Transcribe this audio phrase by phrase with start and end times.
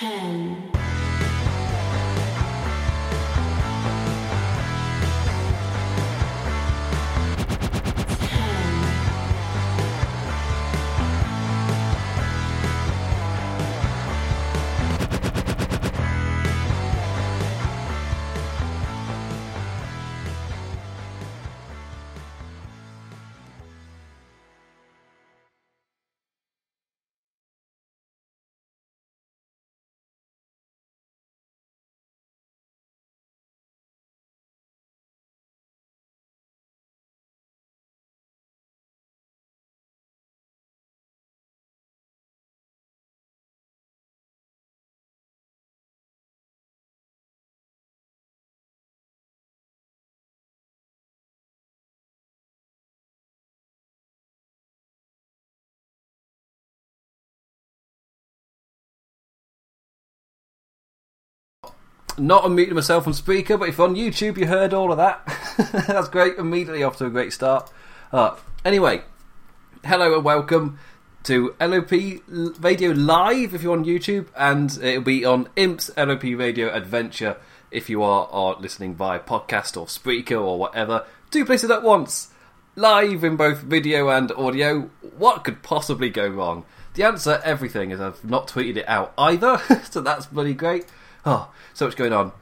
[0.00, 0.79] ten,
[62.18, 65.24] Not unmuting myself on speaker, but if on YouTube you heard all of that,
[65.86, 66.36] that's great.
[66.36, 67.70] Immediately off to a great start.
[68.12, 69.02] Uh, anyway,
[69.84, 70.78] hello and welcome
[71.22, 71.90] to LOP
[72.60, 77.36] Radio Live if you're on YouTube, and it'll be on Imps LOP Radio Adventure
[77.70, 81.06] if you are, are listening via podcast or Spreaker or whatever.
[81.30, 82.30] Two places at once,
[82.76, 84.90] live in both video and audio.
[85.16, 86.64] What could possibly go wrong?
[86.94, 89.58] The answer, everything, is I've not tweeted it out either,
[89.90, 90.86] so that's bloody great.
[91.24, 92.32] Oh, so much going on.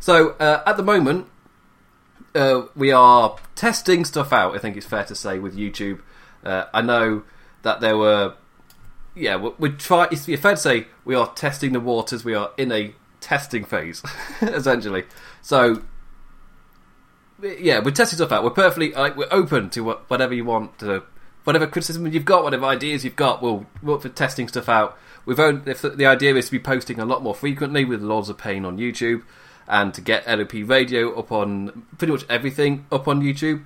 [0.00, 1.26] So uh, at the moment,
[2.34, 4.54] uh, we are testing stuff out.
[4.54, 6.00] I think it's fair to say with YouTube.
[6.44, 7.24] Uh, I know
[7.62, 8.34] that there were,
[9.14, 10.06] yeah, we, we try.
[10.10, 12.24] It's fair to say we are testing the waters.
[12.24, 14.02] We are in a testing phase,
[14.42, 15.04] essentially.
[15.42, 15.82] So,
[17.42, 18.44] yeah, we're testing stuff out.
[18.44, 21.02] We're perfectly like we're open to whatever you want to,
[21.44, 23.42] whatever criticism you've got, whatever ideas you've got.
[23.42, 24.96] We'll work for testing stuff out.
[25.26, 28.28] We've owned, if the, idea is to be posting a lot more frequently with Lords
[28.28, 29.22] of Pain on YouTube,
[29.68, 33.64] and to get LOP Radio up on pretty much everything up on YouTube.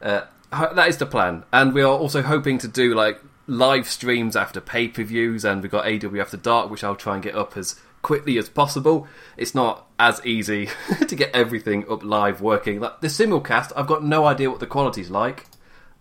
[0.00, 4.36] Uh, that is the plan, and we are also hoping to do like live streams
[4.36, 7.34] after pay per views, and we've got AW After Dark, which I'll try and get
[7.34, 9.08] up as quickly as possible.
[9.36, 10.68] It's not as easy
[11.06, 12.80] to get everything up live working.
[12.80, 15.46] Like the simulcast, I've got no idea what the quality's like.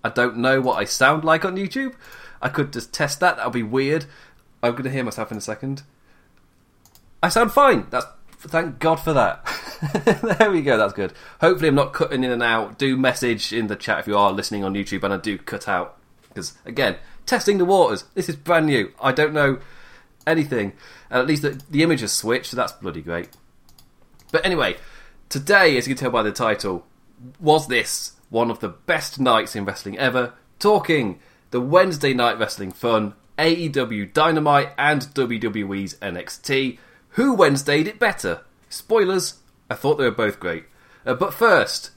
[0.03, 1.95] I don't know what I sound like on YouTube.
[2.41, 3.38] I could just test that.
[3.38, 4.06] That would be weird.
[4.61, 5.83] I'm going to hear myself in a second.
[7.21, 7.87] I sound fine.
[7.89, 8.05] That's
[8.39, 9.45] thank God for that.
[10.39, 10.77] there we go.
[10.77, 11.13] That's good.
[11.41, 12.77] Hopefully, I'm not cutting in and out.
[12.77, 15.67] Do message in the chat if you are listening on YouTube, and I do cut
[15.67, 15.97] out
[16.29, 18.05] because again, testing the waters.
[18.13, 18.91] This is brand new.
[19.01, 19.59] I don't know
[20.25, 20.73] anything.
[21.09, 23.29] And at least the, the image has switched, so that's bloody great.
[24.31, 24.77] But anyway,
[25.27, 26.85] today, as you can tell by the title,
[27.39, 30.33] was this one of the best nights in wrestling ever?
[30.59, 31.19] Talking
[31.51, 36.77] the Wednesday night wrestling fun, AEW Dynamite and WWE's NXT.
[37.11, 38.41] Who Wednesdayed it better?
[38.69, 39.35] Spoilers,
[39.69, 40.66] I thought they were both great.
[41.05, 41.91] Uh, but first,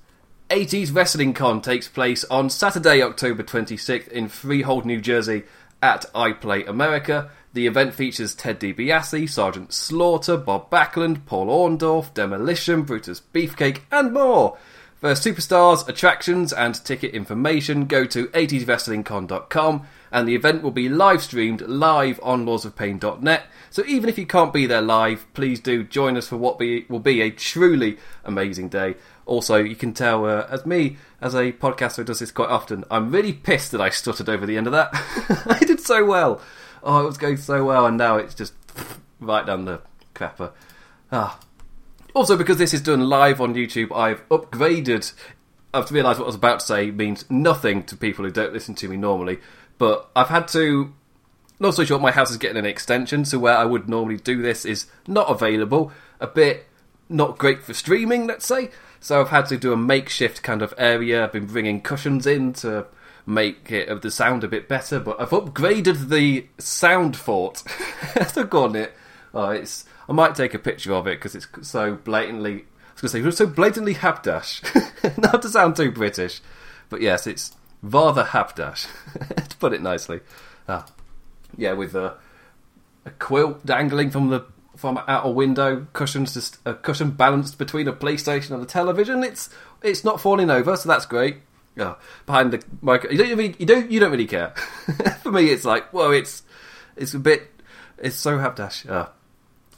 [0.51, 5.43] 80s Wrestling Con takes place on Saturday, October 26th in Freehold, New Jersey
[5.83, 7.31] at iPlay America.
[7.55, 14.13] The event features Ted DiBiase, Sergeant Slaughter, Bob Backlund, Paul Orndorff, Demolition, Brutus Beefcake, and
[14.13, 14.57] more.
[15.01, 21.23] For superstars, attractions, and ticket information, go to 80swrestlingcon.com and the event will be live
[21.23, 23.47] streamed live on lordsofpain.net.
[23.71, 26.85] So even if you can't be there live, please do join us for what be,
[26.89, 28.97] will be a truly amazing day.
[29.25, 33.11] Also, you can tell, uh, as me, as a podcaster does this quite often, I'm
[33.11, 34.91] really pissed that I stuttered over the end of that.
[35.47, 36.41] I did so well.
[36.83, 38.53] Oh, it was going so well, and now it's just
[39.21, 39.81] right down the
[40.15, 40.53] crapper.
[41.11, 41.39] Ah.
[42.15, 45.13] Also, because this is done live on YouTube, I've upgraded.
[45.73, 48.75] I've realised what I was about to say means nothing to people who don't listen
[48.75, 49.39] to me normally,
[49.83, 50.95] but I've had to.
[51.59, 54.41] Not so short, my house is getting an extension, so where I would normally do
[54.41, 55.91] this is not available.
[56.21, 56.67] A bit
[57.09, 58.71] not great for streaming, let's say.
[59.01, 61.25] So I've had to do a makeshift kind of area.
[61.25, 62.87] I've been bringing cushions in to
[63.27, 67.65] make it, uh, the sound a bit better, but I've upgraded the sound fort.
[68.15, 68.93] I've gone it.
[69.35, 69.85] Oh, it's.
[70.09, 72.53] I might take a picture of it because it's so blatantly.
[72.53, 74.63] I was going to say so blatantly habdash.
[75.19, 76.41] Not to sound too British,
[76.89, 78.87] but yes, it's rather habdash
[79.49, 80.21] to put it nicely.
[80.69, 80.87] Ah,
[81.57, 82.17] yeah, with a,
[83.05, 84.45] a quilt dangling from the
[84.77, 89.23] from out a window, cushions just a cushion balanced between a PlayStation and a television.
[89.23, 89.51] It's
[89.83, 91.39] it's not falling over, so that's great.
[91.77, 91.95] Yeah,
[92.27, 94.51] behind the mic, you don't really, you don't you don't really care.
[95.23, 96.43] For me, it's like whoa, it's
[96.97, 97.51] it's a bit
[97.99, 98.85] it's so habdash.
[98.85, 99.09] Yeah.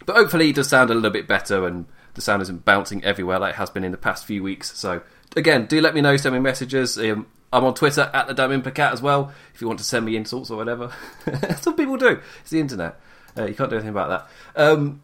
[0.06, 3.38] But hopefully, it does sound a little bit better, and the sound isn't bouncing everywhere
[3.38, 4.76] like it has been in the past few weeks.
[4.76, 5.02] So
[5.36, 6.16] again, do let me know.
[6.16, 6.98] Send me messages.
[6.98, 9.32] Um, I'm on Twitter at the Damn Implicat as well.
[9.54, 10.92] If you want to send me insults or whatever,
[11.60, 12.20] some people do.
[12.40, 13.00] It's the internet.
[13.36, 14.60] Uh, you can't do anything about that.
[14.60, 15.02] Um,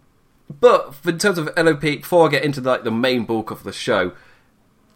[0.61, 3.73] but in terms of LOP, before I get into like the main bulk of the
[3.73, 4.13] show,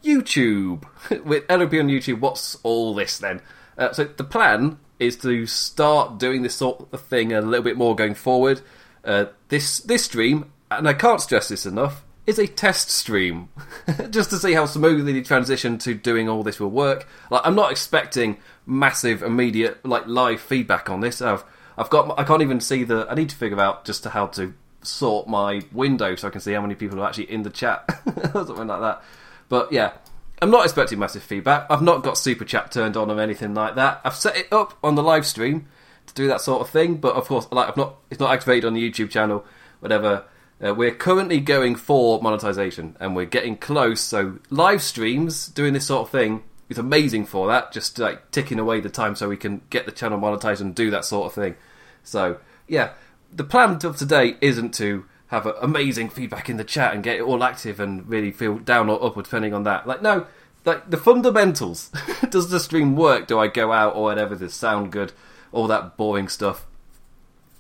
[0.03, 0.85] YouTube
[1.25, 2.21] with LOP on YouTube.
[2.21, 3.41] What's all this then?
[3.79, 7.77] Uh, so the plan is to start doing this sort of thing a little bit
[7.77, 8.61] more going forward.
[9.05, 13.49] Uh, this this stream, and I can't stress this enough, is a test stream,
[14.11, 17.07] just to see how smoothly the transition to doing all this will work.
[17.31, 21.21] Like, I'm not expecting massive, immediate, like live feedback on this.
[21.21, 21.45] I've
[21.77, 23.07] I've got I can't even see the.
[23.11, 26.41] I need to figure out just to how to sort my window so I can
[26.41, 27.85] see how many people are actually in the chat,
[28.35, 29.03] or something like that.
[29.49, 29.93] But yeah,
[30.41, 31.67] I'm not expecting massive feedback.
[31.71, 34.01] I've not got super chat turned on or anything like that.
[34.05, 35.67] I've set it up on the live stream
[36.07, 38.65] to do that sort of thing, but of course, like I've not, it's not activated
[38.65, 39.45] on the YouTube channel,
[39.81, 40.25] whatever.
[40.63, 44.01] Uh, we're currently going for monetization, and we're getting close.
[44.01, 47.73] So live streams doing this sort of thing is amazing for that.
[47.73, 50.91] Just like ticking away the time so we can get the channel monetized and do
[50.91, 51.57] that sort of thing.
[52.03, 52.93] So yeah,
[53.33, 57.23] the plan of today isn't to have amazing feedback in the chat and get it
[57.23, 59.87] all active and really feel down or up depending on that.
[59.87, 60.27] Like no,
[60.65, 61.91] like the fundamentals.
[62.31, 63.27] Does the stream work?
[63.27, 64.35] Do I go out or whatever?
[64.35, 65.13] Does it sound good?
[65.53, 66.67] All that boring stuff.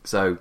[0.04, 0.38] So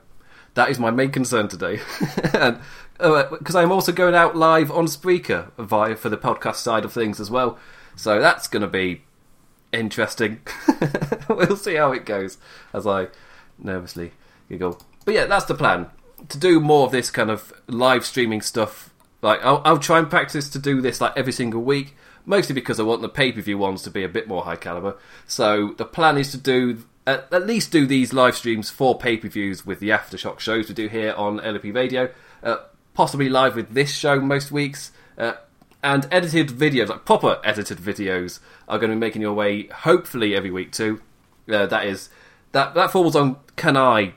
[0.56, 1.80] that is my main concern today,
[2.20, 6.94] because uh, I'm also going out live on Spreaker via for the podcast side of
[6.94, 7.58] things as well.
[7.96, 9.04] So that's going to be
[9.72, 10.42] interesting.
[11.30, 12.38] we'll see how it goes
[12.74, 13.08] as I
[13.58, 14.12] nervously
[14.50, 14.82] giggle.
[15.06, 15.90] But yeah, that's the plan
[16.30, 18.94] to do more of this kind of live streaming stuff.
[19.22, 21.96] Like I'll, I'll try and practice to do this like every single week,
[22.26, 24.56] mostly because I want the pay per view ones to be a bit more high
[24.56, 24.98] caliber.
[25.28, 29.18] So the plan is to do at, at least do these live streams for pay
[29.18, 32.10] per views with the aftershock shows we do here on LOP Radio.
[32.42, 32.58] Uh,
[32.94, 34.92] possibly live with this show most weeks.
[35.18, 35.34] Uh,
[35.84, 38.40] and edited videos, like proper edited videos,
[38.70, 41.02] are going to be making your way hopefully every week too.
[41.52, 42.10] Uh, that is
[42.54, 44.14] that that falls on can I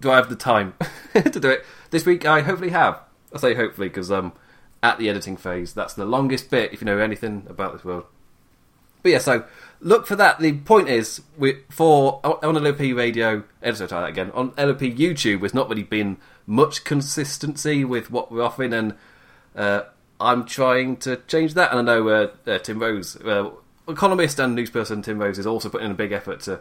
[0.00, 0.74] do I have the time
[1.14, 2.24] to do it this week?
[2.24, 2.98] I hopefully have.
[3.34, 4.32] I say hopefully because um
[4.82, 8.04] at the editing phase that's the longest bit if you know anything about this world.
[9.02, 9.44] But yeah, so
[9.82, 10.38] look for that.
[10.38, 15.40] The point is, we, for on LOP radio, editor try that again on LOP YouTube.
[15.40, 18.94] There's not really been much consistency with what we're offering, and
[19.54, 19.82] uh,
[20.20, 21.70] I'm trying to change that.
[21.72, 23.50] And I know uh, uh, Tim Rose, uh,
[23.88, 26.60] economist and newsperson Tim Rose, is also putting in a big effort to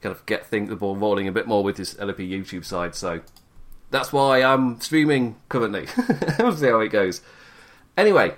[0.00, 2.94] kind of get things the ball rolling a bit more with his LOP YouTube side.
[2.94, 3.20] So
[3.90, 5.86] that's why I'm streaming currently.
[6.38, 7.22] we'll see how it goes.
[7.96, 8.34] Anyway,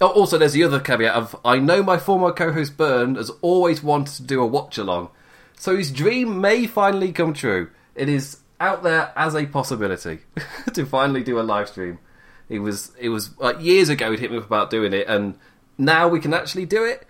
[0.00, 3.82] Oh, also, there's the other caveat of I know my former co-host Burn has always
[3.82, 5.10] wanted to do a watch along,
[5.56, 7.70] so his dream may finally come true.
[7.94, 10.20] It is out there as a possibility
[10.74, 11.98] to finally do a live stream.
[12.48, 15.36] It was it was like years ago he'd hit me up about doing it, and
[15.76, 17.06] now we can actually do it.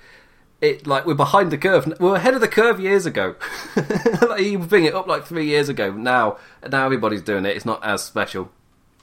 [0.60, 1.92] It like we're behind the curve.
[2.00, 3.36] We are ahead of the curve years ago.
[3.76, 5.92] like, he was bringing it up like three years ago.
[5.92, 6.38] Now
[6.68, 7.54] now everybody's doing it.
[7.54, 8.50] It's not as special.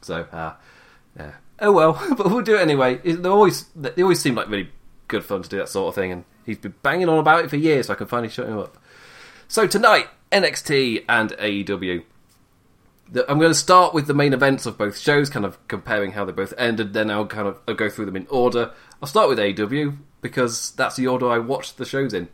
[0.02, 0.56] So uh,
[1.18, 2.98] yeah, oh well, but we'll do it anyway.
[2.98, 4.70] They always they always seem like really
[5.08, 7.50] good fun to do that sort of thing, and he's been banging on about it
[7.50, 8.78] for years, so I can finally shut him up.
[9.48, 12.04] So tonight, NXT and AEW.
[13.30, 16.26] I'm going to start with the main events of both shows, kind of comparing how
[16.26, 16.94] they both ended.
[16.94, 18.72] Then I'll kind of I'll go through them in order.
[19.00, 22.30] I'll start with AEW because that's the order I watched the shows in.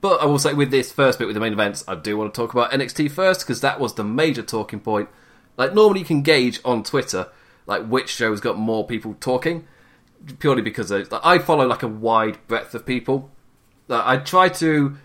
[0.00, 2.32] But I will say with this first bit with the main events, I do want
[2.32, 5.10] to talk about NXT first because that was the major talking point.
[5.58, 7.28] Like normally you can gauge on Twitter
[7.66, 9.66] like which show's got more people talking,
[10.38, 13.30] purely because like, I follow like a wide breadth of people.
[13.88, 14.96] Like, I try to,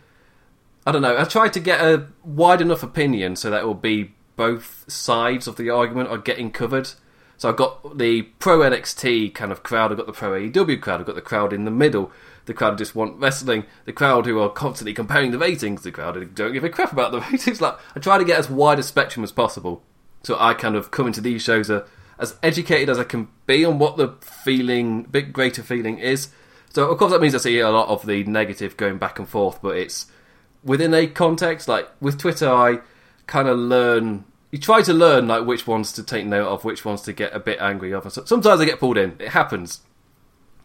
[0.85, 3.73] I don't know, I try to get a wide enough opinion so that it will
[3.73, 6.91] be both sides of the argument are getting covered.
[7.37, 10.99] So I've got the pro NXT kind of crowd, I've got the pro AEW crowd,
[10.99, 12.11] I've got the crowd in the middle,
[12.45, 15.91] the crowd who just want wrestling, the crowd who are constantly comparing the ratings, the
[15.91, 17.61] crowd who don't give a crap about the ratings.
[17.61, 19.83] Like I try to get as wide a spectrum as possible,
[20.23, 21.85] so I kind of come into these shows a
[22.19, 26.29] as educated as I can be on what the feeling, big greater feeling is.
[26.69, 29.27] So of course that means I see a lot of the negative going back and
[29.27, 30.07] forth, but it's
[30.63, 31.67] within a context.
[31.67, 32.79] Like with Twitter, I
[33.25, 34.25] kind of learn.
[34.51, 37.36] You try to learn like which ones to take note of, which ones to get
[37.36, 38.12] a bit angry of.
[38.12, 39.15] So sometimes I get pulled in.
[39.19, 39.81] It happens.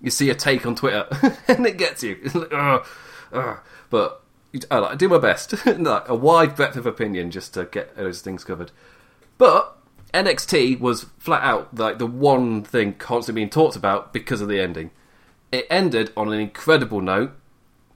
[0.01, 1.07] You see a take on Twitter,
[1.49, 2.19] and it gets you.
[2.35, 2.87] Like, ugh,
[3.33, 3.59] ugh.
[3.89, 4.23] But
[4.71, 8.45] I do my best, like a wide breadth of opinion, just to get those things
[8.45, 8.73] covered.
[9.39, 9.77] But
[10.13, 14.61] NXT was flat out like the one thing constantly being talked about because of the
[14.61, 14.91] ending.
[15.51, 17.33] It ended on an incredible note,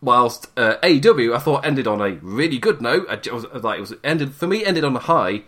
[0.00, 3.06] whilst uh, AEW I thought ended on a really good note.
[3.11, 5.42] It was, like it was ended for me ended on a high,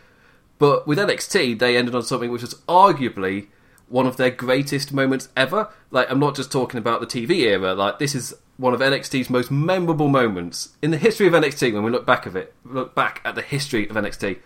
[0.58, 3.48] but with NXT they ended on something which was arguably
[3.88, 5.70] one of their greatest moments ever.
[5.90, 7.74] Like I'm not just talking about the TV era.
[7.74, 11.72] Like this is one of NXT's most memorable moments in the history of NXT.
[11.72, 14.38] When we look back of it, look back at the history of NXT,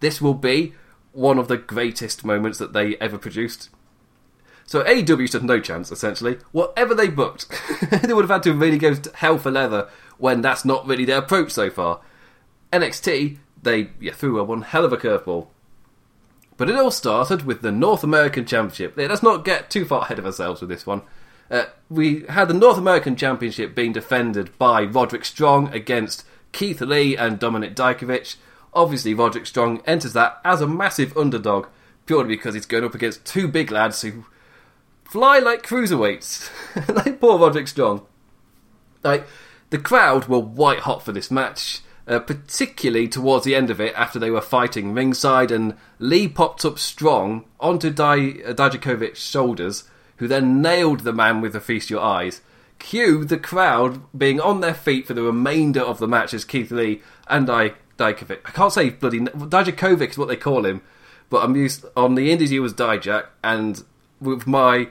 [0.00, 0.72] this will be
[1.16, 3.70] one of the greatest moments that they ever produced.
[4.66, 6.38] So AEW stood no chance, essentially.
[6.52, 7.48] Whatever they booked,
[8.02, 11.04] they would have had to really go to hell for leather when that's not really
[11.04, 12.00] their approach so far.
[12.72, 15.46] NXT, they yeah, threw a one hell of a curveball.
[16.56, 18.94] But it all started with the North American Championship.
[18.96, 21.02] Let's not get too far ahead of ourselves with this one.
[21.50, 27.16] Uh, we had the North American Championship being defended by Roderick Strong against Keith Lee
[27.16, 28.36] and Dominik Dijakovic.
[28.76, 31.66] Obviously, Roderick Strong enters that as a massive underdog,
[32.04, 34.26] purely because he's going up against two big lads who
[35.02, 36.50] fly like cruiserweights.
[36.94, 38.06] like poor Roderick Strong.
[39.02, 39.26] Like,
[39.70, 41.80] the crowd were white hot for this match.
[42.06, 46.64] Uh, particularly towards the end of it, after they were fighting ringside, and Lee popped
[46.64, 49.84] up strong onto Di- uh, shoulders,
[50.18, 52.42] who then nailed the man with the Feast Your Eyes.
[52.78, 56.70] Cue the crowd being on their feet for the remainder of the match as Keith
[56.70, 58.40] Lee and Di- Dijakovic.
[58.44, 59.20] I can't say bloody.
[59.20, 60.82] Dijakovic is what they call him,
[61.30, 61.84] but I'm used.
[61.96, 63.82] On the Indies, he was Dijak, and
[64.20, 64.88] with my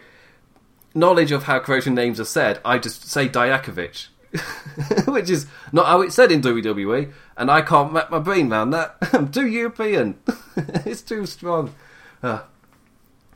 [0.93, 4.07] knowledge of how Croatian names are said, I just say Dijakovic.
[5.07, 8.71] which is not how it's said in WWE, and I can't wrap my brain around
[8.71, 8.97] that.
[9.13, 10.19] I'm too European.
[10.85, 11.73] it's too strong.
[12.21, 12.41] Uh,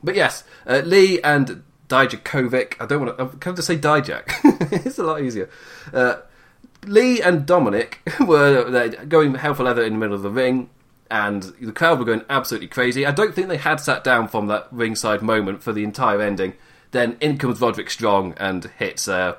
[0.03, 2.75] but yes, uh, Lee and Dijakovic.
[2.79, 3.23] I don't want to.
[3.23, 4.85] I'm going to say Dijak.
[4.85, 5.49] it's a lot easier.
[5.93, 6.17] Uh,
[6.85, 10.69] Lee and Dominic were going hell for leather in the middle of the ring,
[11.11, 13.05] and the crowd were going absolutely crazy.
[13.05, 16.53] I don't think they had sat down from that ringside moment for the entire ending.
[16.91, 19.37] Then in comes Roderick Strong and hits a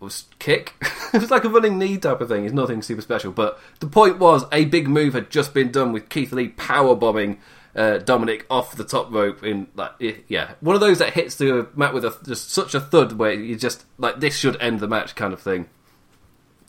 [0.00, 0.74] was kick.
[1.12, 2.44] it was like a running knee type of thing.
[2.44, 3.32] It's nothing super special.
[3.32, 6.94] But the point was, a big move had just been done with Keith Lee power
[6.94, 7.38] bombing
[7.76, 9.92] uh, Dominik off the top rope in like
[10.26, 13.32] yeah, one of those that hits the mat with a, just such a thud where
[13.32, 15.68] you just like this should end the match kind of thing.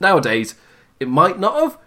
[0.01, 0.55] Nowadays,
[0.99, 1.77] it might not have,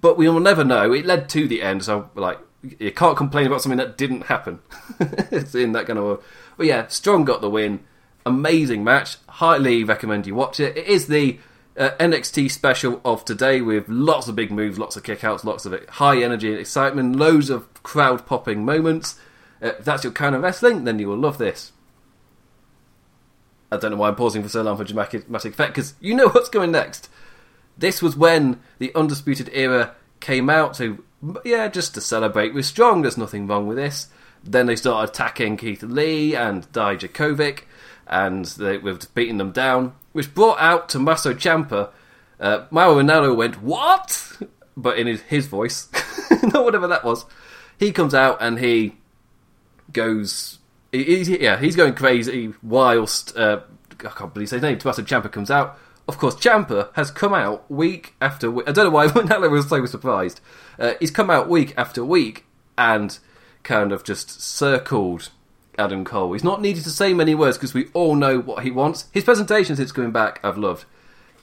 [0.00, 0.92] but we will never know.
[0.92, 2.38] It led to the end, so like
[2.78, 4.60] you can't complain about something that didn't happen.
[5.00, 6.22] it's in that kind of.
[6.56, 7.80] But yeah, Strong got the win
[8.24, 9.16] amazing match.
[9.28, 10.76] Highly recommend you watch it.
[10.76, 11.38] It is the
[11.76, 15.88] uh, NXT special of today with lots of big moves, lots of kickouts, lots of
[15.88, 19.18] high energy and excitement, loads of crowd popping moments.
[19.62, 21.72] Uh, if that's your kind of wrestling, then you will love this.
[23.70, 26.28] I don't know why I'm pausing for so long for dramatic, effect because you know
[26.28, 27.08] what's going next.
[27.82, 30.98] This was when the Undisputed Era came out, so
[31.44, 33.02] yeah, just to celebrate with Strong.
[33.02, 34.06] There's nothing wrong with this.
[34.44, 37.62] Then they started attacking Keith Lee and Dijakovic
[38.06, 41.90] and they, we've beaten them down, which brought out Tommaso Ciampa.
[42.38, 44.38] Uh, Mauro Ranallo went, What?
[44.74, 45.88] But in his, his voice,
[46.44, 47.26] not whatever that was.
[47.80, 48.96] He comes out and he
[49.92, 50.60] goes,
[50.92, 53.60] he, he's, yeah, he's going crazy whilst, uh,
[53.90, 55.78] I can't believe his name, Tommaso Ciampa comes out.
[56.08, 58.68] Of course, Ciampa has come out week after week.
[58.68, 60.40] I don't know why Ranallo was so surprised.
[60.78, 62.44] Uh, he's come out week after week
[62.76, 63.18] and
[63.62, 65.30] kind of just circled
[65.78, 66.32] Adam Cole.
[66.32, 69.06] He's not needed to say many words because we all know what he wants.
[69.12, 70.84] His presentation since coming back, I've loved.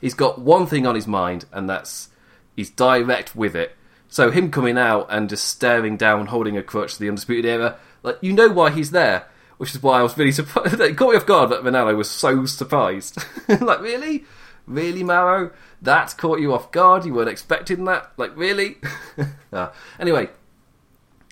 [0.01, 2.10] He's got one thing on his mind, and that's
[2.56, 3.75] he's direct with it.
[4.08, 7.78] So him coming out and just staring down, holding a crutch to the Undisputed Era,
[8.04, 9.25] like you know why he's there,
[9.58, 10.80] which is why I was really surprised.
[10.80, 13.24] it caught me off guard that Ranallo was so surprised.
[13.62, 14.25] like really,
[14.70, 17.06] really, Mauro, that caught you off guard.
[17.06, 18.12] You weren't expecting that.
[18.18, 18.78] Like really.
[19.54, 19.74] ah.
[20.00, 20.30] Anyway,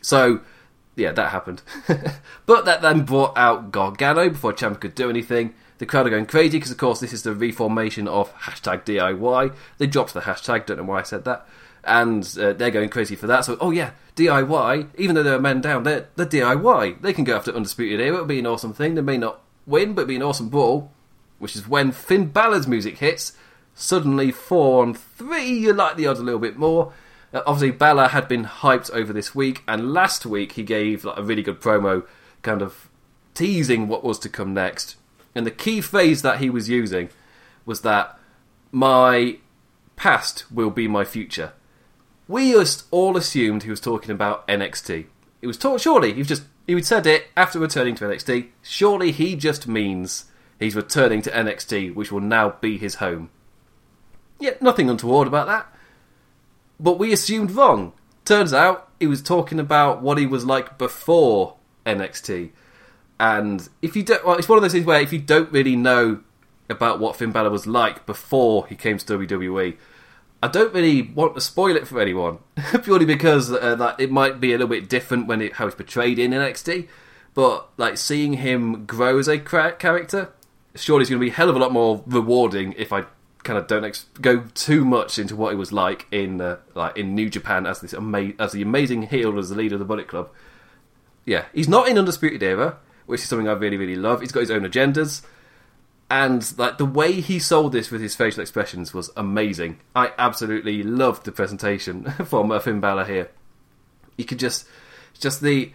[0.02, 0.42] so
[0.98, 1.62] yeah, that happened.
[2.46, 5.54] but that then brought out Gargano before Champ could do anything.
[5.78, 9.56] The crowd are going crazy because, of course, this is the reformation of hashtag DIY.
[9.78, 11.48] They dropped the hashtag, don't know why I said that.
[11.84, 13.46] And uh, they're going crazy for that.
[13.46, 17.02] So, oh yeah, DIY, even though they're men down, they're, they're DIY.
[17.02, 18.16] They can go after Undisputed Era.
[18.16, 18.96] It'll be an awesome thing.
[18.96, 20.92] They may not win, but it'll be an awesome brawl.
[21.40, 23.34] Which is when Finn Balor's music hits.
[23.76, 26.94] Suddenly, four on three, you like the odds a little bit more.
[27.34, 31.18] Uh, obviously, Balor had been hyped over this week, and last week he gave like,
[31.18, 32.06] a really good promo,
[32.42, 32.90] kind of
[33.36, 34.96] teasing what was to come next.
[35.36, 37.10] And the key phrase that he was using
[37.66, 38.18] was that
[38.72, 39.38] my
[39.96, 41.54] past will be my future.
[42.28, 45.06] We just all assumed he was talking about NXT.
[45.42, 48.50] It was talk, surely he was just he said it after returning to NXT.
[48.62, 50.26] Surely he just means
[50.60, 53.30] he's returning to NXT, which will now be his home.
[54.40, 55.68] Yet nothing untoward about that
[56.80, 57.94] but we assumed wrong.
[58.26, 62.52] Turns out he was talking about what he was like before NXT.
[63.20, 65.76] And if you don't, well, it's one of those things where if you don't really
[65.76, 66.22] know
[66.70, 69.78] about what Finn Balor was like before he came to WWE,
[70.44, 72.40] I don't really want to spoil it for anyone,
[72.84, 75.76] purely because uh, that it might be a little bit different when it how it's
[75.76, 76.88] portrayed in NXT.
[77.34, 80.34] But like seeing him grow as a character,
[80.76, 83.06] surely it's going to be a hell of a lot more rewarding if I
[83.44, 86.98] kind of don't ex- go too much into what it was like in uh, like
[86.98, 89.86] in New Japan as this ama- as the amazing heel as the leader of the
[89.86, 90.30] Bullet Club.
[91.26, 94.22] yeah, he's not in Undisputed Era, which is something I really, really love.
[94.22, 95.24] He's got his own agendas.
[96.10, 99.80] And like the way he sold this with his facial expressions was amazing.
[99.94, 103.30] I absolutely loved the presentation from Finn Balor here.
[104.16, 104.66] You could just,
[105.20, 105.74] just the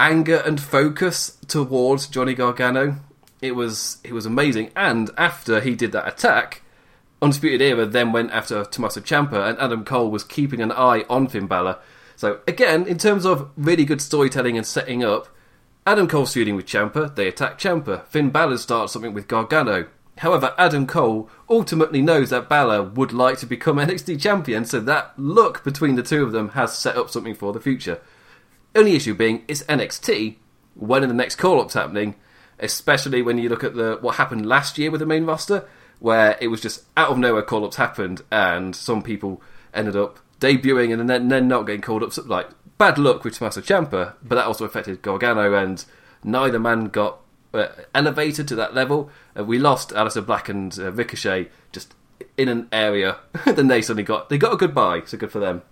[0.00, 2.96] anger and focus towards Johnny Gargano.
[3.40, 4.70] It was it was amazing.
[4.74, 6.62] And after he did that attack,
[7.20, 11.28] Undisputed Era then went after Tommaso Ciampa, and Adam Cole was keeping an eye on
[11.28, 11.78] Finn Balor.
[12.16, 15.28] So again, in terms of really good storytelling and setting up,
[15.86, 18.04] Adam Cole's feuding with Ciampa, they attack Ciampa.
[18.06, 19.86] Finn Balor starts something with Gargano.
[20.18, 25.12] However, Adam Cole ultimately knows that Balor would like to become NXT champion, so that
[25.16, 28.00] look between the two of them has set up something for the future.
[28.74, 30.36] Only issue being, it's NXT.
[30.74, 32.16] When are the next call ups happening?
[32.60, 35.68] Especially when you look at the what happened last year with the main roster,
[36.00, 40.18] where it was just out of nowhere call ups happened, and some people ended up
[40.40, 42.12] debuting and then, then not getting called up.
[42.12, 42.48] So, like
[42.78, 45.84] bad luck with Tommaso Ciampa, but that also affected Gargano, and
[46.24, 47.20] neither man got
[47.52, 49.10] uh, elevated to that level.
[49.38, 51.94] Uh, we lost Aleister Black and uh, Ricochet just
[52.36, 53.18] in an area.
[53.44, 55.62] then they suddenly got they got a goodbye, so good for them.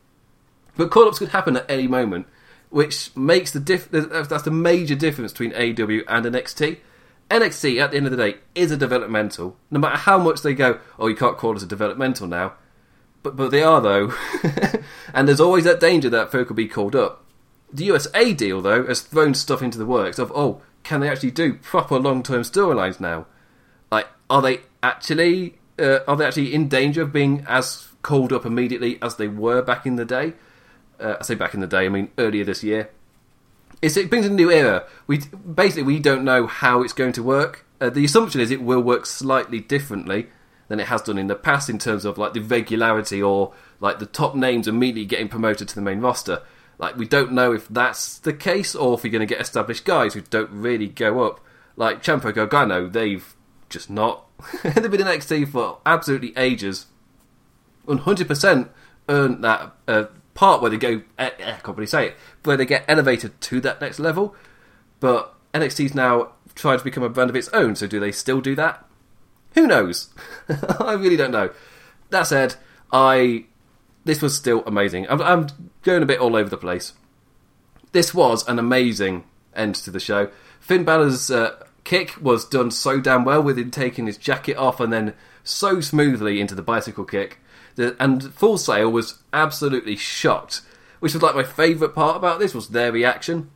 [0.76, 2.26] But call ups could happen at any moment,
[2.70, 6.78] which makes the diff- that's the major difference between AW and NXT.
[7.30, 9.56] NXT at the end of the day is a developmental.
[9.70, 12.54] No matter how much they go, oh, you can't call us a developmental now
[13.26, 14.12] but but they are though,
[15.12, 17.25] and there's always that danger that folk will be called up.
[17.73, 21.32] The USA deal though has thrown stuff into the works of oh, can they actually
[21.32, 23.26] do proper long term storylines now?
[23.90, 28.46] Like, are they actually uh, are they actually in danger of being as called up
[28.46, 30.35] immediately as they were back in the day?
[31.00, 32.90] Uh, I say back in the day, I mean earlier this year.
[33.82, 34.86] It's, it brings a new era.
[35.06, 37.66] We basically we don't know how it's going to work.
[37.80, 40.28] Uh, the assumption is it will work slightly differently
[40.68, 43.98] than it has done in the past in terms of like the regularity or like
[43.98, 46.42] the top names immediately getting promoted to the main roster.
[46.78, 49.84] Like we don't know if that's the case or if you're going to get established
[49.84, 51.40] guys who don't really go up.
[51.76, 53.35] Like Ciampa Gargano, they've
[53.68, 54.26] just not.
[54.62, 56.87] they've been in NXT for absolutely ages.
[57.87, 58.68] 100%
[59.09, 60.04] earned that uh,
[60.37, 61.03] part where they go.
[61.18, 64.37] Eh, eh, I can't really say it, where they get elevated to that next level.
[65.01, 67.75] But NXT's now trying to become a brand of its own.
[67.75, 68.85] So do they still do that?
[69.55, 70.11] Who knows?
[70.79, 71.51] I really don't know.
[72.11, 72.55] That said,
[72.92, 73.46] I
[74.05, 75.07] this was still amazing.
[75.11, 75.49] I'm, I'm,
[75.83, 76.94] going a bit all over the place.
[77.92, 80.31] This was an amazing end to the show.
[80.61, 84.81] Finn Balor's uh, kick was done so damn well with him taking his jacket off
[84.81, 87.38] and then so smoothly into the bicycle kick.
[87.78, 90.62] And Full Sail was absolutely shocked,
[91.00, 93.50] which was like my favourite part about this was their reaction.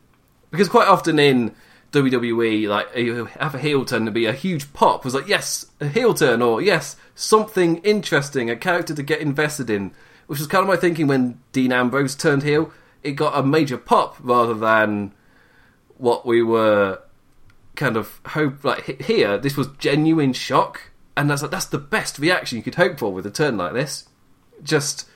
[0.51, 1.55] Because quite often in
[1.93, 5.67] WWE, like you have a heel turn to be a huge pop was like, yes,
[5.81, 9.93] a heel turn, or yes, something interesting, a character to get invested in,
[10.27, 12.73] which was kind of my thinking when Dean Ambrose turned heel.
[13.03, 15.13] It got a major pop rather than
[15.97, 17.01] what we were
[17.77, 19.39] kind of hope like here.
[19.39, 23.13] This was genuine shock, and that's like that's the best reaction you could hope for
[23.13, 24.09] with a turn like this.
[24.63, 25.09] Just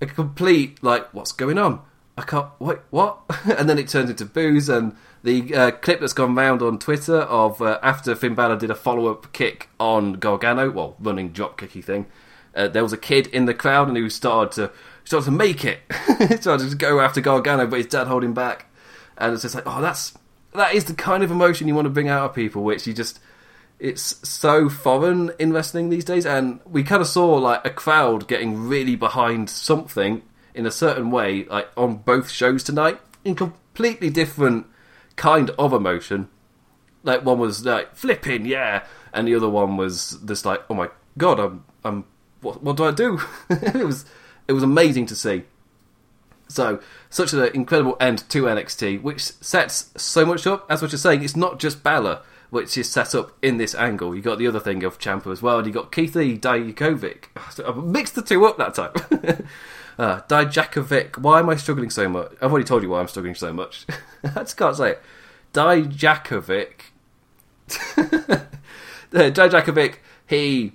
[0.00, 1.80] a complete like, what's going on?
[2.16, 3.20] I can't wait, what?
[3.58, 7.20] and then it turns into booze and the uh, clip that's gone round on Twitter
[7.22, 11.58] of uh, after Finn Balor did a follow up kick on Gargano, well, running drop
[11.58, 12.06] kicky thing.
[12.54, 14.72] Uh, there was a kid in the crowd and he started to
[15.04, 15.80] started to make it,
[16.40, 18.66] started to go after Gargano, but his dad holding back,
[19.18, 20.16] and it's just like, oh, that's
[20.52, 22.92] that is the kind of emotion you want to bring out of people, which you
[22.92, 23.18] just
[23.78, 28.28] it's so foreign in wrestling these days, and we kind of saw like a crowd
[28.28, 30.22] getting really behind something
[30.54, 34.66] in a certain way, like on both shows tonight, in completely different
[35.16, 36.28] kind of emotion.
[37.02, 40.88] Like one was like flipping, yeah, and the other one was just like, oh my
[41.18, 42.04] god, I'm, I'm,
[42.40, 43.20] what, what do I do?
[43.50, 44.04] it was,
[44.48, 45.44] it was amazing to see.
[46.48, 50.66] So, such an incredible end to NXT, which sets so much up.
[50.70, 52.22] As what you're saying, it's not just Balor,
[52.54, 54.14] which is set up in this angle.
[54.14, 57.24] You got the other thing of Ciampa as well, and you got Keith Lee Dijakovic.
[57.66, 58.92] I mixed the two up that time.
[59.98, 61.18] uh, Dijakovic.
[61.18, 62.30] Why am I struggling so much?
[62.40, 63.86] I've already told you why I'm struggling so much.
[64.24, 65.02] I just can't say it.
[65.52, 66.92] Dijakovic.
[69.10, 69.96] Dijakovic,
[70.28, 70.74] he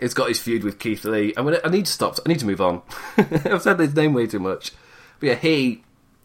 [0.00, 1.34] has got his feud with Keith Lee.
[1.36, 2.20] I'm gonna, I need to stop.
[2.24, 2.82] I need to move on.
[3.16, 4.70] I've said his name way too much.
[5.18, 5.82] But yeah, he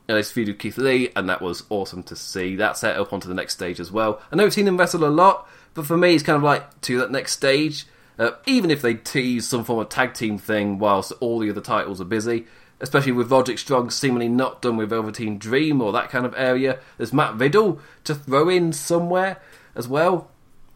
[0.07, 2.55] feud with Keith Lee, and that was awesome to see.
[2.55, 4.21] That set up onto the next stage as well.
[4.31, 6.81] I know we've seen him wrestle a lot, but for me, it's kind of like
[6.81, 7.85] to that next stage.
[8.19, 11.61] Uh, even if they tease some form of tag team thing whilst all the other
[11.61, 12.45] titles are busy,
[12.79, 16.79] especially with Roderick Strong seemingly not done with Velveteen Dream or that kind of area.
[16.97, 19.41] There's Matt Riddle to throw in somewhere
[19.73, 20.29] as well.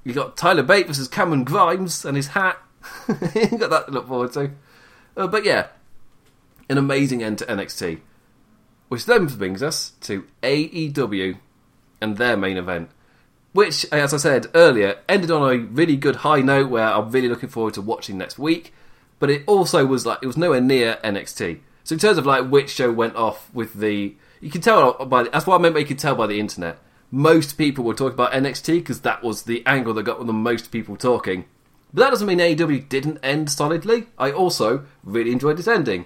[0.04, 2.58] You got Tyler Bate versus Cameron Grimes and his hat.
[3.08, 4.52] you got that to look forward to.
[5.16, 5.68] Uh, but yeah,
[6.70, 8.00] an amazing end to NXT.
[8.90, 11.38] Which then brings us to AEW
[12.02, 12.90] and their main event,
[13.54, 17.30] which, as I said earlier, ended on a really good high note where I'm really
[17.30, 18.74] looking forward to watching next week.
[19.20, 21.60] But it also was like it was nowhere near NXT.
[21.84, 25.24] So in terms of like which show went off with the, you can tell by
[25.24, 25.74] that's what I meant.
[25.74, 26.78] By you can tell by the internet.
[27.10, 30.72] Most people were talking about NXT because that was the angle that got the most
[30.72, 31.46] people talking.
[31.94, 34.08] But that doesn't mean AEW didn't end solidly.
[34.18, 36.06] I also really enjoyed its ending.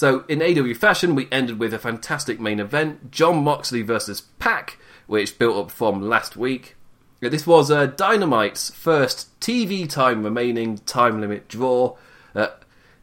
[0.00, 4.78] So in AW fashion, we ended with a fantastic main event: Jon Moxley versus Pac,
[5.06, 6.74] which built up from last week.
[7.20, 11.98] This was uh, Dynamite's first TV time remaining time limit draw.
[12.34, 12.46] Uh,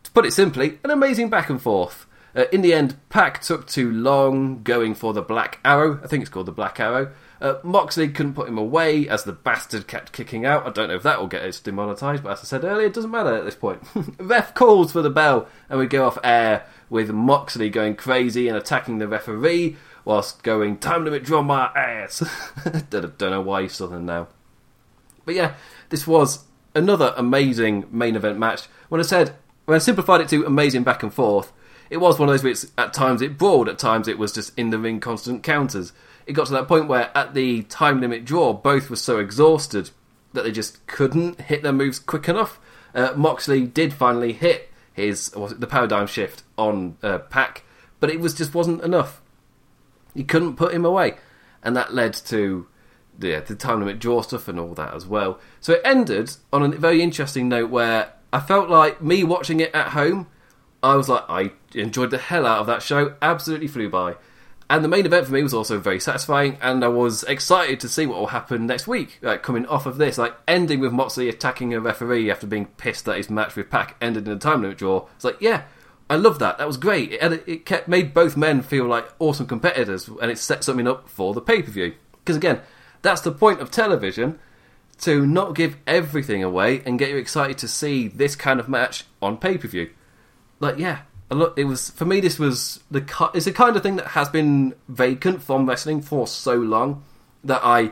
[0.01, 2.07] to put it simply, an amazing back and forth.
[2.35, 5.99] Uh, in the end, Pac took too long going for the Black Arrow.
[6.03, 7.11] I think it's called the Black Arrow.
[7.39, 10.65] Uh, Moxley couldn't put him away as the bastard kept kicking out.
[10.65, 12.93] I don't know if that will get us demonetised, but as I said earlier, it
[12.93, 13.83] doesn't matter at this point.
[14.19, 18.57] Ref calls for the bell, and we go off air with Moxley going crazy and
[18.57, 22.23] attacking the referee whilst going, Time limit, draw my ass.
[22.89, 24.27] don't, don't know why he's Southern now.
[25.25, 25.55] But yeah,
[25.89, 28.67] this was another amazing main event match.
[28.89, 31.51] When I said, when I simplified it to amazing back and forth,
[31.89, 34.57] it was one of those bits, at times it brawled, at times it was just
[34.57, 35.93] in the ring constant counters
[36.27, 39.89] it got to that point where at the time limit draw, both were so exhausted
[40.33, 42.59] that they just couldn't hit their moves quick enough.
[42.93, 44.66] Uh, Moxley did finally hit
[44.97, 47.63] his was it the paradigm shift on uh, Pac,
[47.99, 49.21] but it was just wasn't enough.
[50.13, 51.17] He couldn't put him away,
[51.63, 52.67] and that led to
[53.17, 55.39] the, the time limit draw stuff and all that as well.
[55.61, 59.73] So it ended on a very interesting note where I felt like me watching it
[59.73, 60.27] at home.
[60.81, 63.15] I was like, I enjoyed the hell out of that show.
[63.21, 64.15] Absolutely flew by.
[64.69, 67.89] And the main event for me was also very satisfying, and I was excited to
[67.89, 69.17] see what will happen next week.
[69.21, 73.05] Like coming off of this, like ending with Moxley attacking a referee after being pissed
[73.05, 75.07] that his match with Pac ended in a time limit draw.
[75.15, 75.63] It's like, yeah,
[76.09, 76.57] I love that.
[76.57, 77.13] That was great.
[77.13, 81.07] It, it kept made both men feel like awesome competitors, and it set something up
[81.07, 81.95] for the pay per view.
[82.11, 82.59] Because again,
[83.01, 84.37] that's the point of television
[84.99, 89.05] to not give everything away and get you excited to see this kind of match
[89.21, 89.91] on pay per view.
[90.59, 91.01] Like, yeah,
[91.35, 92.19] look, it was for me.
[92.19, 96.27] This was the it's the kind of thing that has been vacant from wrestling for
[96.27, 97.03] so long
[97.43, 97.91] that I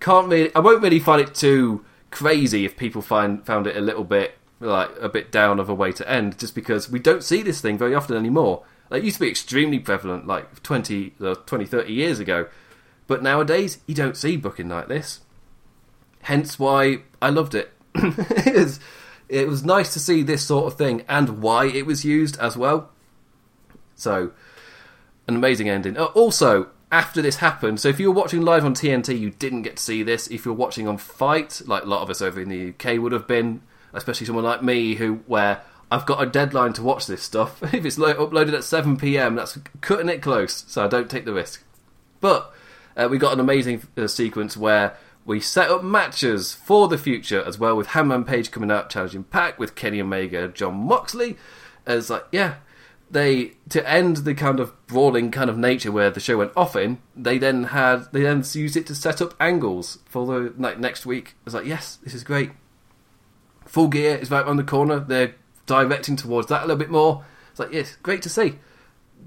[0.00, 0.54] can't really.
[0.54, 4.36] I won't really find it too crazy if people find found it a little bit
[4.60, 7.60] like a bit down of a way to end, just because we don't see this
[7.60, 8.64] thing very often anymore.
[8.90, 12.46] It used to be extremely prevalent like 20, uh, 20 30 years ago,
[13.06, 15.20] but nowadays you don't see booking like this.
[16.22, 17.72] Hence why I loved it.
[17.94, 18.80] it was,
[19.32, 22.54] it was nice to see this sort of thing and why it was used as
[22.54, 22.90] well.
[23.96, 24.32] So,
[25.26, 25.96] an amazing ending.
[25.96, 29.62] Uh, also, after this happened, so if you were watching live on TNT, you didn't
[29.62, 30.26] get to see this.
[30.28, 33.12] If you're watching on FITE, like a lot of us over in the UK would
[33.12, 33.62] have been,
[33.94, 37.62] especially someone like me who where I've got a deadline to watch this stuff.
[37.74, 41.24] if it's lo- uploaded at 7 p.m., that's cutting it close, so I don't take
[41.24, 41.64] the risk.
[42.20, 42.52] But
[42.98, 47.42] uh, we got an amazing uh, sequence where we set up matches for the future
[47.42, 51.36] as well, with Hangman Page coming up, challenging Pac with Kenny Omega, Jon Moxley.
[51.86, 52.56] As like, yeah,
[53.10, 56.74] they to end the kind of brawling kind of nature where the show went off
[56.74, 56.98] in.
[57.14, 61.06] They then had they then used it to set up angles for the like next
[61.06, 61.34] week.
[61.34, 62.50] I was like, yes, this is great.
[63.66, 64.98] Full gear is right around the corner.
[64.98, 65.34] They're
[65.66, 67.24] directing towards that a little bit more.
[67.50, 68.58] It's like, yes, great to see.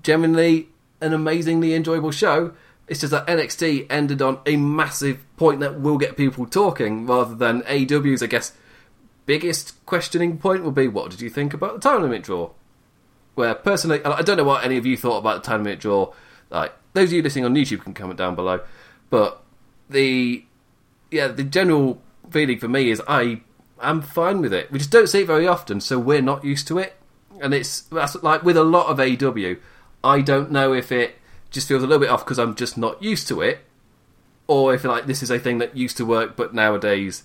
[0.01, 2.53] Genuinely an amazingly enjoyable show
[2.87, 7.35] it's just that NXT ended on a massive point that will get people talking, rather
[7.35, 8.53] than AW's, I guess,
[9.25, 12.51] biggest questioning point will be what did you think about the time limit draw?
[13.33, 16.13] Where personally, I don't know what any of you thought about the time limit draw.
[16.49, 18.61] Like those of you listening on YouTube can comment down below,
[19.09, 19.43] but
[19.89, 20.45] the
[21.11, 23.41] yeah the general feeling for me is I
[23.81, 24.71] am fine with it.
[24.71, 26.95] We just don't see it very often, so we're not used to it.
[27.41, 29.55] And it's that's like with a lot of AW.
[30.03, 31.15] I don't know if it
[31.55, 33.65] just feels a little bit off because I'm just not used to it,
[34.45, 37.23] or if like this is a thing that used to work but nowadays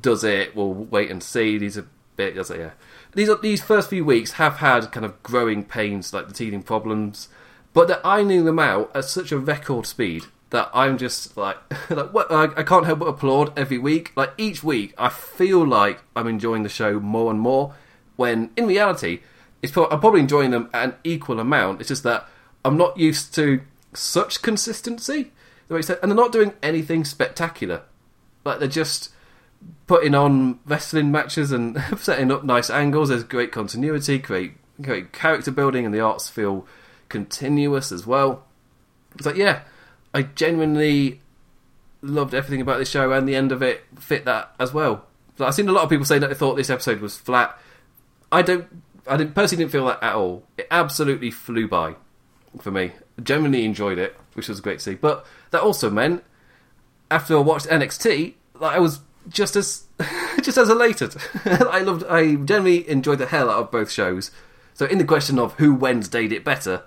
[0.00, 0.54] does it.
[0.54, 1.58] We'll wait and see.
[1.58, 2.50] These are bit?
[2.50, 2.70] Yeah.
[3.14, 7.28] These these first few weeks have had kind of growing pains, like the teething problems,
[7.72, 11.56] but they're ironing them out at such a record speed that I'm just like,
[11.90, 14.12] like what, I, I can't help but applaud every week.
[14.16, 17.74] Like each week, I feel like I'm enjoying the show more and more.
[18.16, 19.20] When in reality,
[19.62, 21.80] it's pro- I'm probably enjoying them an equal amount.
[21.80, 22.28] It's just that
[22.64, 25.32] I'm not used to such consistency.
[25.68, 27.82] And they're not doing anything spectacular.
[28.44, 29.10] Like they're just
[29.86, 33.08] putting on wrestling matches and setting up nice angles.
[33.08, 36.66] There's great continuity, great great character building, and the arts feel
[37.08, 38.44] continuous as well.
[39.14, 39.62] It's like, yeah,
[40.14, 41.20] I genuinely
[42.02, 45.04] loved everything about this show, and the end of it fit that as well.
[45.38, 47.58] I've seen a lot of people say that they thought this episode was flat.
[48.30, 48.82] I don't.
[49.06, 50.44] I didn't personally didn't feel that at all.
[50.58, 51.96] It absolutely flew by
[52.60, 52.92] for me.
[53.22, 54.94] Genuinely enjoyed it, which was great to see.
[54.94, 56.24] But that also meant
[57.10, 59.84] after I watched NXT, like, I was just as
[60.42, 61.14] just as elated.
[61.44, 64.30] I loved, I generally enjoyed the hell out of both shows.
[64.74, 66.82] So in the question of who Wednesday did it better,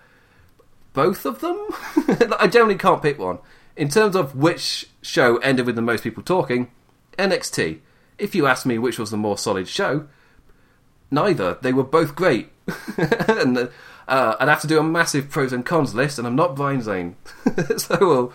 [0.93, 1.57] both of them.
[2.39, 3.39] I generally can't pick one.
[3.75, 6.71] In terms of which show ended with the most people talking,
[7.17, 7.79] NXT.
[8.17, 10.07] If you ask me which was the more solid show,
[11.09, 11.57] neither.
[11.61, 12.49] They were both great.
[13.27, 13.69] and
[14.07, 16.81] uh, I'd have to do a massive pros and cons list, and I'm not Brian
[16.81, 17.15] Zane.
[17.77, 18.33] so, well,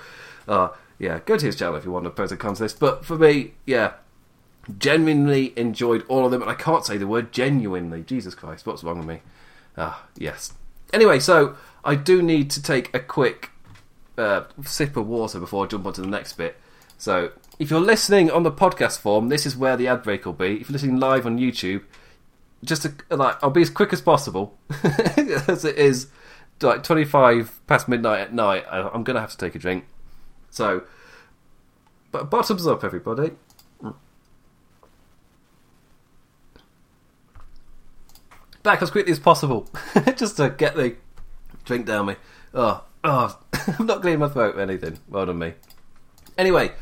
[0.49, 2.81] uh, yeah, go to his channel if you want a pros and cons list.
[2.81, 3.95] But for me, yeah,
[4.79, 8.03] genuinely enjoyed all of them, and I can't say the word genuinely.
[8.03, 9.21] Jesus Christ, what's wrong with me?
[9.77, 10.55] Ah, yes.
[10.93, 13.51] Anyway, so I do need to take a quick
[14.17, 16.57] uh, sip of water before I jump onto the next bit.
[16.97, 20.33] So, if you're listening on the podcast form, this is where the ad break will
[20.33, 20.61] be.
[20.61, 21.83] If you're listening live on YouTube,
[22.65, 26.09] just like I'll be as quick as possible, as it is
[26.61, 28.65] like 25 past midnight at night.
[28.71, 29.85] I'm going to have to take a drink.
[30.51, 30.83] So,
[32.11, 33.33] but bottoms up, everybody.
[38.63, 39.69] Back as quickly as possible,
[40.17, 40.97] just to get the
[41.65, 42.17] drink down me.
[42.53, 43.39] Oh, oh,
[43.79, 44.99] I'm not clearing my throat or anything.
[45.09, 45.55] Well done, me.
[46.37, 46.73] Anyway,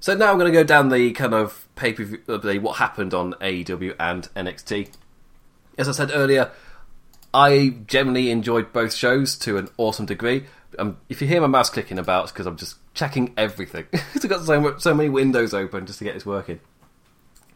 [0.00, 3.12] so now I'm going to go down the kind of pay per view, what happened
[3.12, 4.90] on AEW and NXT.
[5.78, 6.50] As I said earlier,
[7.32, 10.44] I generally enjoyed both shows to an awesome degree.
[10.78, 13.86] Um, if you hear my mouse clicking about, it's because I'm just checking everything.
[13.92, 16.60] I've got so, much, so many windows open just to get this working.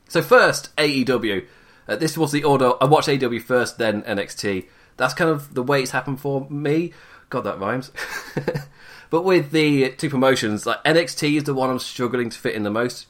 [0.08, 1.46] So first, AEW.
[1.88, 2.72] Uh, this was the order.
[2.80, 4.68] I watched AEW first, then NXT.
[4.96, 6.92] That's kind of the way it's happened for me.
[7.28, 7.90] God, that rhymes.
[9.10, 12.62] but with the two promotions, like NXT is the one I'm struggling to fit in
[12.62, 13.06] the most.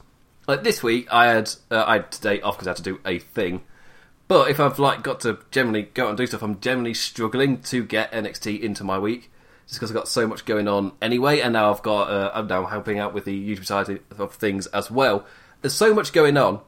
[0.47, 2.99] Like this week, I had uh, I had today off because I had to do
[3.05, 3.63] a thing.
[4.33, 7.61] But if I've like got to generally go out and do stuff, I'm generally struggling
[7.61, 9.31] to get NXT into my week
[9.67, 12.47] just because I've got so much going on anyway, and now I've got uh, I'm
[12.47, 15.23] now helping out with the YouTube side of things as well.
[15.61, 16.61] There's so much going on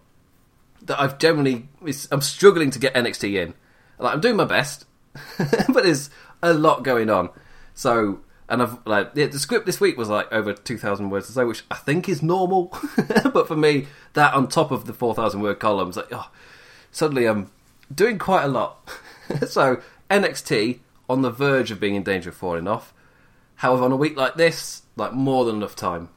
[0.83, 1.67] that I've generally
[2.11, 3.55] I'm struggling to get NXT in.
[3.97, 4.85] Like I'm doing my best,
[5.39, 6.11] but there's
[6.43, 7.31] a lot going on.
[7.73, 11.31] So and I've like yeah, the script this week was like over two thousand words
[11.31, 12.71] or so, which I think is normal.
[13.33, 16.29] but for me, that on top of the four thousand word columns, like oh,
[16.91, 17.49] suddenly I'm
[17.93, 18.89] doing quite a lot.
[19.47, 22.93] so NXT on the verge of being in danger of falling off.
[23.55, 26.09] However, on a week like this, like more than enough time,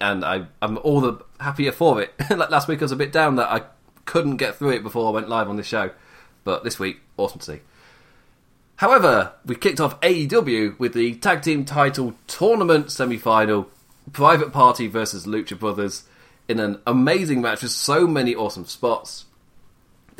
[0.00, 2.12] and I, I'm all the happier for it.
[2.30, 3.62] like last week, I was a bit down that I
[4.04, 5.90] couldn't get through it before I went live on the show,
[6.44, 7.60] but this week, awesome to see.
[8.76, 13.68] However, we kicked off AEW with the tag team title tournament semi-final,
[14.12, 16.04] Private Party versus Lucha Brothers,
[16.48, 19.26] in an amazing match with so many awesome spots.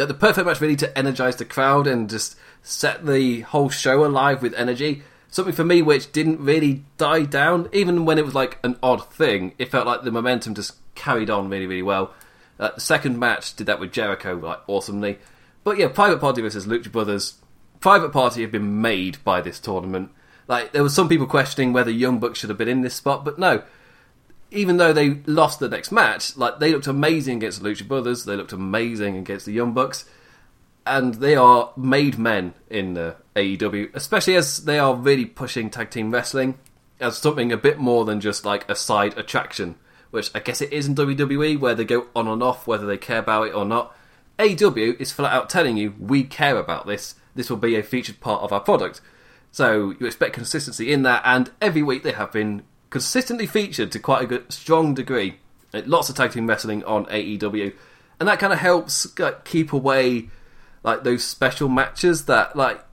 [0.03, 4.05] That the perfect match really to energize the crowd and just set the whole show
[4.05, 5.05] alive with energy.
[5.29, 9.09] Something for me which didn't really die down, even when it was like an odd
[9.13, 9.55] thing.
[9.59, 12.13] It felt like the momentum just carried on really, really well.
[12.59, 15.21] Uh, the second match did that with Jericho like awesomely.
[15.63, 17.35] But yeah, Private Party versus Lucha Brothers.
[17.79, 20.11] Private Party have been made by this tournament.
[20.49, 23.25] Like there was some people questioning whether Young Bucks should have been in this spot,
[23.25, 23.63] but no.
[24.53, 28.25] Even though they lost the next match, like they looked amazing against the Lucha Brothers,
[28.25, 30.05] they looked amazing against the Young Bucks
[30.87, 35.91] and they are made men in the AEW, especially as they are really pushing tag
[35.91, 36.59] team wrestling
[37.01, 39.77] as something a bit more than just like a side attraction,
[40.11, 42.99] which I guess it is in WWE, where they go on and off whether they
[42.99, 43.97] care about it or not.
[44.39, 47.15] AEW is flat out telling you we care about this.
[47.35, 49.01] This will be a featured part of our product.
[49.51, 52.63] So you expect consistency in that, and every week they have been
[52.93, 55.39] consistently featured to quite a good, strong degree.
[55.73, 57.73] Lots of tag team wrestling on AEW,
[58.21, 59.07] and that kind of helps
[59.45, 60.29] keep away
[60.83, 62.85] like those special matches that like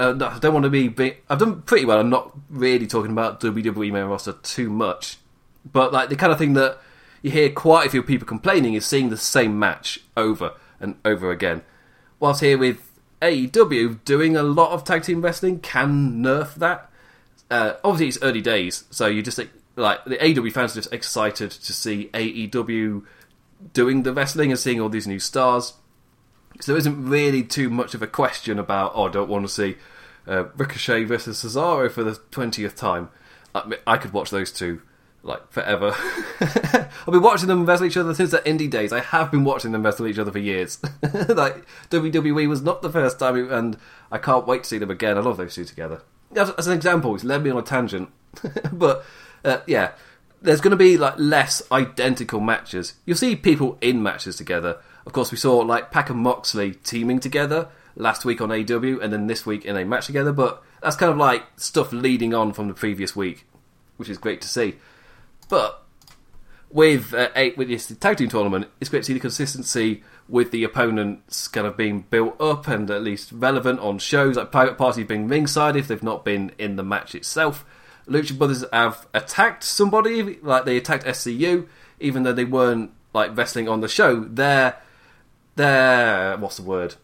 [0.00, 1.18] uh, I don't want to be, be.
[1.28, 2.00] I've done pretty well.
[2.00, 5.18] I'm not really talking about WWE main roster too much,
[5.70, 6.78] but like the kind of thing that
[7.20, 11.30] you hear quite a few people complaining is seeing the same match over and over
[11.30, 11.62] again.
[12.18, 16.90] Whilst here with AEW doing a lot of tag team wrestling can nerf that.
[17.52, 19.38] Uh, obviously, it's early days, so you just
[19.76, 23.04] like the AEW fans are just excited to see AEW
[23.74, 25.74] doing the wrestling and seeing all these new stars.
[26.60, 29.52] So there isn't really too much of a question about, oh, I don't want to
[29.52, 29.76] see
[30.26, 33.10] uh, Ricochet versus Cesaro for the 20th time.
[33.54, 34.80] I, I could watch those two
[35.22, 35.94] like forever.
[36.40, 38.94] I've been watching them wrestle each other since their indie days.
[38.94, 40.78] I have been watching them wrestle each other for years.
[41.02, 43.76] like WWE was not the first time, and
[44.10, 45.18] I can't wait to see them again.
[45.18, 46.00] I love those two together.
[46.36, 48.10] As, as an example, it's led me on a tangent,
[48.72, 49.04] but
[49.44, 49.92] uh, yeah,
[50.40, 52.94] there's going to be like less identical matches.
[53.04, 57.20] You'll see people in matches together, of course, we saw like Pac and Moxley teaming
[57.20, 60.32] together last week on AW, and then this week in a match together.
[60.32, 63.46] But that's kind of like stuff leading on from the previous week,
[63.96, 64.76] which is great to see.
[65.48, 65.82] But
[66.70, 70.50] with uh, eight with this tag team tournament, it's great to see the consistency with
[70.50, 74.78] the opponents kind of being built up and at least relevant on shows like Private
[74.78, 77.64] Party being ringside if they've not been in the match itself.
[78.06, 81.68] Lucha Brothers have attacked somebody like they attacked SCU,
[82.00, 84.20] even though they weren't like wrestling on the show.
[84.20, 84.76] Their
[85.56, 86.96] their what's the word?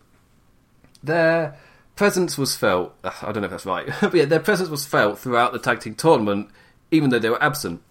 [1.02, 1.56] Their
[1.96, 2.94] presence was felt.
[3.04, 5.80] I don't know if that's right, but yeah, their presence was felt throughout the tag
[5.80, 6.50] team tournament,
[6.90, 7.82] even though they were absent.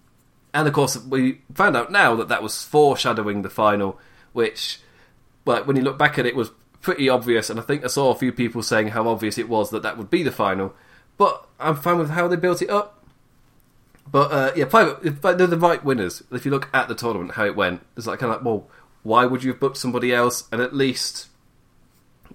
[0.53, 3.99] And of course, we found out now that that was foreshadowing the final,
[4.33, 4.79] which,
[5.47, 7.49] well, when you look back at it, it, was pretty obvious.
[7.49, 9.97] And I think I saw a few people saying how obvious it was that that
[9.97, 10.75] would be the final.
[11.17, 13.03] But I'm fine with how they built it up.
[14.09, 16.23] But uh, yeah, private, they're the right winners.
[16.31, 18.69] If you look at the tournament, how it went, it's like kind of like, well,
[19.03, 20.47] why would you have booked somebody else?
[20.51, 21.27] And at least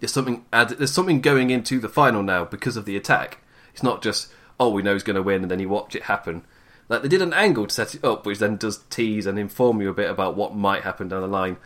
[0.01, 3.39] there's something added, there's something going into the final now because of the attack.
[3.73, 6.05] It's not just oh we know he's going to win and then you watch it
[6.05, 6.45] happen.
[6.89, 9.81] Like they did an angle to set it up, which then does tease and inform
[9.81, 11.57] you a bit about what might happen down the line.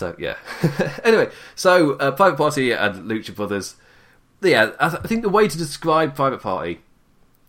[0.00, 0.36] So yeah.
[1.04, 3.76] anyway, so uh, Private Party and Lucha Brothers.
[4.40, 6.80] Yeah, I, th- I think the way to describe Private Party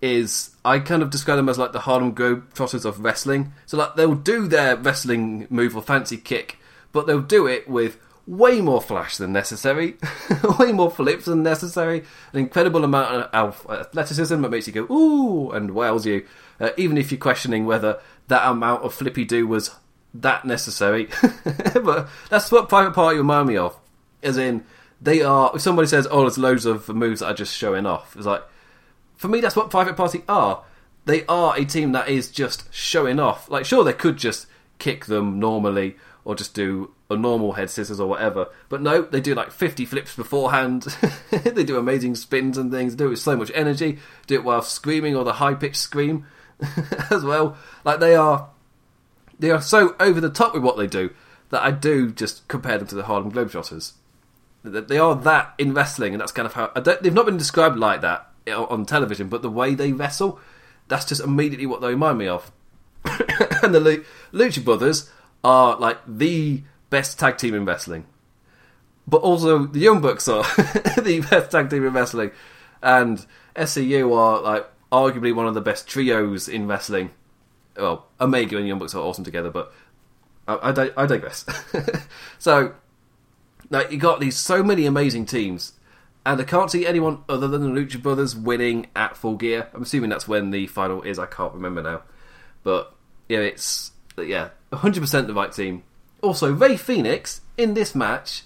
[0.02, 3.54] is I kind of describe them as like the Harlem Globetrotters of wrestling.
[3.66, 6.58] So like they'll do their wrestling move or fancy kick,
[6.92, 9.96] but they'll do it with way more flash than necessary,
[10.60, 15.52] way more flips than necessary, an incredible amount of athleticism that makes you go ooh
[15.52, 16.26] and wows you,
[16.60, 19.72] uh, even if you're questioning whether that amount of flippy do was
[20.14, 21.10] that necessary.
[21.74, 23.78] but that's what Private Party remind me of,
[24.22, 24.64] as in
[25.02, 25.52] they are.
[25.56, 28.44] If somebody says, "Oh, there's loads of moves that are just showing off," it's like
[29.22, 30.64] for me, that's what Private Party are.
[31.06, 33.48] They are a team that is just showing off.
[33.52, 34.48] Like, sure, they could just
[34.80, 35.96] kick them normally
[36.26, 38.48] or just do a normal head scissors or whatever.
[38.68, 40.88] But no, they do like 50 flips beforehand.
[41.30, 42.96] they do amazing spins and things.
[42.96, 44.00] Do it with so much energy.
[44.26, 46.26] Do it while screaming or the high pitched scream
[47.12, 47.58] as well.
[47.86, 48.50] Like they are,
[49.42, 51.10] they are so over the top with what they do
[51.50, 53.94] that I do just compare them to the Harlem Globetrotters.
[54.64, 58.02] They are that in wrestling, and that's kind of how they've not been described like
[58.02, 60.40] that on television, but the way they wrestle,
[60.88, 62.52] that's just immediately what they remind me of.
[63.64, 65.10] and the Lucha Brothers
[65.44, 68.06] are like the best tag team in wrestling,
[69.08, 70.44] but also the Young Bucks are
[71.02, 72.30] the best tag team in wrestling,
[72.84, 73.26] and
[73.56, 77.10] SCU are like arguably one of the best trios in wrestling.
[77.78, 79.74] Well, Omega and Young Bucks are awesome together, but
[80.48, 81.46] I, I, I digress.
[82.40, 82.74] so,
[83.70, 85.74] like, you got these so many amazing teams
[86.26, 89.70] and I can't see anyone other than the Lucha Brothers winning at Full Gear.
[89.74, 91.18] I'm assuming that's when the final is.
[91.18, 92.04] I can't remember now,
[92.64, 92.94] but
[93.28, 95.84] yeah, it's yeah, 100% the right team.
[96.22, 98.44] Also, Rey Phoenix in this match.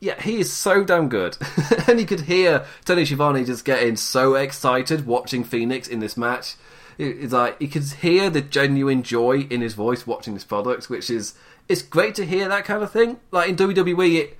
[0.00, 1.36] Yeah, he is so damn good.
[1.86, 6.56] and you could hear Tony Schiavone just getting so excited watching Phoenix in this match.
[6.98, 11.08] It's like you could hear the genuine joy in his voice watching this product, which
[11.10, 11.34] is
[11.68, 13.20] it's great to hear that kind of thing.
[13.30, 14.38] Like in WWE, it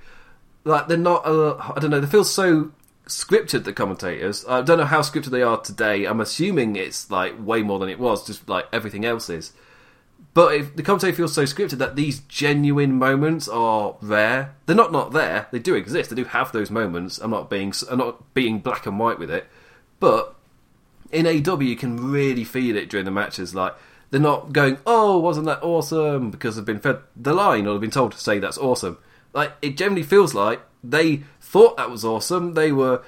[0.65, 1.25] like they're not.
[1.25, 2.01] Uh, I don't know.
[2.01, 2.71] They feel so
[3.07, 3.63] scripted.
[3.63, 4.45] The commentators.
[4.47, 6.05] I don't know how scripted they are today.
[6.05, 9.53] I'm assuming it's like way more than it was, just like everything else is.
[10.33, 14.91] But if the commentator feels so scripted that these genuine moments are rare, they're not
[14.91, 15.47] not there.
[15.51, 16.09] They do exist.
[16.09, 17.19] They do have those moments.
[17.19, 19.47] I'm not being I'm not being black and white with it,
[19.99, 20.35] but
[21.11, 23.55] in AEW you can really feel it during the matches.
[23.55, 23.75] Like
[24.11, 27.81] they're not going, "Oh, wasn't that awesome?" because they've been fed the line or they've
[27.81, 28.97] been told to say that's awesome
[29.33, 32.53] like it generally feels like they thought that was awesome.
[32.53, 33.03] They were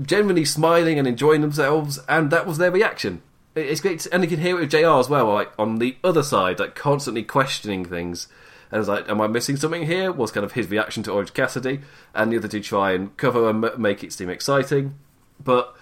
[0.00, 3.22] genuinely smiling and enjoying themselves, and that was their reaction.
[3.54, 5.96] It's great, to, and you can hear it with JR as well, like on the
[6.02, 8.28] other side, like constantly questioning things.
[8.70, 11.34] And it's like, "Am I missing something here?" Was kind of his reaction to Orange
[11.34, 11.80] Cassidy,
[12.14, 14.94] and the other two try and cover and make it seem exciting.
[15.42, 15.74] But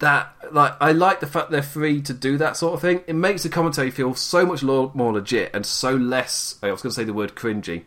[0.00, 3.02] that, like, I like the fact they're free to do that sort of thing.
[3.06, 6.58] It makes the commentary feel so much more legit and so less.
[6.62, 7.84] I was going to say the word cringy,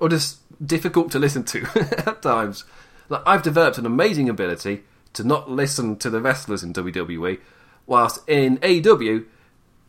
[0.00, 1.66] or just difficult to listen to
[2.06, 2.64] at times.
[3.08, 4.84] Like I've developed an amazing ability
[5.14, 7.40] to not listen to the wrestlers in WWE,
[7.86, 9.26] whilst in AEW,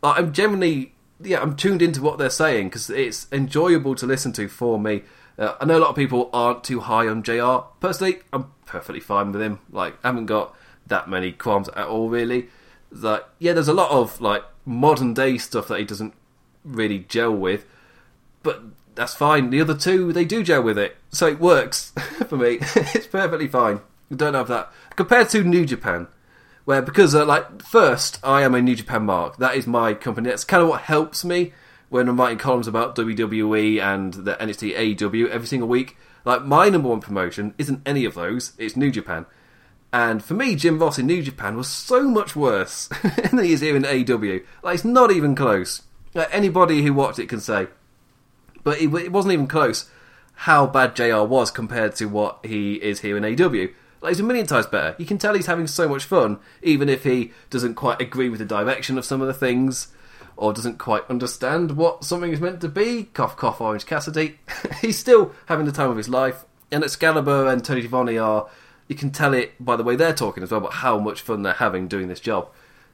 [0.01, 0.93] like, I'm generally
[1.23, 5.03] yeah I'm tuned into what they're saying because it's enjoyable to listen to for me.
[5.37, 7.67] Uh, I know a lot of people aren't too high on JR.
[7.79, 9.59] Personally, I'm perfectly fine with him.
[9.71, 10.55] Like, I haven't got
[10.91, 12.49] that many qualms at all, really.
[12.91, 16.13] Like, yeah, there's a lot of like modern day stuff that he doesn't
[16.63, 17.65] really gel with,
[18.43, 18.61] but
[18.93, 19.49] that's fine.
[19.49, 21.91] The other two, they do gel with it, so it works
[22.27, 22.59] for me.
[22.75, 23.81] it's perfectly fine.
[24.11, 26.07] I don't have that compared to New Japan,
[26.65, 29.37] where because uh, like first I am a New Japan mark.
[29.37, 30.29] That is my company.
[30.29, 31.53] That's kind of what helps me
[31.89, 35.97] when I'm writing columns about WWE and the NXT AEW every single week.
[36.25, 38.53] Like my number one promotion isn't any of those.
[38.57, 39.25] It's New Japan.
[39.93, 42.87] And for me, Jim Ross in New Japan was so much worse
[43.31, 44.43] than he is here in AEW.
[44.63, 45.81] Like, it's not even close.
[46.13, 47.67] Like, anybody who watched it can say.
[48.63, 49.89] But it, it wasn't even close
[50.33, 53.73] how bad JR was compared to what he is here in AEW.
[54.01, 54.95] Like, he's a million times better.
[54.97, 58.39] You can tell he's having so much fun, even if he doesn't quite agree with
[58.39, 59.89] the direction of some of the things,
[60.37, 63.03] or doesn't quite understand what something is meant to be.
[63.13, 64.39] Cough, cough, Orange Cassidy.
[64.81, 66.45] he's still having the time of his life.
[66.71, 68.47] And Excalibur and Tony Schiavone are
[68.91, 71.43] you can tell it by the way they're talking as well about how much fun
[71.43, 72.49] they're having doing this job.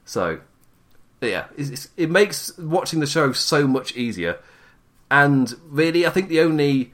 [0.05, 0.41] So,
[1.21, 4.37] yeah, it's, it's, it makes watching the show so much easier.
[5.09, 6.93] And really, I think the only,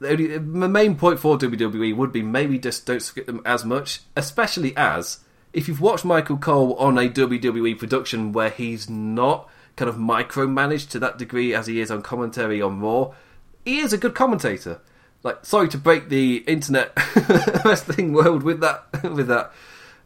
[0.00, 3.64] the only the main point for WWE would be maybe just don't skip them as
[3.64, 5.20] much, especially as
[5.54, 10.90] if you've watched Michael Cole on a WWE production where he's not kind of micromanaged
[10.90, 13.14] to that degree as he is on commentary on Raw,
[13.64, 14.82] he is a good commentator
[15.22, 16.92] like sorry to break the internet
[17.64, 19.52] wrestling world with that with that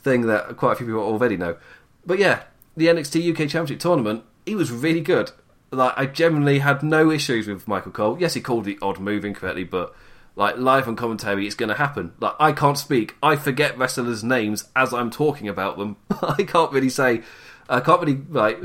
[0.01, 1.57] thing that quite a few people already know.
[2.05, 2.43] But yeah,
[2.77, 5.33] the NXT UK Championship tournament, he was really good.
[5.71, 8.17] Like I generally had no issues with Michael Cole.
[8.21, 9.95] Yes, he called the odd move incorrectly, but
[10.37, 12.13] like live on commentary, it's going to happen.
[12.21, 13.17] Like I can't speak.
[13.23, 15.97] I forget wrestlers' names as I'm talking about them.
[16.23, 17.23] I can't really say.
[17.69, 18.61] I can't really like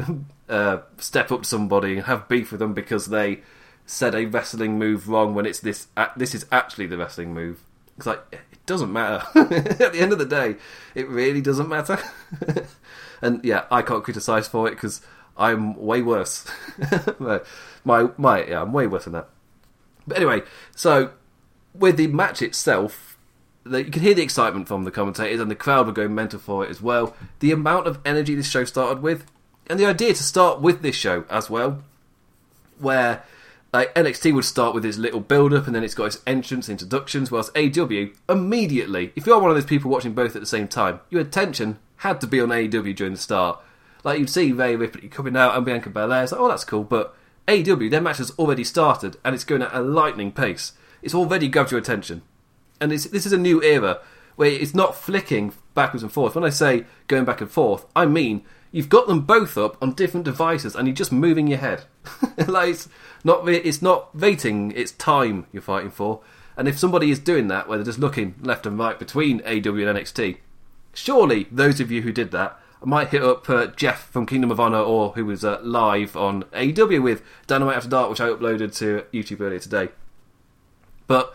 [0.47, 3.41] uh, step up to somebody and have beef with them because they
[3.86, 5.88] said a wrestling move wrong when it's this.
[5.97, 7.63] Uh, this is actually the wrestling move.
[7.97, 9.25] It's like it doesn't matter.
[9.36, 10.55] At the end of the day,
[10.95, 11.99] it really doesn't matter.
[13.21, 15.01] and yeah, I can't criticise for it because
[15.38, 16.45] I'm way worse.
[17.19, 19.29] my my yeah, I'm way worse than that.
[20.07, 20.41] But anyway,
[20.75, 21.11] so
[21.73, 23.17] with the match itself,
[23.63, 26.39] the, you can hear the excitement from the commentators, and the crowd were going mental
[26.39, 27.15] for it as well.
[27.39, 29.25] The amount of energy this show started with,
[29.67, 31.84] and the idea to start with this show as well,
[32.79, 33.23] where
[33.74, 36.67] like NXT would start with its little build up and then it's got its entrance
[36.67, 40.67] introductions, whilst AEW immediately, if you're one of those people watching both at the same
[40.67, 43.59] time, your attention had to be on AEW during the start.
[44.03, 46.84] Like you'd see Rhea Ripley coming out and Bianca Belair, it's like, oh that's cool,
[46.84, 47.15] but
[47.47, 50.74] AEW, their match has already started and it's going at a lightning pace.
[51.01, 52.24] It's already grabbed your attention.
[52.80, 53.99] And this is a new era
[54.36, 56.36] where it's not flicking backwards and forth.
[56.36, 59.93] When I say going back and forth, I mean you've got them both up on
[59.93, 61.84] different devices and you're just moving your head.
[62.47, 62.78] like
[63.26, 66.22] not it's not rating, it's time you're fighting for.
[66.57, 69.88] And if somebody is doing that, where they're just looking left and right between AEW
[69.88, 70.38] and NXT,
[70.93, 74.59] surely those of you who did that might hit up uh, Jeff from Kingdom of
[74.59, 78.76] Honor or who was uh, live on AEW with Dynamite After Dark, which I uploaded
[78.78, 79.89] to YouTube earlier today.
[81.07, 81.34] But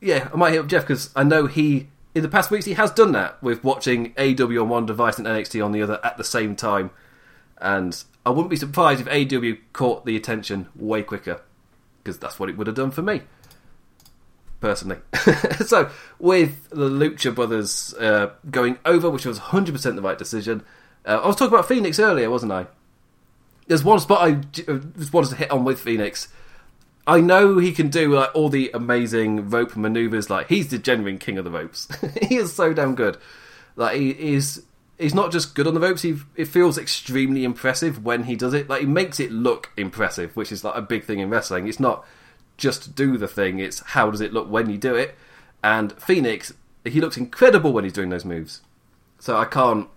[0.00, 2.74] yeah, I might hit up Jeff because I know he in the past weeks he
[2.74, 6.16] has done that with watching AEW on one device and NXT on the other at
[6.16, 6.90] the same time,
[7.58, 11.42] and I wouldn't be surprised if AEW caught the attention way quicker
[12.02, 13.22] because that's what it would have done for me
[14.60, 14.98] personally.
[15.66, 20.62] so with the Lucha Brothers uh, going over, which was 100% the right decision.
[21.04, 22.66] Uh, I was talking about Phoenix earlier, wasn't I?
[23.66, 26.28] There's one spot I just wanted to hit on with Phoenix
[27.06, 30.30] I know he can do like all the amazing rope maneuvers.
[30.30, 31.88] Like he's the genuine king of the ropes.
[32.22, 33.18] he is so damn good.
[33.76, 34.62] Like he is.
[34.98, 36.02] He's not just good on the ropes.
[36.02, 38.68] He it feels extremely impressive when he does it.
[38.68, 41.66] Like he makes it look impressive, which is like a big thing in wrestling.
[41.66, 42.04] It's not
[42.56, 43.58] just do the thing.
[43.58, 45.16] It's how does it look when you do it.
[45.62, 46.52] And Phoenix,
[46.84, 48.60] he looks incredible when he's doing those moves.
[49.18, 49.88] So I can't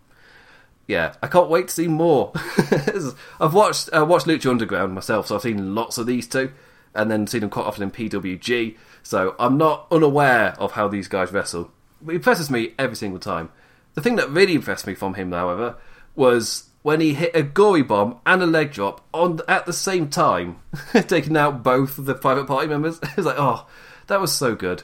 [0.88, 2.32] yeah, I can't wait to see more.
[3.40, 6.52] I've watched uh, watched Lucha Underground myself, so I've seen lots of these two
[6.96, 8.78] and then seen them quite often in PWG.
[9.04, 11.72] So I'm not unaware of how these guys wrestle.
[12.08, 13.50] It impresses me every single time.
[13.98, 15.76] The thing that really impressed me from him, however,
[16.16, 20.08] was when he hit a gory bomb and a leg drop on at the same
[20.08, 20.60] time,
[21.08, 23.00] taking out both of the private party members.
[23.02, 23.66] it was like, oh,
[24.06, 24.84] that was so good.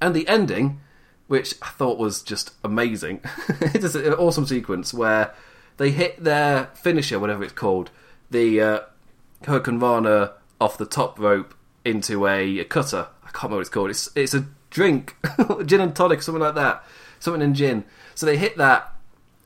[0.00, 0.80] And the ending,
[1.28, 3.20] which I thought was just amazing.
[3.60, 5.32] it's an awesome sequence where
[5.76, 7.92] they hit their finisher, whatever it's called,
[8.32, 8.80] the uh,
[9.44, 13.06] Hurricanrana off the top rope into a, a cutter.
[13.22, 13.90] I can't remember what it's called.
[13.90, 15.14] It's it's a drink,
[15.66, 16.82] gin and tonic, something like that,
[17.22, 17.84] something in gin.
[18.14, 18.92] So they hit that,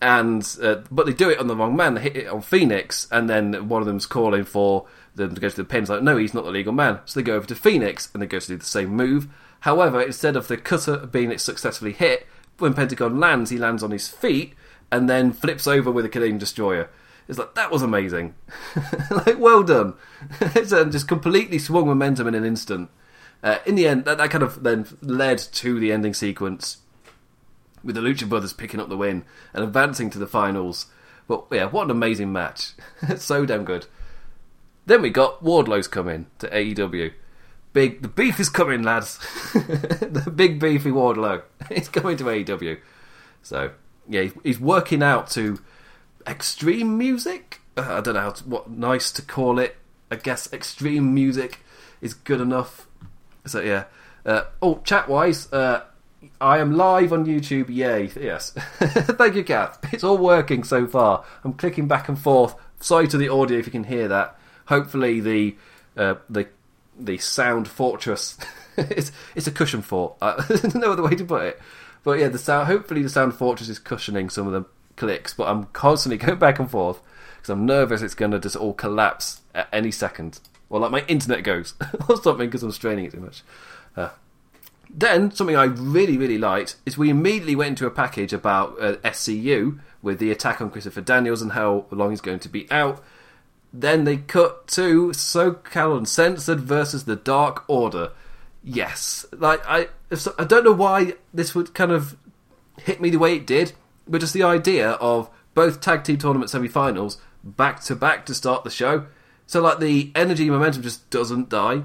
[0.00, 1.94] and uh, but they do it on the wrong man.
[1.94, 5.48] They hit it on Phoenix, and then one of them's calling for them to go
[5.48, 5.82] to the pin.
[5.82, 7.00] It's like, no, he's not the legal man.
[7.04, 9.28] So they go over to Phoenix, and they go to do the same move.
[9.60, 12.26] However, instead of the cutter being successfully hit,
[12.58, 14.54] when Pentagon lands, he lands on his feet
[14.90, 16.88] and then flips over with a Canadian destroyer.
[17.28, 18.34] It's like that was amazing,
[19.10, 19.94] like well done.
[20.40, 22.88] it's uh, just completely swung momentum in an instant.
[23.42, 26.78] Uh, in the end, that, that kind of then led to the ending sequence
[27.86, 29.24] with the Lucha Brothers picking up the win
[29.54, 30.86] and advancing to the finals.
[31.26, 32.72] But yeah, what an amazing match!
[33.16, 33.86] so damn good.
[34.84, 37.12] Then we got Wardlow's coming to AEW
[37.76, 39.18] big the beef is coming, lads.
[39.52, 42.78] the big beefy Wardlow is coming to AEW.
[43.42, 43.72] So
[44.08, 45.58] yeah, he's, working out to
[46.26, 47.60] extreme music.
[47.76, 49.76] Uh, I don't know how to, what nice to call it.
[50.10, 51.60] I guess extreme music
[52.00, 52.86] is good enough.
[53.44, 53.84] So yeah.
[54.24, 55.82] Uh, oh, chat wise, uh,
[56.40, 57.68] I am live on YouTube.
[57.68, 58.10] Yay!
[58.20, 59.78] Yes, thank you, Kath.
[59.92, 61.24] It's all working so far.
[61.44, 62.54] I'm clicking back and forth.
[62.80, 64.38] Sorry to the audio if you can hear that.
[64.66, 65.56] Hopefully the
[65.96, 66.48] uh, the
[66.98, 68.38] the sound fortress.
[68.76, 70.14] it's it's a cushion fort.
[70.20, 70.42] Uh,
[70.74, 71.60] no other way to put it.
[72.04, 72.66] But yeah, the sound.
[72.66, 74.64] Hopefully the sound fortress is cushioning some of the
[74.96, 75.34] clicks.
[75.34, 77.00] But I'm constantly going back and forth
[77.36, 80.40] because I'm nervous it's going to just all collapse at any second.
[80.68, 81.74] Well, like my internet goes
[82.08, 83.42] or something because I'm straining it too much.
[83.96, 84.10] Uh,
[84.90, 88.96] then something I really really liked is we immediately went into a package about uh,
[89.04, 93.02] SCU with the attack on Christopher Daniels and how long he's going to be out.
[93.72, 98.12] Then they cut to SoCal Uncensored versus the Dark Order.
[98.62, 99.88] Yes, like I,
[100.38, 102.16] I don't know why this would kind of
[102.78, 103.72] hit me the way it did,
[104.08, 108.64] but just the idea of both tag team tournament semi-finals back to back to start
[108.64, 109.06] the show.
[109.46, 111.82] So like the energy momentum just doesn't die.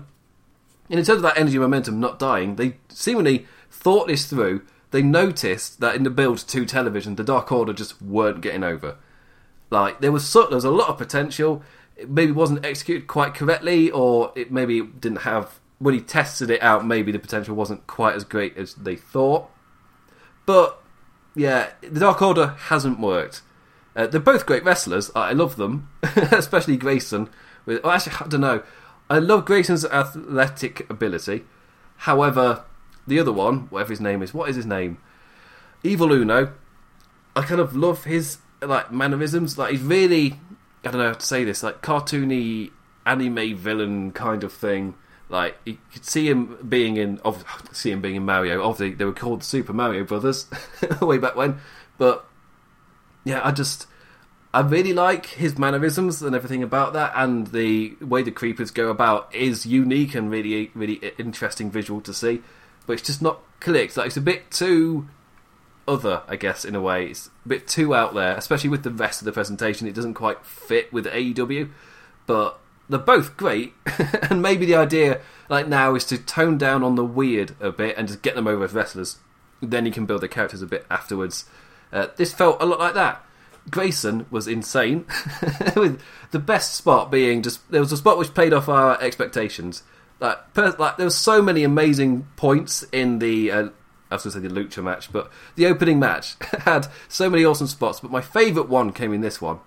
[0.92, 4.64] And in terms of that energy momentum not dying, they seemingly thought this through.
[4.92, 8.98] They noticed that in the build to television, the Dark Order just weren't getting over.
[9.70, 11.64] Like there was so, there was a lot of potential.
[11.96, 16.62] It maybe wasn't executed quite correctly, or it maybe didn't have when he tested it
[16.62, 16.86] out.
[16.86, 19.50] Maybe the potential wasn't quite as great as they thought.
[20.46, 20.78] But
[21.36, 23.44] yeah, the Dark Order hasn't worked.
[23.96, 25.10] Uh, they're both great wrestlers.
[25.16, 27.30] I love them, especially Grayson.
[27.66, 28.64] With well, actually, I don't know.
[29.12, 31.44] I love Grayson's athletic ability.
[31.98, 32.64] However,
[33.06, 35.00] the other one, whatever his name is, what is his name?
[35.84, 36.54] Evil Uno.
[37.36, 39.58] I kind of love his like mannerisms.
[39.58, 40.40] Like he's really,
[40.86, 42.72] I don't know how to say this, like cartoony
[43.06, 44.96] anime villain kind of thing.
[45.28, 47.20] Like you could see him being in,
[47.74, 48.64] see him being in Mario.
[48.64, 50.46] Obviously, they were called Super Mario Brothers
[51.02, 51.60] way back when.
[51.98, 52.26] But
[53.26, 53.88] yeah, I just
[54.54, 58.90] I really like his mannerisms and everything about that, and the way the creepers go
[58.90, 62.42] about is unique and really, really interesting visual to see.
[62.86, 63.96] But it's just not clicked.
[63.96, 65.08] Like it's a bit too
[65.88, 67.08] other, I guess, in a way.
[67.08, 69.88] It's a bit too out there, especially with the rest of the presentation.
[69.88, 71.70] It doesn't quite fit with AEW,
[72.26, 73.74] but they're both great.
[74.30, 77.98] and maybe the idea, like now, is to tone down on the weird a bit
[77.98, 79.18] and just get them over as wrestlers.
[79.62, 81.46] Then you can build the characters a bit afterwards.
[81.94, 83.24] Uh, this felt a lot like that.
[83.70, 85.06] Grayson was insane,
[85.76, 86.02] with
[86.32, 89.84] the best spot being just there was a spot which played off our expectations.
[90.20, 93.70] Like, per, like there were so many amazing points in the uh,
[94.10, 96.36] I was going to say the lucha match, but the opening match
[96.66, 98.00] had so many awesome spots.
[98.00, 99.60] But my favourite one came in this one,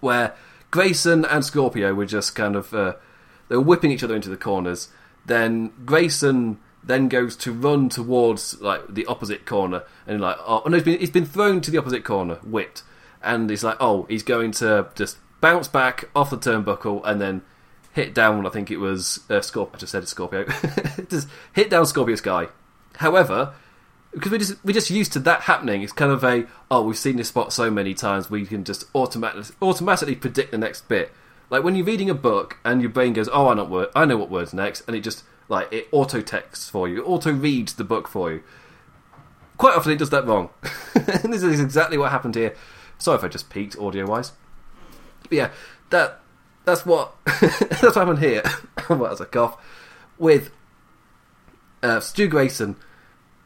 [0.00, 0.34] where
[0.70, 2.94] Grayson and Scorpio were just kind of uh,
[3.48, 4.88] they were whipping each other into the corners.
[5.24, 10.76] Then Grayson then goes to run towards like the opposite corner, and like oh no,
[10.76, 12.82] he's been he's been thrown to the opposite corner, whipped,
[13.22, 17.42] and he's like oh he's going to just bounce back off the turnbuckle and then
[17.92, 18.46] hit down.
[18.46, 19.74] I think it was uh, Scorpio.
[19.74, 20.44] I just said it, Scorpio.
[21.08, 22.48] just hit down Scorpio's guy
[22.98, 23.54] However,
[24.12, 26.98] because we just we're just used to that happening, it's kind of a oh we've
[26.98, 31.12] seen this spot so many times we can just automatically automatically predict the next bit.
[31.48, 34.04] Like when you're reading a book and your brain goes oh I know word I
[34.04, 37.74] know what words next, and it just like it auto texts for you, auto reads
[37.74, 38.42] the book for you.
[39.56, 40.50] Quite often it does that wrong,
[40.94, 42.54] this is exactly what happened here.
[42.98, 44.32] Sorry if I just peaked audio wise.
[45.30, 45.50] Yeah,
[45.90, 46.20] that
[46.64, 48.42] that's what that's what happened here.
[48.86, 49.56] what was a cough
[50.18, 50.50] with
[51.82, 52.76] uh, Stu Grayson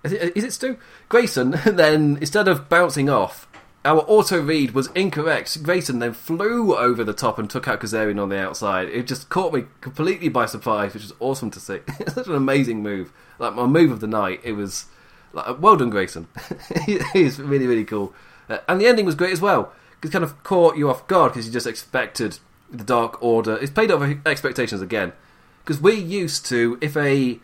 [0.04, 0.78] is it, is it Stu?
[1.08, 3.48] Grayson then, instead of bouncing off,
[3.84, 5.62] our auto read was incorrect.
[5.62, 8.88] Grayson then flew over the top and took out Kazarian on the outside.
[8.88, 11.80] It just caught me completely by surprise, which was awesome to see.
[12.08, 13.12] Such an amazing move.
[13.38, 14.40] Like my move of the night.
[14.44, 14.86] It was
[15.32, 16.28] like, well done, Grayson.
[17.12, 18.14] He's really, really cool.
[18.48, 19.72] Uh, and the ending was great as well.
[20.02, 22.38] It kind of caught you off guard because you just expected
[22.70, 23.56] the Dark Order.
[23.56, 25.12] It's played off expectations again.
[25.64, 27.38] Because we're used to, if a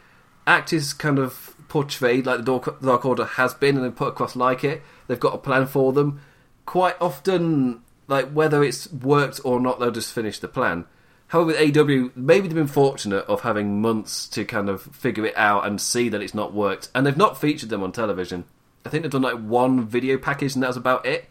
[0.46, 4.34] act is kind of portrayed like the Dark Order has been and then put across
[4.34, 4.82] like it.
[5.06, 6.20] They've got a plan for them.
[6.68, 10.84] Quite often, like whether it's worked or not, they'll just finish the plan.
[11.28, 15.34] However, with AEW, maybe they've been fortunate of having months to kind of figure it
[15.34, 18.44] out and see that it's not worked, and they've not featured them on television.
[18.84, 21.30] I think they've done like one video package, and that's about it.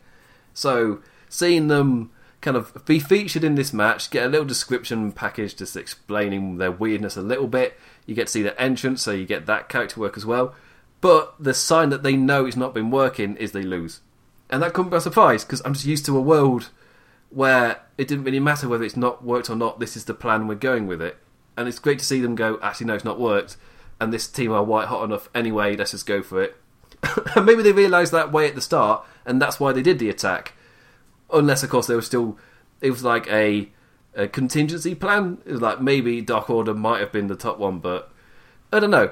[0.55, 2.09] So seeing them
[2.41, 6.71] kind of be featured in this match, get a little description package just explaining their
[6.71, 9.99] weirdness a little bit, you get to see their entrance, so you get that character
[9.99, 10.55] work as well.
[10.99, 14.01] But the sign that they know it's not been working is they lose.
[14.49, 16.69] And that couldn't be a surprise because I'm just used to a world
[17.29, 20.47] where it didn't really matter whether it's not worked or not, this is the plan,
[20.47, 21.17] we're going with it.
[21.57, 22.59] and it's great to see them go.
[22.61, 23.57] Actually, no, it's not worked,
[23.99, 25.75] and this team are white hot enough anyway.
[25.75, 26.55] Let's just go for it.
[27.35, 30.09] and maybe they realised that way at the start, and that's why they did the
[30.09, 30.53] attack.
[31.33, 32.37] Unless, of course, they were still.
[32.79, 33.69] It was like a,
[34.15, 35.39] a contingency plan.
[35.45, 38.11] It was like maybe Dark Order might have been the top one, but
[38.71, 39.11] I don't know.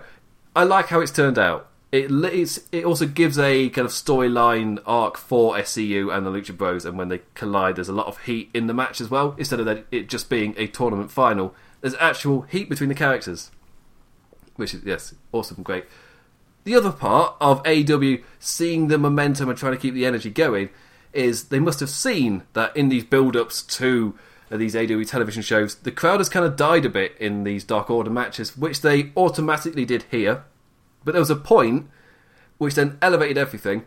[0.55, 1.67] I like how it's turned out.
[1.95, 6.83] It it also gives a kind of storyline arc for SCU and the Lucha Bros,
[6.83, 9.33] and when they collide, there's a lot of heat in the match as well.
[9.37, 13.49] Instead of it just being a tournament final, there's actual heat between the characters,
[14.57, 15.85] which is yes, awesome, great.
[16.65, 20.71] The other part of AEW seeing the momentum and trying to keep the energy going
[21.13, 24.17] is they must have seen that in these build-ups to
[24.51, 27.63] uh, these AEW television shows, the crowd has kind of died a bit in these
[27.63, 30.43] Dark Order matches, which they automatically did here
[31.05, 31.87] but there was a point
[32.57, 33.85] which then elevated everything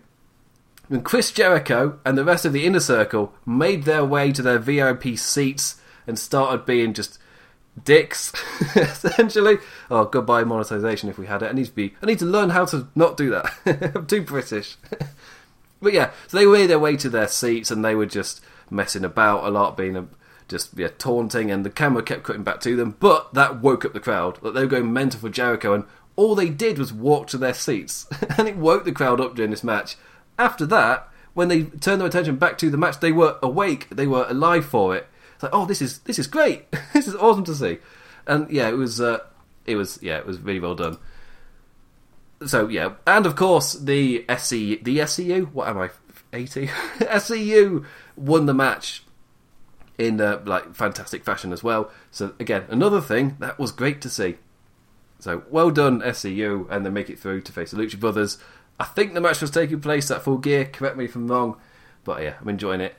[0.89, 4.59] when Chris Jericho and the rest of the inner circle made their way to their
[4.59, 7.19] VIP seats and started being just
[7.85, 8.33] dicks,
[8.77, 9.59] essentially.
[9.91, 11.51] Oh, goodbye monetization if we had it.
[11.51, 11.95] I need to be.
[12.03, 13.93] I need to learn how to not do that.
[13.95, 14.77] I'm too British.
[15.83, 18.41] but yeah, so they made their way to their seats and they were just
[18.71, 20.09] messing about a lot, being a,
[20.49, 22.97] just yeah, taunting, and the camera kept cutting back to them.
[22.99, 24.43] But that woke up the crowd.
[24.43, 25.85] Like they were going mental for Jericho, and
[26.19, 29.53] all they did was walk to their seats, and it woke the crowd up during
[29.53, 29.97] this match.
[30.37, 34.09] After that, when they turned their attention back to the match, they were awake, they
[34.09, 35.07] were alive for it.
[35.35, 37.79] It's like, oh, this is this is great, this is awesome to see,
[38.27, 39.21] and yeah, it was uh,
[39.65, 40.99] it was yeah, it was really well done.
[42.45, 45.91] So yeah, and of course the SC the SCU, what am I,
[46.33, 46.67] eighty?
[46.99, 49.05] SCU won the match
[49.99, 51.93] in uh, like fantastic fashion as well.
[52.11, 54.39] So again, another thing that was great to see.
[55.19, 58.39] So well done, SCU, and they make it through to face the Lucha Brothers.
[58.79, 60.65] I think the match was taking place at Full Gear.
[60.67, 61.57] Correct me if I'm wrong,
[62.05, 62.95] but yeah, I'm enjoying it.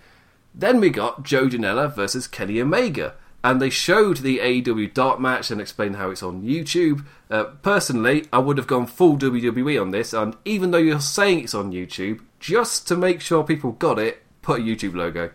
[0.53, 5.51] Then we got Joe Janela versus Kenny Omega, and they showed the AEW Dark match
[5.51, 7.05] and explained how it's on YouTube.
[7.29, 11.41] Uh, personally, I would have gone full WWE on this, and even though you're saying
[11.41, 15.31] it's on YouTube, just to make sure people got it, put a YouTube logo.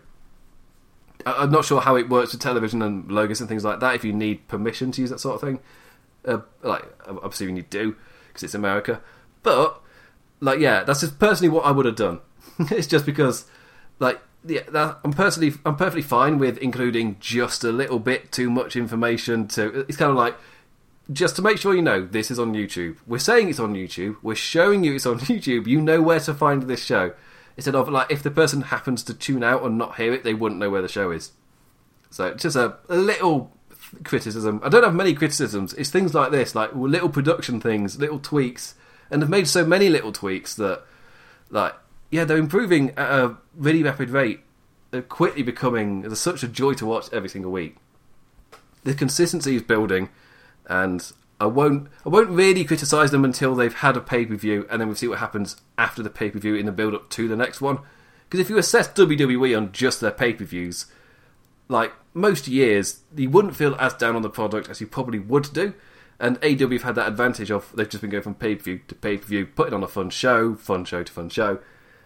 [1.25, 3.95] I'm not sure how it works with television and logos and things like that.
[3.95, 5.59] If you need permission to use that sort of thing,
[6.25, 7.95] uh, like I'm assuming you do
[8.27, 9.01] because it's America.
[9.43, 9.81] But
[10.39, 12.19] like, yeah, that's just personally what I would have done.
[12.59, 13.45] it's just because,
[13.99, 18.49] like, yeah, that, I'm personally I'm perfectly fine with including just a little bit too
[18.49, 19.47] much information.
[19.49, 20.35] To it's kind of like
[21.11, 22.97] just to make sure you know this is on YouTube.
[23.07, 24.17] We're saying it's on YouTube.
[24.21, 25.67] We're showing you it's on YouTube.
[25.67, 27.13] You know where to find this show.
[27.57, 30.33] Instead of like if the person happens to tune out and not hear it, they
[30.33, 31.31] wouldn't know where the show is.
[32.11, 33.54] So just a little
[34.03, 34.59] criticism.
[34.63, 35.73] I don't have many criticisms.
[35.73, 38.75] It's things like this, like little production things, little tweaks,
[39.09, 40.83] and they've made so many little tweaks that,
[41.49, 41.73] like,
[42.11, 44.41] yeah, they're improving at a really rapid rate.
[44.91, 46.01] They're quickly becoming.
[46.01, 47.77] They're such a joy to watch every single week.
[48.83, 50.09] The consistency is building,
[50.67, 51.89] and I won't.
[52.05, 54.95] I won't really criticise them until they've had a pay per view, and then we'll
[54.95, 57.61] see what happens after the pay per view in the build up to the next
[57.61, 57.79] one.
[58.23, 60.85] Because if you assess WWE on just their pay per views,
[61.67, 65.51] like most years, you wouldn't feel as down on the product as you probably would
[65.53, 65.73] do.
[66.19, 68.81] And AEW have had that advantage of they've just been going from pay per view
[68.87, 71.59] to pay per view, putting on a fun show, fun show to fun show.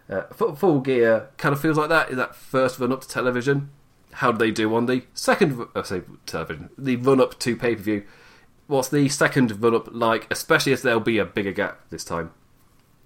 [0.10, 2.10] Uh, full Gear kind of feels like that.
[2.10, 3.70] Is that first run up to television?
[4.14, 5.68] How do they do on the second?
[5.76, 8.04] I say television, the run up to pay per view.
[8.66, 10.28] What's the second run up like?
[10.32, 12.32] Especially as there'll be a bigger gap this time.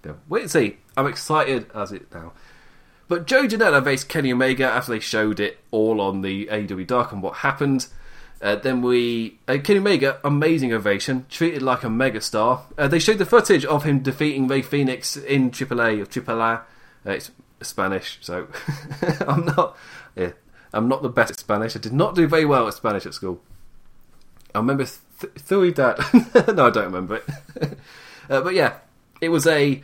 [0.04, 0.12] Yeah.
[0.28, 0.78] Wait and see.
[0.96, 2.32] I'm excited as it now.
[3.06, 7.12] But Joe Janela faced Kenny Omega after they showed it all on the AEW Dark
[7.12, 7.86] and what happened.
[8.40, 12.62] Uh, then we uh, Kenny Omega, amazing ovation, treated like a megastar.
[12.76, 16.60] Uh, they showed the footage of him defeating Rey Phoenix in AAA of AAA.
[17.06, 17.30] Uh, it's
[17.62, 18.48] Spanish, so
[19.26, 19.76] I'm not.
[20.16, 20.32] Yeah,
[20.72, 21.74] I'm not the best at Spanish.
[21.76, 23.40] I did not do very well at Spanish at school.
[24.54, 26.44] I remember th- that.
[26.54, 27.78] no, I don't remember it.
[28.30, 28.78] Uh, but yeah,
[29.20, 29.82] it was a.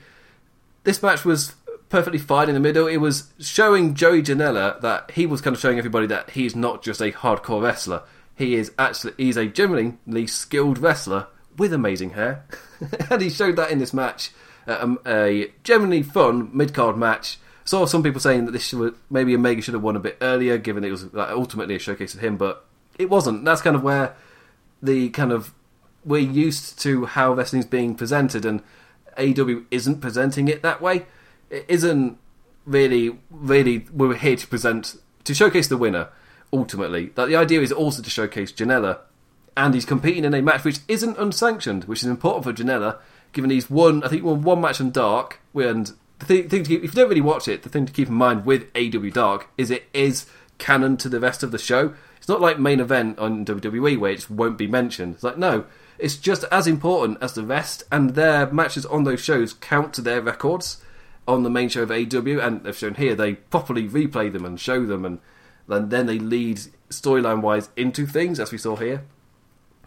[0.85, 1.57] This match was
[1.91, 2.87] perfectly fine in the middle.
[2.87, 6.83] It was showing Joey Janela that he was kind of showing everybody that he's not
[6.83, 8.03] just a hardcore wrestler.
[8.35, 11.27] He is actually he's a genuinely skilled wrestler
[11.59, 12.47] with amazing hair,
[13.11, 14.31] and he showed that in this match.
[14.67, 17.39] Uh, a genuinely fun mid card match.
[17.65, 20.59] Saw some people saying that this should, maybe Omega should have won a bit earlier,
[20.59, 22.65] given it was like, ultimately a showcase of him, but
[22.99, 23.45] it wasn't.
[23.45, 24.17] That's kind of where
[24.83, 25.53] the kind of
[26.05, 28.63] we're used to how wrestling's being presented, and
[29.19, 31.05] AEW isn't presenting it that way
[31.51, 32.19] it isn't
[32.65, 33.87] really, really.
[33.93, 36.09] We're here to present to showcase the winner.
[36.53, 38.99] Ultimately, that the idea is also to showcase Janela,
[39.57, 42.99] and he's competing in a match which isn't unsanctioned, which is important for Janela,
[43.33, 44.03] given he's won.
[44.03, 45.41] I think won one match on Dark.
[45.55, 47.93] And the thing, thing to keep, if you don't really watch it, the thing to
[47.93, 50.27] keep in mind with AEW Dark is it is
[50.59, 51.95] canon to the rest of the show.
[52.17, 55.15] It's not like main event on WWE where it won't be mentioned.
[55.15, 55.67] It's like no,
[55.99, 60.03] it's just as important as the rest, and their matches on those shows count to
[60.03, 60.83] their records
[61.31, 64.61] on the main show of AEW, and they've shown here they properly replay them and
[64.61, 65.21] show them, and
[65.69, 66.61] then they lead
[66.91, 69.05] storyline wise into things as we saw here.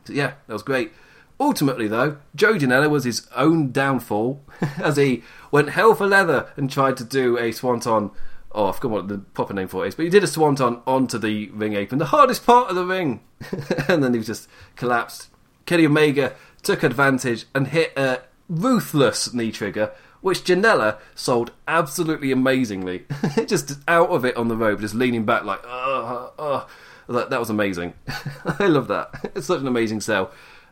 [0.05, 0.91] So yeah, that was great.
[1.39, 4.41] Ultimately, though, Joe Janela was his own downfall
[4.77, 8.11] as he went hell for leather and tried to do a swanton.
[8.51, 10.81] Oh, I've forgot what the proper name for it is, but he did a swanton
[10.85, 13.21] onto the ring apron, the hardest part of the ring,
[13.87, 15.29] and then he just collapsed.
[15.65, 19.91] Kenny Omega took advantage and hit a ruthless knee trigger,
[20.23, 23.05] which Janela sold absolutely amazingly.
[23.45, 26.67] just out of it on the rope, just leaning back like, oh, oh.
[27.09, 27.93] That, that was amazing.
[28.59, 29.31] I love that.
[29.35, 30.31] It's such an amazing sell.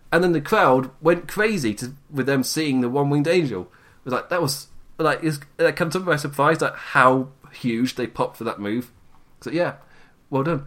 [0.09, 3.63] And then the crowd went crazy to, with them seeing the one winged angel.
[3.63, 7.95] It was like that was like it that took me by surprise like how huge
[7.95, 8.91] they popped for that move.
[9.41, 9.75] So yeah,
[10.29, 10.65] well done.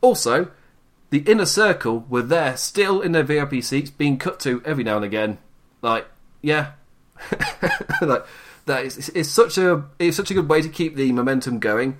[0.00, 0.50] Also,
[1.10, 4.96] the inner circle were there still in their VIP seats, being cut to every now
[4.96, 5.38] and again.
[5.82, 6.06] Like
[6.42, 6.72] yeah,
[8.02, 8.24] like
[8.66, 11.98] that is it's such a it's such a good way to keep the momentum going,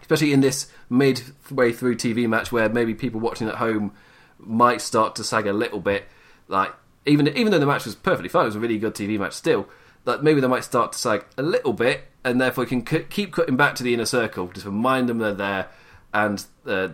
[0.00, 3.92] especially in this midway through TV match where maybe people watching at home
[4.38, 6.04] might start to sag a little bit.
[6.48, 6.72] Like
[7.06, 9.32] even even though the match was perfectly fine, it was a really good TV match
[9.32, 9.68] still.
[10.04, 13.06] Like maybe they might start to sag a little bit, and therefore you can c-
[13.08, 15.68] keep cutting back to the inner circle, just remind them they're there.
[16.12, 16.88] And uh,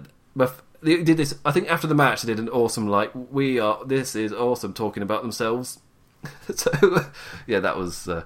[0.82, 1.34] they did this.
[1.44, 3.84] I think after the match, they did an awesome like we are.
[3.84, 5.80] This is awesome talking about themselves.
[6.54, 7.04] so
[7.46, 8.24] yeah, that was uh,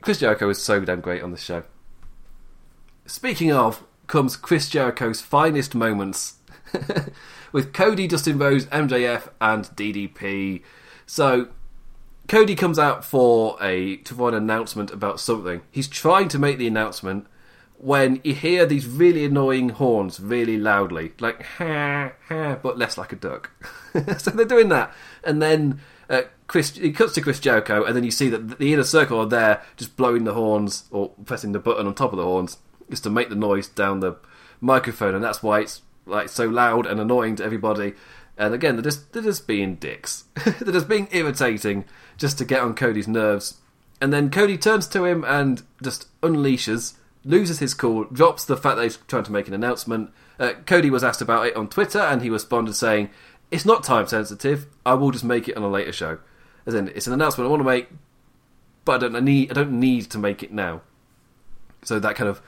[0.00, 1.64] Chris Jericho was so damn great on the show.
[3.06, 6.34] Speaking of, comes Chris Jericho's finest moments
[7.52, 10.62] with Cody, Dustin Rhodes, MJF, and DDP.
[11.06, 11.48] So
[12.28, 15.62] Cody comes out for a to for an announcement about something.
[15.70, 17.26] He's trying to make the announcement
[17.76, 23.12] when you hear these really annoying horns really loudly, like ha ha, but less like
[23.12, 23.50] a duck.
[24.18, 28.04] so they're doing that, and then uh, Chris it cuts to Chris Jericho, and then
[28.04, 31.58] you see that the inner circle are there, just blowing the horns or pressing the
[31.58, 32.58] button on top of the horns,
[32.90, 34.16] just to make the noise down the
[34.60, 37.94] microphone, and that's why it's like so loud and annoying to everybody.
[38.36, 40.24] And again, they're just they're just being dicks.
[40.60, 41.84] they're just being irritating
[42.16, 43.58] just to get on Cody's nerves.
[44.00, 46.94] And then Cody turns to him and just unleashes,
[47.24, 50.10] loses his cool, drops the fact that he's trying to make an announcement.
[50.38, 53.08] Uh, Cody was asked about it on Twitter, and he responded saying,
[53.50, 54.66] "It's not time sensitive.
[54.84, 56.18] I will just make it on a later show."
[56.66, 57.88] As in, it's an announcement I want to make,
[58.84, 60.82] but I don't need I don't need to make it now.
[61.82, 62.40] So that kind of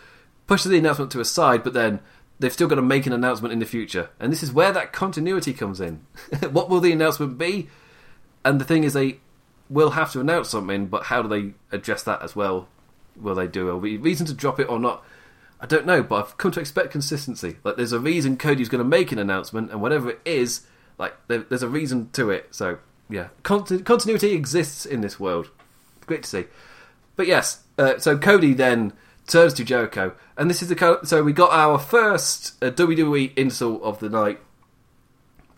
[0.46, 2.00] pushes the announcement to a side, but then
[2.38, 4.10] they've still got to make an announcement in the future.
[4.20, 6.06] And this is where that continuity comes in.
[6.50, 7.68] what will the announcement be?
[8.44, 9.20] And the thing is, they
[9.68, 12.68] will have to announce something, but how do they address that as well?
[13.16, 15.04] Will they do a reason to drop it or not?
[15.58, 17.56] I don't know, but I've come to expect consistency.
[17.64, 20.66] Like, there's a reason Cody's going to make an announcement, and whatever it is,
[20.98, 22.48] like, there, there's a reason to it.
[22.50, 22.78] So,
[23.08, 25.50] yeah, Conti- continuity exists in this world.
[26.06, 26.44] Great to see.
[27.16, 28.92] But yes, uh, so Cody then
[29.26, 33.82] turns to Jericho, and this is the so we got our first uh, WWE insult
[33.82, 34.38] of the night.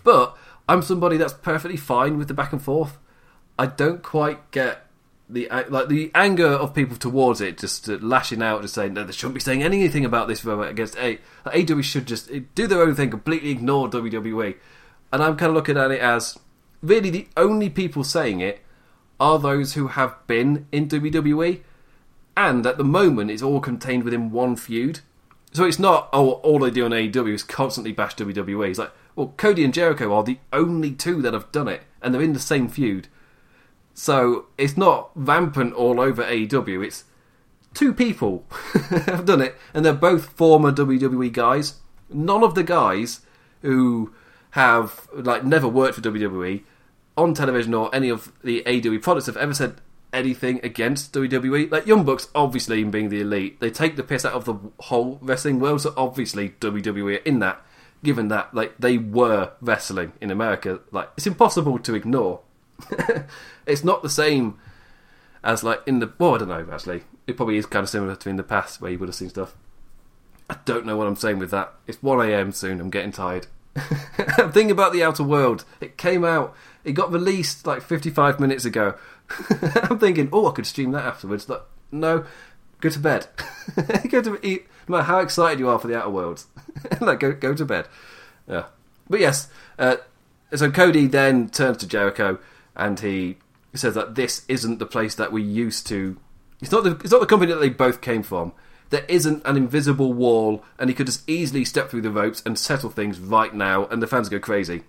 [0.05, 0.37] But
[0.69, 2.99] I'm somebody that's perfectly fine with the back and forth.
[3.59, 4.87] I don't quite get
[5.29, 9.07] the like the anger of people towards it, just uh, lashing out, just saying that
[9.07, 11.19] they shouldn't be saying anything about this against A.
[11.45, 14.55] Like, AEW should just do their own thing, completely ignore WWE.
[15.13, 16.39] And I'm kind of looking at it as
[16.83, 18.61] really the only people saying it
[19.19, 21.63] are those who have been in WWE
[22.39, 25.01] and at the moment it's all contained within one feud.
[25.53, 28.71] So it's not oh all they do on AEW is constantly bash WWE.
[28.71, 32.15] It's like well Cody and Jericho are the only two that have done it, and
[32.15, 33.09] they're in the same feud.
[33.93, 36.87] So it's not rampant all over AEW.
[36.87, 37.03] It's
[37.75, 38.45] two people
[39.07, 41.81] have done it, and they're both former WWE guys.
[42.09, 43.23] None of the guys
[43.63, 44.15] who
[44.51, 46.63] have like never worked for WWE
[47.17, 49.81] on television or any of the AEW products have ever said
[50.13, 51.71] anything against WWE.
[51.71, 54.55] Like Young Bucks, obviously in being the elite, they take the piss out of the
[54.85, 55.83] whole wrestling world.
[55.83, 57.61] So obviously WWE in that,
[58.03, 62.41] given that like they were wrestling in America, like it's impossible to ignore.
[63.67, 64.59] it's not the same
[65.43, 66.13] as like in the.
[66.19, 66.69] Well, I don't know.
[66.73, 69.17] Actually, it probably is kind of similar to in the past where you would have
[69.17, 69.55] seen stuff.
[70.51, 71.75] I don't know what I'm saying with that.
[71.87, 72.53] It's 1 a.m.
[72.53, 72.81] soon.
[72.81, 73.49] I'm getting tired.
[74.53, 75.65] Think about the Outer World.
[75.81, 76.55] It came out.
[76.85, 78.95] It got released like 55 minutes ago.
[79.83, 81.49] I'm thinking, oh, I could stream that afterwards.
[81.49, 82.25] Like, no,
[82.81, 83.27] go to bed.
[84.09, 84.67] go to eat.
[84.89, 86.47] No matter how excited you are for the Outer Worlds,
[87.01, 87.89] like go go to bed.
[88.49, 88.67] Yeah,
[89.09, 89.49] but yes.
[89.79, 89.97] Uh,
[90.55, 92.39] so Cody then turns to Jericho
[92.75, 93.37] and he
[93.75, 96.17] says that this isn't the place that we used to.
[96.61, 98.53] It's not the it's not the company that they both came from.
[98.91, 102.59] There isn't an invisible wall, and he could just easily step through the ropes and
[102.59, 104.83] settle things right now, and the fans go crazy.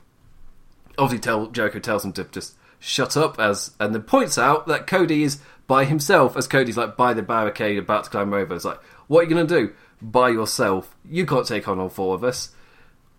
[0.98, 4.88] Obviously, tell Jericho tells him to just shut up, as and then points out that
[4.88, 8.56] Cody is by himself, as Cody's like by the barricade about to climb over.
[8.56, 9.74] It's like, what are you going to do?
[10.02, 10.96] By yourself?
[11.10, 12.54] You can't take on all four of us.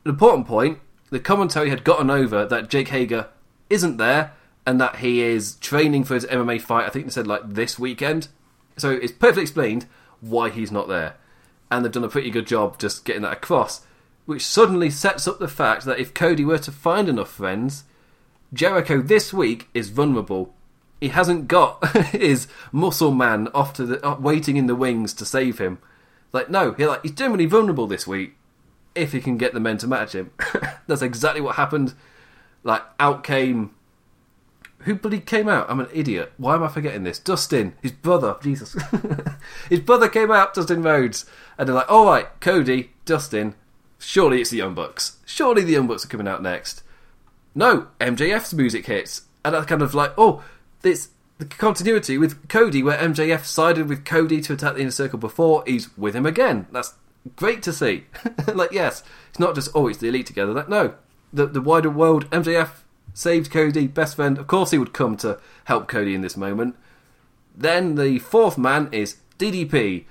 [0.04, 0.78] An important point:
[1.10, 3.28] the commentary had gotten over that Jake Hager
[3.68, 4.32] isn't there,
[4.66, 6.86] and that he is training for his MMA fight.
[6.86, 8.28] I think they said like this weekend.
[8.76, 9.86] So it's perfectly explained
[10.20, 11.16] why he's not there.
[11.70, 13.86] And they've done a pretty good job just getting that across,
[14.26, 17.84] which suddenly sets up the fact that if Cody were to find enough friends,
[18.52, 20.54] Jericho this week is vulnerable.
[21.00, 25.24] He hasn't got his muscle man off to the uh, waiting in the wings to
[25.24, 25.78] save him.
[26.32, 28.34] Like no, he like he's generally vulnerable this week
[28.94, 30.32] if he can get the men to match him.
[30.86, 31.94] That's exactly what happened.
[32.62, 33.74] Like out came
[34.80, 35.70] who bloody came out?
[35.70, 36.32] I'm an idiot.
[36.36, 37.18] Why am I forgetting this?
[37.18, 38.36] Dustin, his brother.
[38.42, 38.76] Jesus,
[39.68, 40.54] his brother came out.
[40.54, 41.26] Dustin Rhodes,
[41.58, 43.54] and they're like, "All right, Cody, Dustin.
[43.98, 45.18] Surely it's the Young Bucks.
[45.26, 46.82] Surely the Young Bucks are coming out next."
[47.54, 50.42] No, MJF's music hits, and I kind of like, "Oh,
[50.82, 51.10] this
[51.40, 55.64] the continuity with Cody, where MJF sided with Cody to attack the inner circle before.
[55.66, 56.66] He's with him again.
[56.70, 56.94] That's
[57.34, 58.04] great to see.
[58.54, 60.52] like, yes, it's not just oh, it's the elite together.
[60.52, 60.94] Like, no,
[61.32, 62.28] the the wider world.
[62.30, 62.70] MJF
[63.14, 64.38] saved Cody, best friend.
[64.38, 66.76] Of course, he would come to help Cody in this moment.
[67.54, 70.04] Then the fourth man is DDP.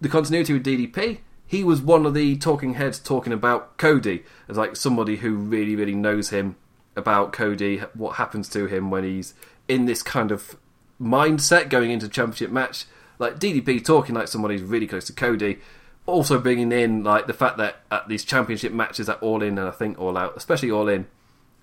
[0.00, 1.18] The continuity with DDP.
[1.46, 5.76] He was one of the talking heads talking about Cody as like somebody who really,
[5.76, 6.56] really knows him
[6.96, 9.34] about Cody, what happens to him when he's
[9.68, 10.56] in this kind of
[11.00, 12.86] mindset going into championship match.
[13.18, 15.58] Like DDP talking like somebody who's really close to Cody.
[16.06, 19.68] Also bringing in like the fact that at these championship matches at All In and
[19.68, 21.06] I think All Out, especially All In,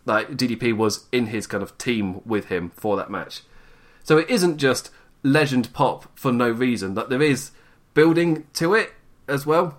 [0.06, 3.42] like DDP was in his kind of team with him for that match.
[4.04, 4.92] So it isn't just
[5.24, 6.94] legend pop for no reason.
[6.96, 7.52] That there is
[7.94, 8.94] building to it
[9.28, 9.78] as well.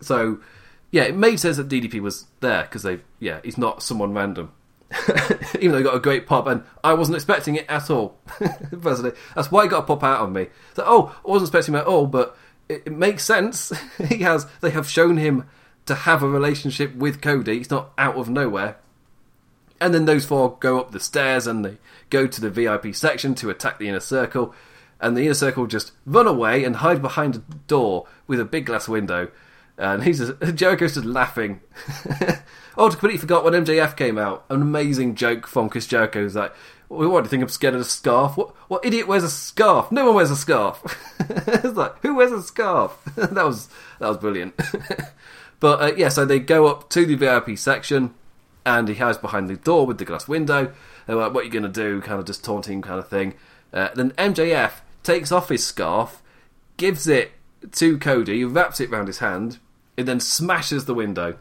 [0.00, 0.40] So
[0.90, 4.52] yeah, it made sense that DDP was there because they yeah he's not someone random.
[5.54, 8.18] Even though he got a great pop, and I wasn't expecting it at all.
[8.82, 10.48] Personally, that's why he got a pop out on me.
[10.74, 12.36] So, oh, I wasn't expecting him at all, but
[12.68, 13.72] it, it makes sense.
[14.08, 14.46] he has.
[14.60, 15.48] They have shown him
[15.86, 17.58] to have a relationship with Cody.
[17.58, 18.76] He's not out of nowhere.
[19.82, 21.78] And then those four go up the stairs and they
[22.08, 24.54] go to the VIP section to attack the inner circle.
[25.00, 28.66] And the inner circle just run away and hide behind a door with a big
[28.66, 29.28] glass window.
[29.76, 31.62] And he's just, Jericho's just laughing.
[32.76, 34.44] oh, I completely forgot when MJF came out.
[34.50, 36.22] An amazing joke from Chris Jericho.
[36.22, 36.54] He's like,
[36.86, 38.36] what do you think I'm scared of a scarf?
[38.36, 39.90] What what idiot wears a scarf?
[39.90, 40.80] No one wears a scarf.
[41.20, 42.96] it's like who wears a scarf?
[43.16, 43.68] that was
[43.98, 44.54] that was brilliant.
[45.58, 48.14] but uh, yeah, so they go up to the VIP section
[48.64, 50.72] and he hides behind the door with the glass window.
[51.06, 53.34] They're like, "What are you going to do?" Kind of just taunting, kind of thing.
[53.72, 56.22] Uh, then MJF takes off his scarf,
[56.76, 57.32] gives it
[57.72, 59.58] to Cody, wraps it around his hand,
[59.96, 61.36] and then smashes the window.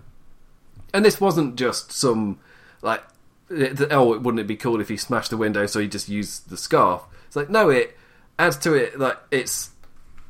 [0.94, 2.40] And this wasn't just some
[2.82, 3.04] like,
[3.50, 5.66] oh, wouldn't it be cool if he smashed the window?
[5.66, 7.04] So he just used the scarf.
[7.28, 7.98] It's like no, it
[8.38, 9.00] adds to it.
[9.00, 9.70] Like it's.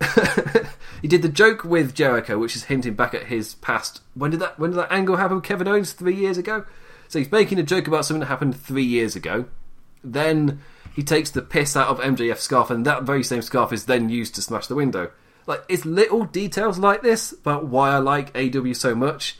[1.01, 4.01] he did the joke with Jericho, which is hinting back at his past.
[4.13, 4.59] When did that?
[4.59, 5.37] When did that angle happen?
[5.37, 6.65] with Kevin Owens three years ago.
[7.07, 9.45] So he's making a joke about something that happened three years ago.
[10.03, 10.61] Then
[10.95, 14.09] he takes the piss out of MJF's scarf, and that very same scarf is then
[14.09, 15.11] used to smash the window.
[15.47, 19.37] Like it's little details like this about why I like AEW so much,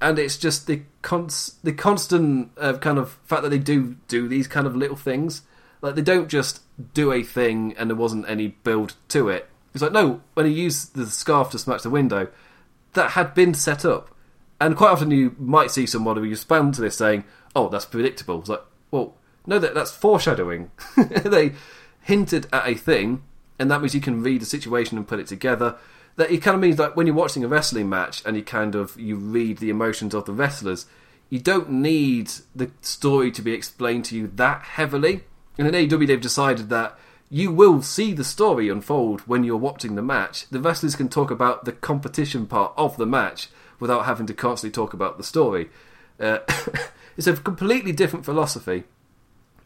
[0.00, 4.28] and it's just the cons- the constant uh, kind of fact that they do do
[4.28, 5.42] these kind of little things.
[5.80, 6.60] Like they don't just
[6.94, 9.48] do a thing and there wasn't any build to it.
[9.74, 12.28] It's like no, when he used the scarf to smash the window,
[12.92, 14.10] that had been set up.
[14.60, 18.40] And quite often you might see someone who respond to this saying, "Oh, that's predictable."
[18.40, 19.16] It's like, well,
[19.46, 20.70] no, that that's foreshadowing.
[20.96, 21.54] they
[22.02, 23.24] hinted at a thing,
[23.58, 25.76] and that means you can read the situation and put it together.
[26.16, 28.76] That it kind of means like when you're watching a wrestling match and you kind
[28.76, 30.86] of you read the emotions of the wrestlers,
[31.28, 35.24] you don't need the story to be explained to you that heavily.
[35.58, 36.96] And in AEW, they've decided that
[37.34, 40.48] you will see the story unfold when you're watching the match.
[40.50, 43.48] The wrestlers can talk about the competition part of the match
[43.80, 45.68] without having to constantly talk about the story.
[46.20, 46.38] Uh,
[47.16, 48.84] it's a completely different philosophy,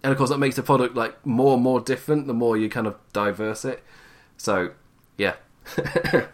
[0.02, 2.70] and of course that makes the product like more and more different the more you
[2.70, 3.82] kind of diverse it.
[4.38, 4.70] So,
[5.18, 5.34] yeah.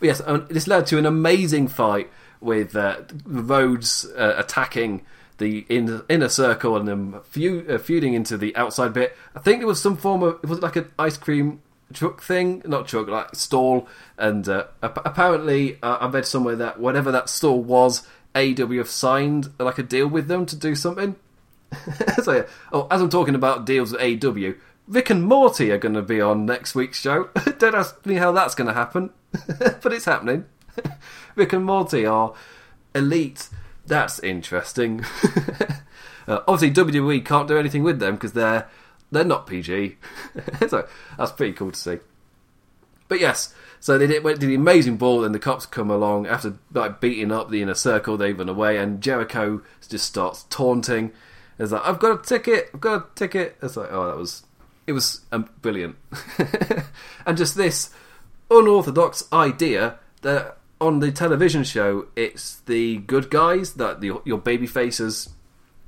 [0.00, 2.08] yes, this led to an amazing fight
[2.40, 5.04] with uh, Rhodes uh, attacking
[5.38, 9.16] the inner, inner circle and then feud, uh, feuding into the outside bit.
[9.34, 11.60] I think there was some form of it was like an ice cream
[11.92, 13.88] truck thing, not truck, like stall.
[14.18, 19.50] And uh, apparently, uh, I read somewhere that whatever that stall was, AEW have signed
[19.58, 21.16] like a deal with them to do something.
[22.22, 22.42] so yeah.
[22.72, 24.56] Oh, as I'm talking about deals with AEW,
[24.86, 27.28] Rick and Morty are going to be on next week's show.
[27.58, 29.10] Don't ask me how that's going to happen,
[29.82, 30.44] but it's happening.
[31.34, 32.34] Rick and Morty are
[32.94, 33.48] elite.
[33.86, 35.04] That's interesting.
[36.28, 38.68] uh, obviously, WWE can't do anything with them because they're
[39.12, 39.96] they're not PG.
[40.68, 41.98] so that's pretty cool to see.
[43.08, 46.26] But yes, so they did, went to the amazing ball, and the cops come along
[46.26, 48.16] after like beating up the inner circle.
[48.16, 51.12] They run away, and Jericho just starts taunting.
[51.58, 52.70] It's like, "I've got a ticket!
[52.74, 54.42] I've got a ticket!" It's like, oh, that was
[54.86, 55.96] it was um, brilliant,
[57.26, 57.90] and just this
[58.50, 64.66] unorthodox idea that on the television show it's the good guys that the, your baby
[64.66, 65.30] faces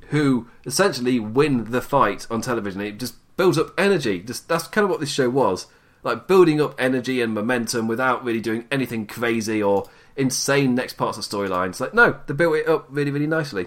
[0.08, 2.80] who essentially win the fight on television.
[2.80, 4.20] It just builds up energy.
[4.20, 5.66] Just that's kind of what this show was
[6.02, 11.18] like building up energy and momentum without really doing anything crazy or insane next parts
[11.18, 11.80] of storylines.
[11.80, 13.66] Like no, they built it up really really nicely.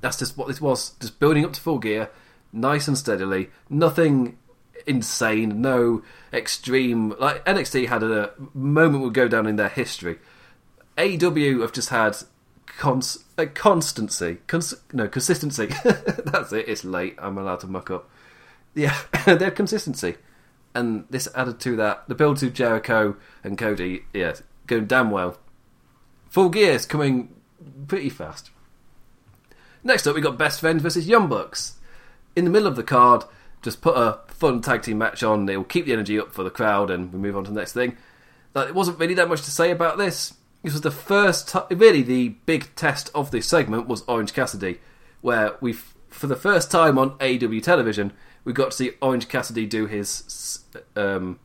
[0.00, 2.10] That's just what this was, just building up to full gear,
[2.52, 3.50] nice and steadily.
[3.70, 4.38] Nothing
[4.86, 7.14] insane, no extreme.
[7.18, 10.18] Like NXT had a moment would go down in their history.
[10.96, 12.16] AEW have just had
[12.66, 15.66] cons- uh, constancy, cons- no consistency.
[15.84, 16.68] That's it.
[16.68, 17.16] It's late.
[17.18, 18.08] I'm allowed to muck up.
[18.74, 20.16] Yeah, their consistency
[20.74, 22.08] and this added to that.
[22.08, 24.34] The build to Jericho and Cody, yeah,
[24.66, 25.38] going damn well.
[26.30, 27.32] Full gears coming
[27.86, 28.50] pretty fast.
[29.84, 31.76] Next up, we got Best Friends versus Young Bucks.
[32.34, 33.24] In the middle of the card,
[33.62, 35.48] just put a fun tag team match on.
[35.48, 37.58] It will keep the energy up for the crowd, and we move on to the
[37.58, 37.96] next thing.
[38.52, 40.34] Like, it wasn't really that much to say about this.
[40.62, 44.80] This was the first, t- really, the big test of this segment was Orange Cassidy,
[45.22, 48.12] where we, for the first time on AW television,
[48.44, 50.60] we got to see Orange Cassidy do his
[50.94, 51.38] um,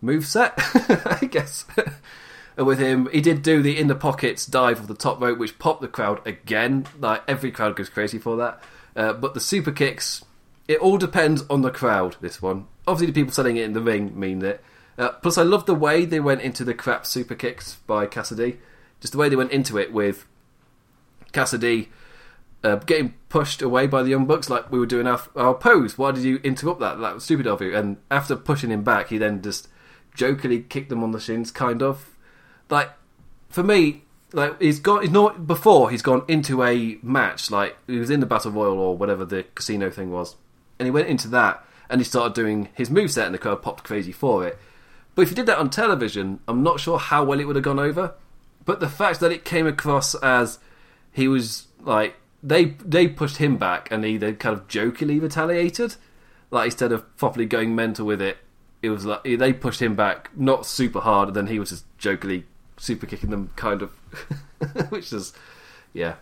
[0.00, 0.54] move set,
[1.06, 1.64] I guess.
[2.56, 5.60] With him, he did do the in the pockets dive of the top rope, which
[5.60, 6.86] popped the crowd again.
[6.98, 8.62] Like every crowd goes crazy for that.
[8.96, 10.24] Uh, but the super kicks,
[10.68, 12.16] it all depends on the crowd.
[12.20, 14.62] This one, obviously, the people selling it in the ring mean it.
[14.98, 18.58] Uh, plus, I love the way they went into the crap super kicks by Cassidy.
[19.00, 20.26] Just the way they went into it with
[21.32, 21.90] Cassidy
[22.64, 25.96] uh, getting pushed away by the Young Bucks like we were doing our, our pose.
[25.96, 26.98] Why did you interrupt that?
[26.98, 27.76] That was stupid of you.
[27.76, 29.68] And after pushing him back, he then just
[30.14, 32.16] jokingly kicked them on the shins, kind of.
[32.68, 32.90] Like,
[33.48, 34.02] for me,
[34.32, 35.02] like he's gone.
[35.02, 35.90] He's not before.
[35.90, 37.50] He's gone into a match.
[37.50, 40.34] Like he was in the battle royal or whatever the casino thing was,
[40.78, 43.62] and he went into that and he started doing his move set, and the crowd
[43.62, 44.58] popped crazy for it.
[45.14, 47.64] But if he did that on television, I'm not sure how well it would have
[47.64, 48.14] gone over.
[48.64, 50.58] But the fact that it came across as
[51.12, 55.96] he was like they they pushed him back, and he then kind of jokingly retaliated.
[56.50, 58.38] Like instead of properly going mental with it,
[58.82, 61.84] it was like they pushed him back, not super hard, and then he was just
[61.98, 62.44] jokingly
[62.76, 63.90] super kicking them, kind of,
[64.90, 65.32] which is
[65.92, 66.16] yeah.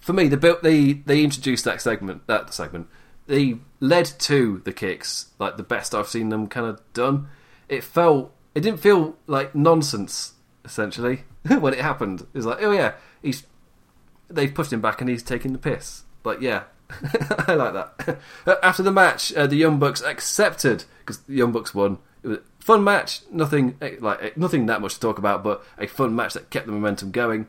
[0.00, 2.88] For me, the built they they introduced that segment that segment.
[3.26, 7.28] They led to the kicks like the best I've seen them kind of done.
[7.68, 12.22] It felt it didn't feel like nonsense essentially when it happened.
[12.22, 13.44] It was like oh yeah, he's
[14.28, 16.04] they've pushed him back and he's taking the piss.
[16.22, 16.64] But yeah,
[17.48, 18.18] I like that.
[18.62, 21.98] After the match, uh, the Young Bucks accepted because the Young Bucks won.
[22.22, 25.42] It was a fun match, nothing eh, like eh, nothing that much to talk about,
[25.42, 27.48] but a fun match that kept the momentum going.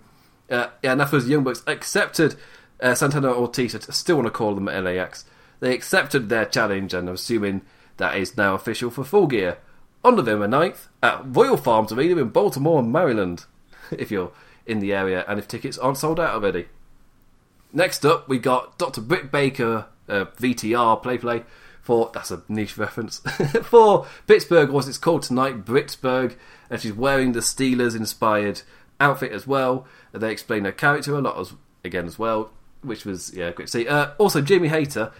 [0.49, 2.35] Uh, yeah, and afterwards, the Young Bucks accepted
[2.81, 3.75] uh, Santana Ortiz.
[3.75, 5.25] I still want to call them LAX.
[5.63, 7.61] They accepted their challenge, and assuming
[7.95, 9.59] that is now official for Full Gear
[10.03, 13.45] on November 9th at Royal Farms Arena in Baltimore, Maryland.
[13.91, 14.33] If you're
[14.65, 16.67] in the area, and if tickets aren't sold out already.
[17.71, 18.99] Next up, we got Dr.
[18.99, 21.43] Britt Baker, uh, VTR, play play,
[21.81, 23.19] for, that's a niche reference,
[23.63, 26.35] for Pittsburgh, as it's called tonight, Britsburg,
[26.69, 28.63] and she's wearing the Steelers inspired
[28.99, 29.87] outfit as well.
[30.11, 31.53] They explain her character a lot as,
[31.85, 32.51] again as well,
[32.81, 33.87] which was, yeah, great to see.
[33.87, 35.13] Uh, also, Jamie Hayter,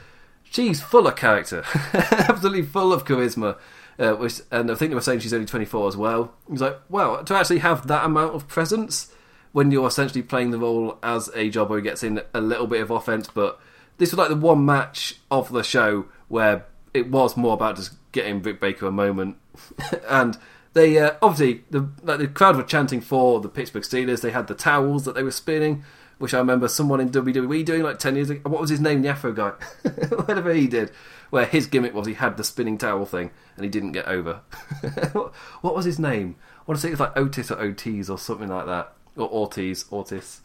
[0.54, 3.58] she's full of character, absolutely full of charisma.
[4.00, 6.34] Uh, which, and I think they were saying she's only 24 as well.
[6.50, 9.14] He's like, wow, to actually have that amount of presence
[9.52, 12.82] when you're essentially playing the role as a jobber who gets in a little bit
[12.82, 13.30] of offense.
[13.32, 13.60] But
[13.98, 17.94] this was like the one match of the show where it was more about just
[18.12, 19.38] getting Britt Baker a moment,
[20.10, 20.38] and
[20.74, 24.22] they uh, obviously the like, the crowd were chanting for the Pittsburgh Steelers.
[24.22, 25.84] They had the towels that they were spinning,
[26.24, 28.50] which I remember someone in WWE doing like ten years ago.
[28.50, 29.02] What was his name?
[29.02, 29.50] The guy,
[30.16, 30.90] whatever he did.
[31.32, 34.36] Where his gimmick was he had the spinning towel thing and he didn't get over.
[35.60, 36.38] what was his name?
[36.60, 39.30] I want to say it was like Otis or Otis or something like that or
[39.30, 40.40] Ortiz, Ortiz.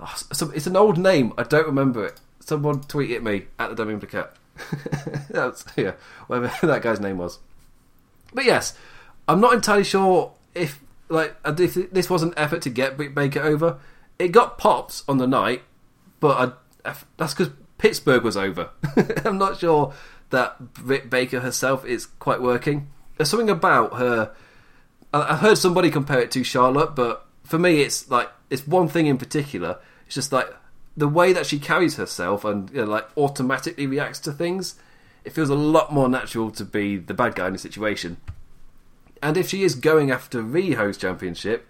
[0.00, 1.34] Ah, oh, so it's an old name.
[1.36, 2.18] I don't remember it.
[2.40, 4.28] Someone tweet me at the Dumb Implicate.
[5.28, 5.92] That's yeah,
[6.26, 7.38] whatever that guy's name was.
[8.32, 8.78] But yes,
[9.28, 13.78] I'm not entirely sure if like if this was an effort to get Baker over.
[14.22, 15.64] It got pops on the night,
[16.20, 18.70] but I, that's because Pittsburgh was over.
[19.24, 19.92] I'm not sure
[20.30, 22.88] that Britt Baker herself is quite working.
[23.16, 24.32] There's something about her.
[25.12, 29.06] I've heard somebody compare it to Charlotte, but for me, it's like it's one thing
[29.06, 29.80] in particular.
[30.06, 30.46] It's just like
[30.96, 34.76] the way that she carries herself and you know, like automatically reacts to things.
[35.24, 38.18] It feels a lot more natural to be the bad guy in the situation.
[39.20, 41.66] And if she is going after the host championship,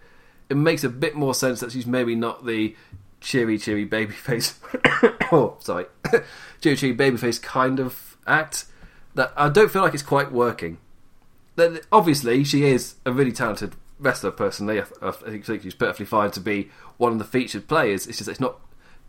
[0.53, 2.77] it makes a bit more sense that she's maybe not the
[3.21, 4.55] cheery, cheery babyface.
[5.33, 5.87] oh, sorry,
[6.61, 8.67] cheery, cheery babyface kind of act.
[9.15, 10.79] That I don't feel like it's quite working.
[11.57, 14.31] That obviously she is a really talented wrestler.
[14.31, 18.07] Personally, I, I think she's perfectly fine to be one of the featured players.
[18.07, 18.61] It's just it's not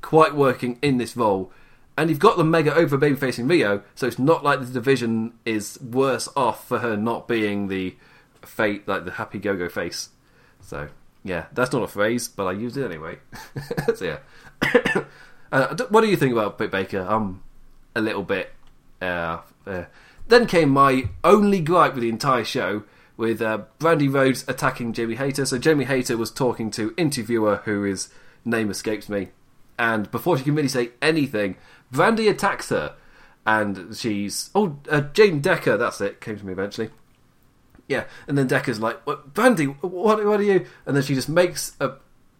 [0.01, 1.51] quite working in this role.
[1.97, 5.33] And you've got the mega over babyface in Riho, so it's not like the division
[5.45, 7.95] is worse off for her not being the
[8.41, 10.09] fate like the happy go go face.
[10.59, 10.89] So
[11.23, 13.19] yeah, that's not a phrase, but I used it anyway.
[13.95, 15.03] so yeah.
[15.51, 17.05] uh, what do you think about Britt Baker?
[17.07, 17.41] I'm
[17.95, 18.51] a little bit.
[19.01, 19.85] Uh, uh.
[20.27, 22.83] Then came my only gripe with the entire show,
[23.15, 25.45] with uh, Brandi Rhodes attacking Jamie Hayter.
[25.45, 28.09] So Jamie Hayter was talking to interviewer who his
[28.43, 29.29] name escapes me,
[29.77, 31.55] and before she can really say anything,
[31.91, 32.95] Brandi attacks her,
[33.45, 35.77] and she's oh uh, Jane Decker.
[35.77, 36.19] That's it.
[36.19, 36.89] Came to me eventually.
[37.87, 40.65] Yeah, and then Decker's like, what, Brandi, what, what are you?
[40.85, 41.93] And then she just makes a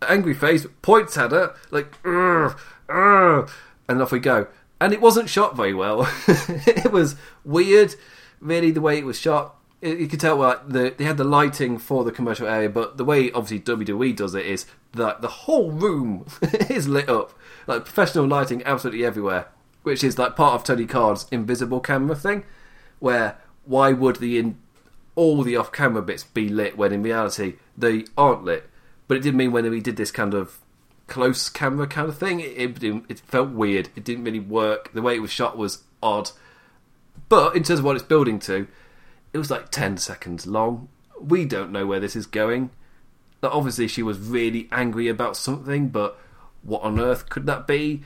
[0.08, 4.48] angry face, points at her, like, and off we go.
[4.80, 6.08] And it wasn't shot very well.
[6.28, 7.16] it was
[7.46, 7.96] weird,
[8.42, 9.56] really, the way it was shot.
[9.82, 12.98] It- You could tell like the, they had the lighting for the commercial area, but
[12.98, 16.26] the way obviously WWE does it is that the whole room
[16.70, 17.34] is lit up,
[17.68, 19.48] like professional lighting absolutely everywhere,
[19.84, 22.44] which is like part of Tony Card's invisible camera thing,
[23.00, 24.58] where why would the in,
[25.16, 28.70] all the off-camera bits be lit when in reality they aren't lit.
[29.08, 30.60] But it did mean when we did this kind of
[31.08, 33.90] close camera kind of thing, it, it, it felt weird.
[33.96, 34.92] It didn't really work.
[34.94, 36.32] The way it was shot was odd.
[37.30, 38.68] But in terms of what it's building to,
[39.34, 40.90] it was like 10 seconds long.
[41.20, 42.72] We don't know where this is going.
[43.42, 46.18] Like, obviously, she was really angry about something, but
[46.62, 48.04] what on earth could that be?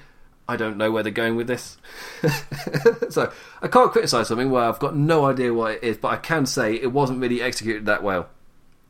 [0.49, 1.77] I don't know where they're going with this.
[3.09, 3.31] so
[3.61, 6.45] I can't criticise something where I've got no idea what it is, but I can
[6.45, 8.29] say it wasn't really executed that well.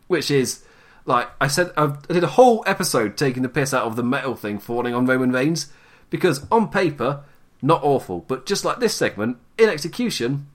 [0.08, 0.64] Which is
[1.08, 4.04] like I said, I've, I did a whole episode taking the piss out of the
[4.04, 5.72] metal thing falling on Roman Reigns
[6.10, 7.24] because on paper
[7.62, 10.48] not awful, but just like this segment in execution,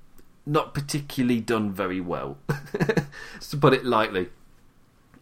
[0.46, 2.36] not particularly done very well,
[3.50, 4.28] to put it lightly.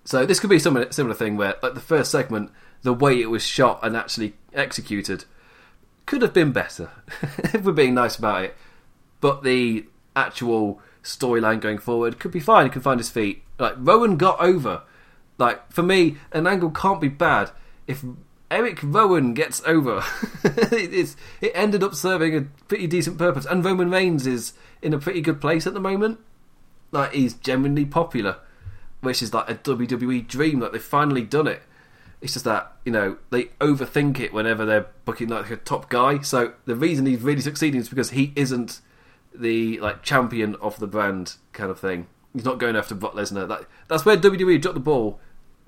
[0.04, 2.50] So this could be some similar thing where, like the first segment,
[2.82, 5.24] the way it was shot and actually executed
[6.10, 6.90] could have been better,
[7.38, 8.56] if we're being nice about it.
[9.20, 9.86] But the
[10.16, 12.66] actual storyline going forward could be fine.
[12.66, 13.44] He could find his feet.
[13.60, 14.82] Like Rowan got over.
[15.38, 17.52] Like for me, an angle can't be bad
[17.86, 18.04] if
[18.50, 20.02] Erick Rowan gets over.
[20.42, 24.98] it's, it ended up serving a pretty decent purpose, and Roman Reigns is in a
[24.98, 26.18] pretty good place at the moment.
[26.90, 28.38] Like he's genuinely popular,
[29.00, 30.58] which is like a WWE dream.
[30.58, 31.62] Like they've finally done it.
[32.20, 36.20] It's just that you know they overthink it whenever they're booking like a top guy.
[36.20, 38.80] So the reason he's really succeeding is because he isn't
[39.34, 42.08] the like champion of the brand kind of thing.
[42.32, 43.48] He's not going after Brock Lesnar.
[43.48, 45.18] That, that's where WWE dropped the ball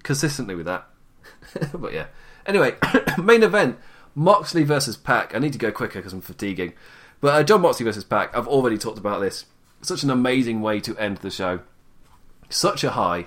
[0.03, 0.87] consistently with that.
[1.75, 2.07] but yeah.
[2.47, 2.77] Anyway,
[3.19, 3.79] main event:
[4.15, 5.35] Moxley versus Pac.
[5.35, 6.75] I need to go quicker because I'm fatiguing.
[7.21, 8.37] But uh, Jon Moxley versus Pac.
[8.37, 9.47] I've already talked about this.
[9.81, 11.61] Such an amazing way to end the show.
[12.49, 13.27] Such a high.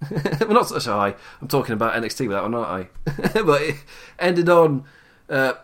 [0.40, 1.14] well, not such a high.
[1.40, 3.42] I'm talking about NXT with that one, aren't I?
[3.42, 3.76] but it
[4.18, 4.84] ended on
[5.28, 5.54] uh,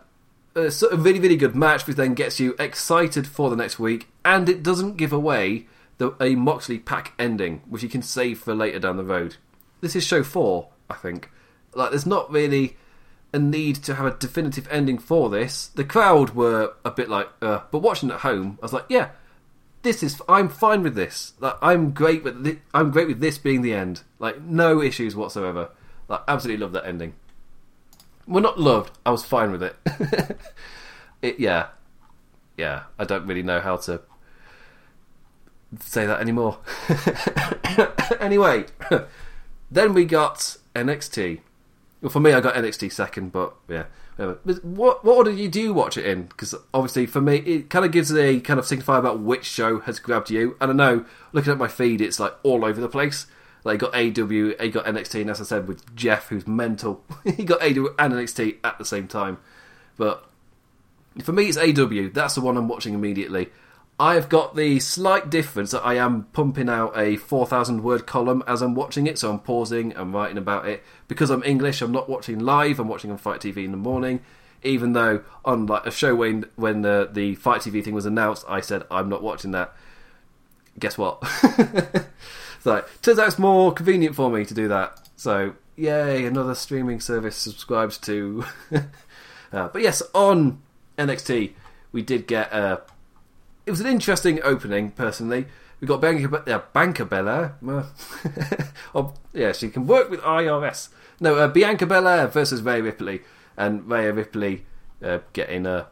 [0.55, 4.49] a really, really good match, which then gets you excited for the next week, and
[4.49, 5.67] it doesn't give away
[5.99, 9.37] the, a Moxley Pac ending, which you can save for later down the road.
[9.81, 11.31] This is show four, I think.
[11.75, 12.77] Like, there's not really
[13.33, 15.69] a need to have a definitive ending for this.
[15.69, 19.11] The crowd were a bit like, uh, but watching at home, I was like, yeah,
[19.87, 21.35] this is I'm fine with this.
[21.39, 24.03] Like I'm great with I'm great with this being the end.
[24.19, 25.71] Like no issues whatsoever.
[26.09, 27.15] Like absolutely love that ending.
[28.27, 28.99] Well, not loved.
[29.07, 29.77] I was fine with it.
[31.23, 31.69] it yeah,
[32.57, 32.85] yeah.
[32.99, 34.01] I don't really know how to
[35.81, 36.59] say that anymore.
[38.21, 38.67] anyway,
[39.71, 41.41] then we got NXT.
[42.03, 43.85] Well, for me, I got NXT second, but yeah.
[44.17, 46.25] What what order you do watch it in?
[46.25, 49.81] Because obviously, for me, it kind of gives a kind of signifier about which show
[49.81, 50.57] has grabbed you.
[50.61, 53.27] And I know, looking at my feed, it's like all over the place.
[53.63, 57.45] Like, got AW, you got NXT, and as I said, with Jeff, who's mental, he
[57.45, 59.39] got AW and NXT at the same time.
[59.97, 60.25] But
[61.23, 62.09] for me, it's AW.
[62.13, 63.49] That's the one I'm watching immediately.
[63.99, 68.61] I've got the slight difference that I am pumping out a 4,000 word column as
[68.61, 70.85] I'm watching it, so I'm pausing and writing about it.
[71.09, 74.21] Because I'm English, I'm not watching live, I'm watching on FITE TV in the morning.
[74.63, 78.45] Even though on like a show when when the the FITE TV thing was announced,
[78.49, 79.75] I said I'm not watching that.
[80.79, 81.25] Guess what?
[82.61, 85.09] so turns out it's more convenient for me to do that.
[85.17, 88.45] So yay, another streaming service subscribes to.
[89.53, 90.61] uh, but yes, on
[90.99, 91.53] NXT
[91.93, 92.83] we did get a.
[93.67, 95.47] It was an interesting opening, personally.
[95.81, 97.57] We got Bianca, uh, Banker Belair.
[98.95, 100.89] oh, yeah, she can work with IRS.
[101.21, 103.23] No, uh, Bianca Belair versus Rhea Ripley,
[103.57, 104.65] and Rhea Ripley
[105.03, 105.89] uh, getting a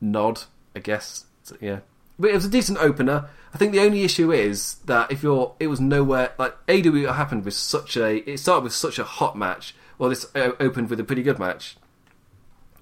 [0.00, 0.42] nod,
[0.74, 1.26] I guess.
[1.44, 1.80] So, yeah,
[2.18, 3.28] but it was a decent opener.
[3.54, 7.44] I think the only issue is that if you're, it was nowhere like AW happened
[7.44, 8.28] with such a.
[8.28, 9.74] It started with such a hot match.
[9.98, 11.76] Well, this uh, opened with a pretty good match.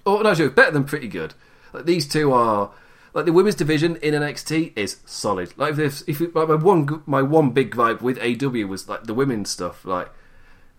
[0.05, 1.33] Or no, it was better than pretty good.
[1.73, 2.71] Like these two are
[3.13, 5.53] like the women's division in NXT is solid.
[5.57, 9.49] Like if if my one my one big gripe with AW was like the women's
[9.49, 9.85] stuff.
[9.85, 10.09] Like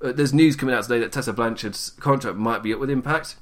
[0.00, 3.36] uh, there's news coming out today that Tessa Blanchard's contract might be up with Impact.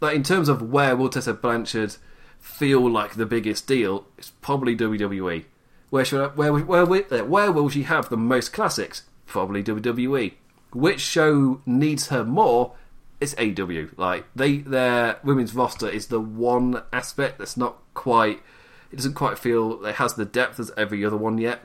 [0.00, 1.96] Like in terms of where will Tessa Blanchard
[2.38, 5.44] feel like the biggest deal, it's probably WWE.
[5.90, 9.02] Where should where where where, where will she have the most classics?
[9.26, 10.34] Probably WWE.
[10.72, 12.74] Which show needs her more?
[13.20, 13.88] It's AW.
[13.96, 18.42] Like they their women's roster is the one aspect that's not quite.
[18.90, 21.60] It doesn't quite feel it has the depth as every other one yet.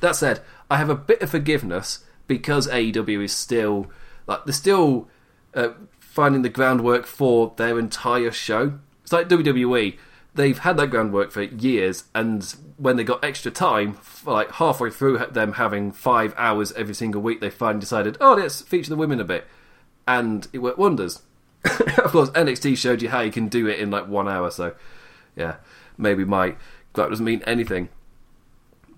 [0.00, 0.40] That said,
[0.70, 3.90] I have a bit of forgiveness because AEW is still
[4.26, 5.08] like they're still
[5.54, 8.78] uh, finding the groundwork for their entire show.
[9.02, 9.98] It's like WWE;
[10.34, 15.18] they've had that groundwork for years, and when they got extra time, like halfway through
[15.30, 19.20] them having five hours every single week, they finally decided, oh, let's feature the women
[19.20, 19.46] a bit,
[20.06, 21.22] and it worked wonders.
[21.64, 24.74] of course, NXT showed you how you can do it in like one hour, so
[25.36, 25.56] yeah,
[25.96, 26.56] maybe my
[26.94, 27.88] that doesn't mean anything.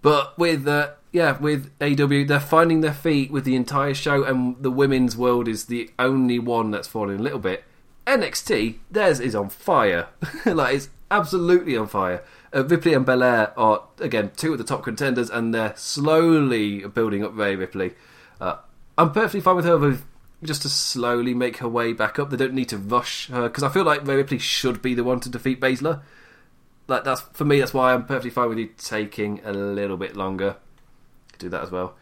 [0.03, 4.63] But with uh, yeah, with AW, they're finding their feet with the entire show, and
[4.63, 7.65] the women's world is the only one that's falling a little bit.
[8.07, 10.09] NXT, theirs is on fire.
[10.47, 12.23] like it's absolutely on fire.
[12.55, 17.25] Uh, Ripley and Belair are again two of the top contenders, and they're slowly building
[17.25, 17.95] up Rhea Ripley.
[18.41, 18.57] Uh,
[18.99, 20.05] I'm perfectly fine with her with
[20.45, 22.31] just to slowly make her way back up.
[22.31, 25.05] They don't need to rush her because I feel like Rhea Ripley should be the
[25.05, 26.03] one to defeat Baszler
[26.87, 27.61] like that's for me.
[27.61, 30.57] That's why I'm perfectly fine with you taking a little bit longer.
[31.39, 31.95] Do that as well.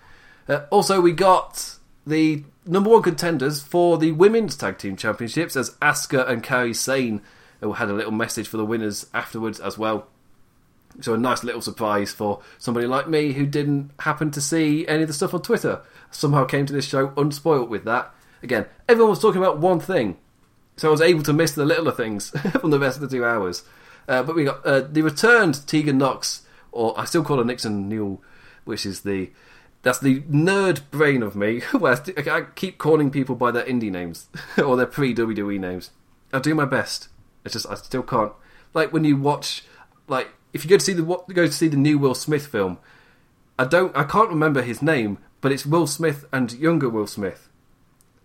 [0.48, 5.70] Uh, also, we got the number one contenders for the women's tag team championships as
[5.76, 7.22] Asuka and Kairi Sane
[7.60, 10.08] who had a little message for the winners afterwards as well.
[11.00, 15.02] So a nice little surprise for somebody like me who didn't happen to see any
[15.02, 15.80] of the stuff on Twitter.
[16.10, 18.12] Somehow came to this show unspoilt with that.
[18.42, 20.16] Again, everyone was talking about one thing,
[20.76, 23.24] so I was able to miss the littler things from the rest of the two
[23.24, 23.64] hours.
[24.08, 26.42] Uh, but we got uh, the returned Tegan Nox,
[26.72, 28.22] or I still call her Nixon Newell,
[28.64, 29.30] which is the
[29.82, 34.28] that's the nerd brain of me, where I keep calling people by their indie names
[34.58, 35.90] or their pre WWE names.
[36.32, 37.08] I do my best.
[37.44, 38.32] It's just I still can't.
[38.74, 39.64] Like when you watch,
[40.08, 42.78] like if you go to see the go to see the new Will Smith film,
[43.58, 47.48] I don't I can't remember his name, but it's Will Smith and younger Will Smith,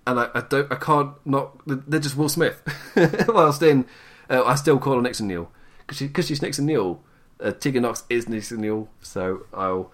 [0.07, 2.63] and I, I don't I can't not they're just Will Smith.
[3.27, 3.85] Whilst in,
[4.29, 7.03] uh, I still call her Nixon Newell because she, cause she's Nixon Newell.
[7.39, 9.91] Uh, Tegan Nox is Nixon Newell, so I'll,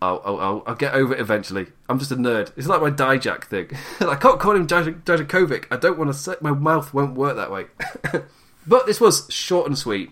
[0.00, 1.68] I'll, I'll, I'll, get over it eventually.
[1.88, 2.50] I'm just a nerd.
[2.56, 3.70] It's like my Dijak thing.
[4.00, 5.66] I can't call him Dijakovic.
[5.70, 7.66] I don't want to say my mouth won't work that way.
[8.66, 10.10] but this was short and sweet.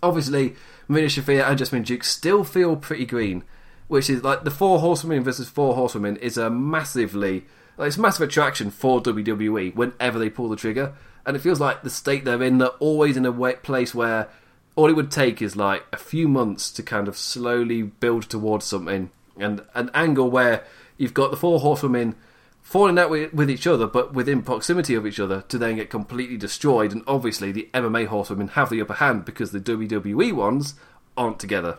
[0.00, 0.54] Obviously,
[0.86, 3.42] Marina Shafir and Jessamyn Duke still feel pretty green,
[3.88, 7.46] which is like the four horsewomen versus four horsewomen is a massively
[7.82, 10.94] like, it's massive attraction for WWE whenever they pull the trigger
[11.24, 14.28] and it feels like the state they're in, they're always in a place where
[14.74, 18.64] all it would take is like a few months to kind of slowly build towards
[18.64, 20.64] something, and an angle where
[20.96, 22.14] you've got the four horsewomen
[22.62, 25.90] falling out with, with each other, but within proximity of each other, to then get
[25.90, 26.92] completely destroyed.
[26.92, 30.74] And obviously, the MMA horsewomen have the upper hand because the WWE ones
[31.16, 31.78] aren't together.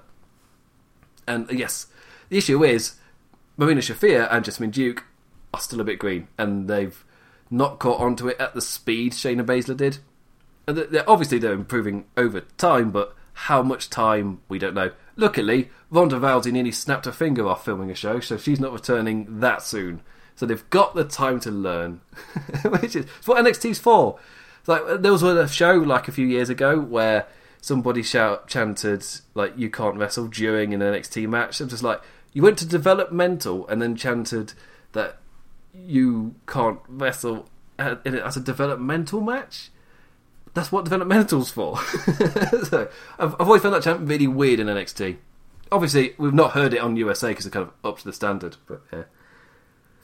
[1.27, 1.87] And yes,
[2.29, 2.95] the issue is
[3.57, 5.03] Marina Shafir and Jessamyn Duke
[5.53, 7.03] are still a bit green, and they've
[7.49, 9.99] not caught onto it at the speed Shayna Baszler did.
[10.67, 14.91] And they're, obviously, they're improving over time, but how much time we don't know.
[15.15, 19.39] Luckily, Ronda Rousey nearly snapped her finger off filming a show, so she's not returning
[19.39, 20.01] that soon.
[20.35, 22.01] So they've got the time to learn,
[22.65, 24.19] which is what NXT's for.
[24.65, 27.27] Like there was a show like a few years ago where
[27.61, 29.05] somebody shout chanted
[29.35, 31.59] like "You can't wrestle" during an NXT match.
[31.59, 32.01] I'm just like,
[32.31, 34.53] you went to developmental and then chanted
[34.93, 35.17] that
[35.73, 39.69] you can't wrestle as a developmental match.
[40.53, 41.79] That's what developmental's for.
[42.63, 45.17] so I've, I've, always found that chant really weird in NXT.
[45.71, 48.57] Obviously, we've not heard it on USA because it's kind of up to the standard.
[48.67, 49.03] But yeah.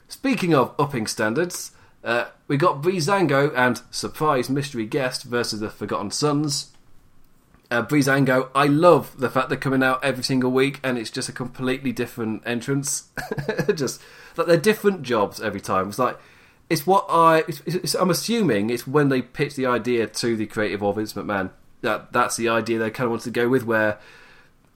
[0.08, 1.72] Speaking of upping standards,
[2.04, 6.72] Uh, we got Breezango and surprise mystery guest versus the Forgotten Sons.
[7.70, 11.30] Uh, Breezango, I love the fact they're coming out every single week and it's just
[11.30, 13.10] a completely different entrance.
[13.76, 14.02] just
[14.38, 15.90] like they're different jobs every time.
[15.90, 16.20] It's like
[16.70, 17.44] it's what I.
[17.48, 21.14] It's, it's, I'm assuming it's when they pitch the idea to the creative of Vince
[21.14, 21.52] McMahon
[21.82, 24.00] that that's the idea they kind of wanted to go with, where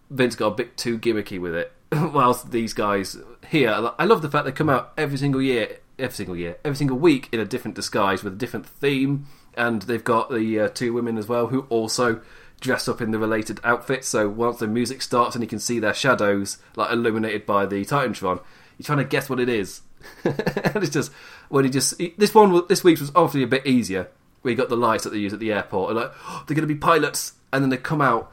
[0.09, 1.71] Vince got a bit too gimmicky with it.
[1.91, 3.17] Whilst these guys
[3.49, 3.69] here,
[3.99, 6.97] I love the fact they come out every single year, every single year, every single
[6.97, 10.93] week in a different disguise with a different theme, and they've got the uh, two
[10.93, 12.21] women as well who also
[12.59, 14.07] dress up in the related outfits.
[14.07, 17.83] So once the music starts and you can see their shadows like illuminated by the
[17.83, 18.41] Titantron,
[18.77, 19.81] you're trying to guess what it is.
[20.23, 20.35] and
[20.75, 21.11] it's just
[21.49, 24.09] when he just this one this week's was obviously a bit easier.
[24.41, 26.67] We got the lights that they use at the airport, and like oh, they're going
[26.67, 28.31] to be pilots, and then they come out,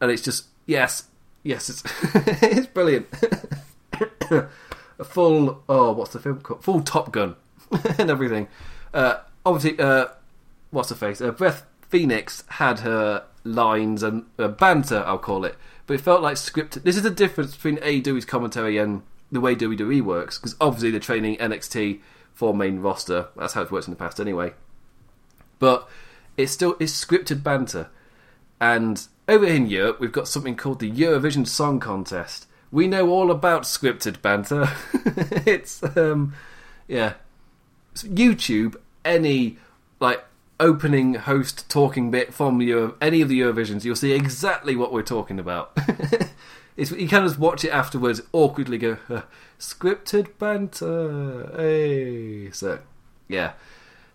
[0.00, 1.04] and it's just yes,
[1.42, 1.82] yes, it's
[2.42, 3.06] it's brilliant.
[4.30, 6.64] a full oh, what's the film called?
[6.64, 7.36] Full Top Gun
[7.98, 8.48] and everything.
[8.94, 10.06] Uh, obviously, uh,
[10.70, 11.20] what's the face?
[11.20, 15.56] Uh, Beth Phoenix had her lines and uh, banter, I'll call it,
[15.86, 16.82] but it felt like scripted.
[16.82, 21.00] This is the difference between AEW's commentary and the way WWE works, because obviously they're
[21.00, 22.00] training NXT
[22.32, 23.28] for main roster.
[23.36, 24.54] That's how it's worked in the past, anyway.
[25.58, 25.88] But
[26.36, 27.88] it's still it's scripted banter,
[28.60, 32.46] and over in Europe we've got something called the Eurovision Song Contest.
[32.72, 34.68] We know all about scripted banter.
[35.46, 36.34] it's um,
[36.88, 37.14] yeah,
[37.94, 38.76] YouTube.
[39.04, 39.58] Any
[39.98, 40.24] like
[40.58, 45.02] opening host talking bit from Euro- any of the Eurovisions, you'll see exactly what we're
[45.02, 45.76] talking about.
[46.80, 48.98] it's, you can just watch it afterwards, awkwardly go,
[49.58, 51.52] scripted banter.
[51.56, 52.50] Hey.
[52.52, 52.80] So,
[53.28, 53.52] yeah.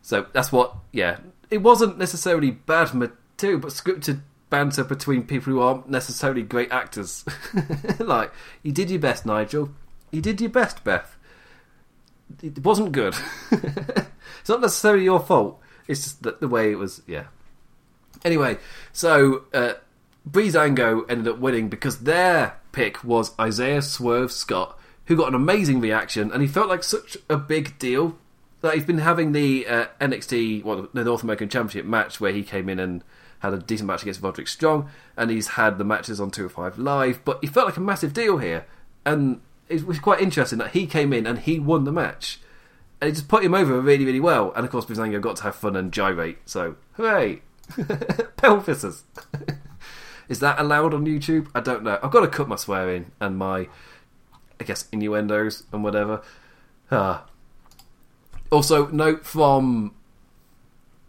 [0.01, 1.19] So that's what, yeah.
[1.49, 7.25] It wasn't necessarily bad material, but scripted banter between people who aren't necessarily great actors.
[7.99, 8.31] like,
[8.63, 9.71] you did your best, Nigel.
[10.11, 11.17] You did your best, Beth.
[12.41, 13.15] It wasn't good.
[13.51, 17.01] it's not necessarily your fault it's just the, the way it was.
[17.07, 17.25] Yeah.
[18.23, 18.57] Anyway,
[18.91, 19.73] so uh,
[20.30, 25.80] Breezango ended up winning because their pick was Isaiah Swerve Scott, who got an amazing
[25.80, 28.18] reaction, and he felt like such a big deal
[28.61, 32.43] that he's been having the uh, NXT, well, the North American Championship match where he
[32.43, 33.03] came in and
[33.39, 37.23] had a decent match against Roderick Strong, and he's had the matches on 205 Live,
[37.23, 38.65] but he felt like a massive deal here,
[39.06, 42.39] and it was quite interesting that he came in and he won the match
[43.02, 44.52] and it just put him over really, really well.
[44.56, 46.38] And of course, Breezango got to have fun and gyrate.
[46.45, 47.41] So, hooray!
[48.38, 49.03] Pelvises.
[50.27, 51.47] Is that allowed on YouTube?
[51.53, 51.99] I don't know.
[52.02, 53.68] I've got to cut my swearing and my,
[54.60, 56.22] I guess, innuendos and whatever.
[56.91, 57.26] Ah.
[58.52, 59.93] Also, note from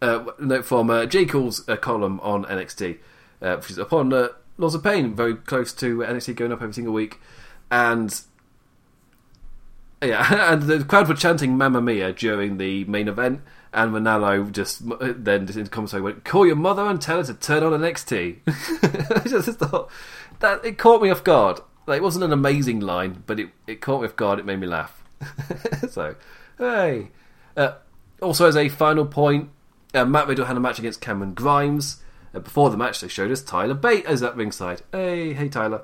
[0.02, 1.24] uh, note from uh, J.
[1.24, 2.98] Cool's uh, column on NXT,
[3.43, 4.28] uh, which is upon uh,
[4.59, 7.20] Lords of Pain, very close to NXT going up every single week,
[7.70, 8.22] and
[10.02, 13.40] yeah, and the crowd were chanting "Mamma Mia" during the main event,
[13.77, 14.82] and Ranallo just
[15.23, 18.39] then just in commentary went, "Call your mother and tell her to turn on NXT."
[19.24, 19.90] I just thought
[20.40, 21.61] that it caught me off guard.
[21.86, 24.39] Like, it wasn't an amazing line, but it, it caught me off guard.
[24.39, 25.05] It made me laugh.
[25.90, 26.16] so,
[26.59, 27.11] hey.
[27.57, 27.74] Uh,
[28.20, 29.51] also, as a final point,
[29.94, 32.03] uh, Matt Riddle had a match against Cameron Grimes.
[32.35, 34.82] Uh, before the match, they showed us Tyler Bate as at ringside.
[34.90, 35.82] Hey, hey, Tyler.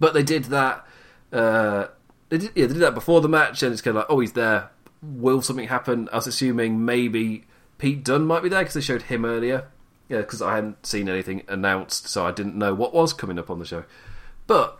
[0.00, 0.86] But they did that.
[1.32, 1.88] Uh,
[2.30, 4.20] they did, yeah, they did that before the match, and it's kind of like, oh,
[4.20, 4.70] he's there.
[5.02, 6.08] Will something happen?
[6.12, 7.44] I was assuming maybe
[7.78, 9.68] Pete Dunne might be there because they showed him earlier.
[10.08, 13.50] Yeah, because I hadn't seen anything announced, so I didn't know what was coming up
[13.50, 13.84] on the show.
[14.46, 14.78] But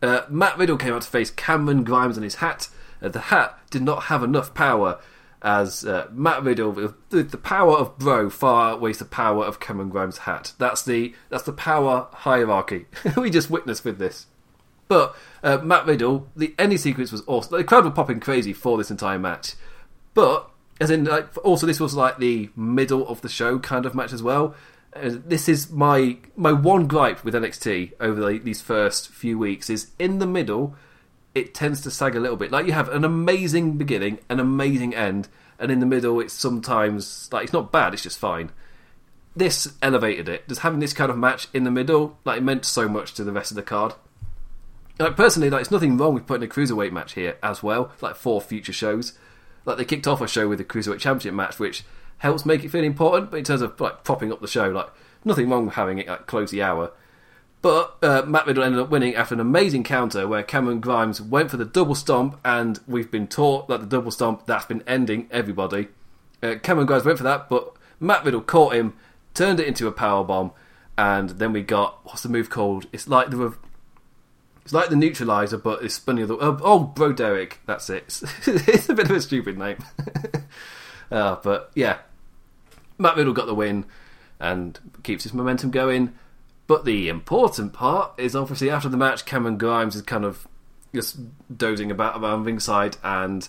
[0.00, 2.68] uh, Matt Riddle came out to face Cameron Grimes in his hat.
[3.02, 5.00] Uh, the hat did not have enough power,
[5.42, 9.90] as uh, Matt Riddle, the, the, power of Bro far outweighs the power of Cameron
[9.90, 10.52] Grimes' hat.
[10.58, 14.26] That's the that's the power hierarchy we just witnessed with this.
[14.88, 17.56] But uh, Matt Riddle, the ending sequence was awesome.
[17.56, 19.54] The crowd were popping crazy for this entire match.
[20.12, 20.50] But
[20.80, 24.12] as in, like, also this was like the middle of the show kind of match
[24.12, 24.54] as well.
[24.94, 29.68] Uh, this is my my one gripe with NXT over the, these first few weeks
[29.68, 30.76] is in the middle,
[31.34, 32.52] it tends to sag a little bit.
[32.52, 35.28] Like you have an amazing beginning, an amazing end,
[35.58, 38.50] and in the middle, it's sometimes like it's not bad, it's just fine.
[39.36, 40.48] This elevated it.
[40.48, 43.24] Just having this kind of match in the middle, like it meant so much to
[43.24, 43.94] the rest of the card.
[44.98, 48.16] Like personally, like it's nothing wrong with putting a cruiserweight match here as well, like
[48.16, 49.18] for future shows.
[49.64, 51.84] Like they kicked off a show with a cruiserweight championship match, which
[52.18, 53.30] helps make it feel important.
[53.30, 54.88] But in terms of like propping up the show, like
[55.24, 56.92] nothing wrong with having it like close the hour.
[57.60, 61.50] But uh, Matt Riddle ended up winning after an amazing counter where Cameron Grimes went
[61.50, 65.28] for the double stomp, and we've been taught that the double stomp that's been ending
[65.30, 65.88] everybody.
[66.42, 68.92] Uh, Cameron Grimes went for that, but Matt Riddle caught him,
[69.32, 70.52] turned it into a power bomb,
[70.98, 72.86] and then we got what's the move called?
[72.92, 73.54] It's like the
[74.64, 76.34] It's like the neutralizer, but it's other.
[76.40, 78.22] Oh, oh Bro Derek, that's it.
[78.46, 79.76] it's a bit of a stupid name.
[81.10, 81.98] uh, but yeah,
[82.96, 83.84] Matt Riddle got the win
[84.40, 86.14] and keeps his momentum going.
[86.66, 90.48] But the important part is obviously after the match, Cameron Grimes is kind of
[90.94, 91.18] just
[91.54, 93.46] dozing about around ringside, and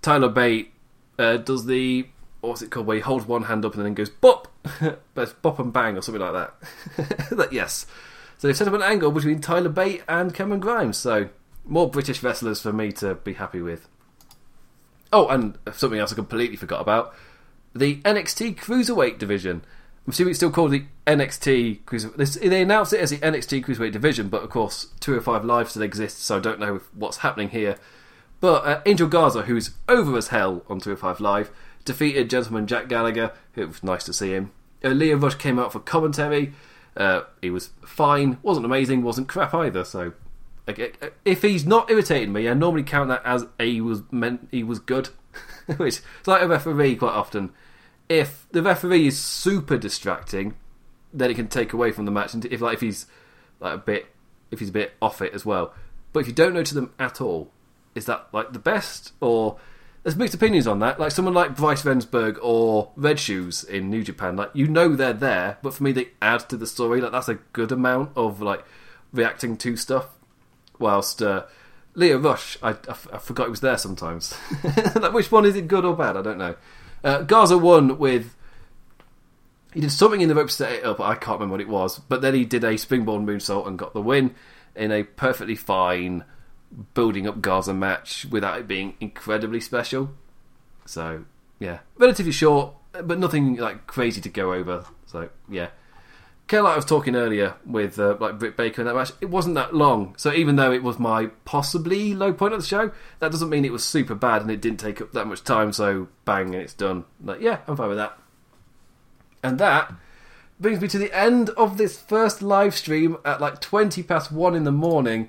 [0.00, 0.72] Tyler Bate
[1.18, 2.06] uh, does the
[2.40, 4.46] what's it called where he holds one hand up and then goes bop,
[5.14, 6.54] but bop and bang or something like that
[7.52, 7.86] yes.
[8.42, 10.96] So they've set up an angle between Tyler Bate and Cameron Grimes.
[10.96, 11.28] So
[11.64, 13.86] more British wrestlers for me to be happy with.
[15.12, 17.14] Oh, and something else I completely forgot about:
[17.72, 19.62] the NXT Cruiserweight division.
[20.04, 22.50] I'm assuming it's still called the NXT Cruiserweight.
[22.50, 26.24] They announced it as the NXT Cruiserweight division, but of course 205 Live still exists,
[26.24, 27.76] so I don't know what's happening here.
[28.40, 31.52] But uh, Angel Garza, who's over as hell on 205 Live,
[31.84, 33.34] defeated Gentleman Jack Gallagher.
[33.54, 34.50] It was nice to see him.
[34.84, 36.52] Uh, Lio Rush came out for commentary.
[36.96, 39.84] Uh, he was fine, wasn't amazing, wasn't crap either.
[39.84, 40.12] So,
[41.24, 44.78] if he's not irritating me, I normally count that as he was meant he was
[44.78, 45.08] good,
[45.76, 47.52] which is like a referee quite often
[48.12, 50.54] if the referee is super distracting,
[51.12, 52.34] then it can take away from the match.
[52.34, 53.06] And if like if he's
[53.58, 54.06] like a bit,
[54.50, 55.72] if he's a bit off it as well.
[56.12, 57.50] But if you don't notice them at all,
[57.94, 59.58] is that like the best or?
[60.02, 60.98] There's mixed opinions on that.
[60.98, 65.12] Like someone like Bryce Remsburg or Red Shoes in New Japan, like you know they're
[65.12, 67.00] there, but for me they add to the story.
[67.00, 68.64] Like that's a good amount of like
[69.12, 70.06] reacting to stuff.
[70.78, 71.44] Whilst uh,
[71.94, 74.34] Lio Rush, I, I, I forgot he was there sometimes.
[74.96, 76.16] like which one is it good or bad?
[76.16, 76.56] I don't know.
[77.04, 78.34] Uh, Garza won with.
[79.72, 81.68] He did something in the ropes to set it up, I can't remember what it
[81.68, 81.98] was.
[81.98, 84.34] But then he did a springboard moonsault and got the win
[84.76, 86.24] in a perfectly fine
[86.94, 90.10] building up Garza match without it being incredibly special.
[90.86, 91.24] So,
[91.58, 91.80] yeah.
[91.96, 94.84] Relatively short, but nothing like crazy to go over.
[95.06, 95.68] So, yeah.
[96.48, 99.12] Kind of like I was talking earlier with uh, like Britt Baker in that match,
[99.20, 100.14] it wasn't that long.
[100.18, 102.90] So even though it was my possibly low point of the show,
[103.20, 105.72] that doesn't mean it was super bad and it didn't take up that much time.
[105.72, 107.04] So bang, and it's done.
[107.24, 108.18] Like yeah, I'm fine with that.
[109.42, 109.94] And that
[110.60, 114.54] brings me to the end of this first live stream at like 20 past one
[114.54, 115.28] in the morning.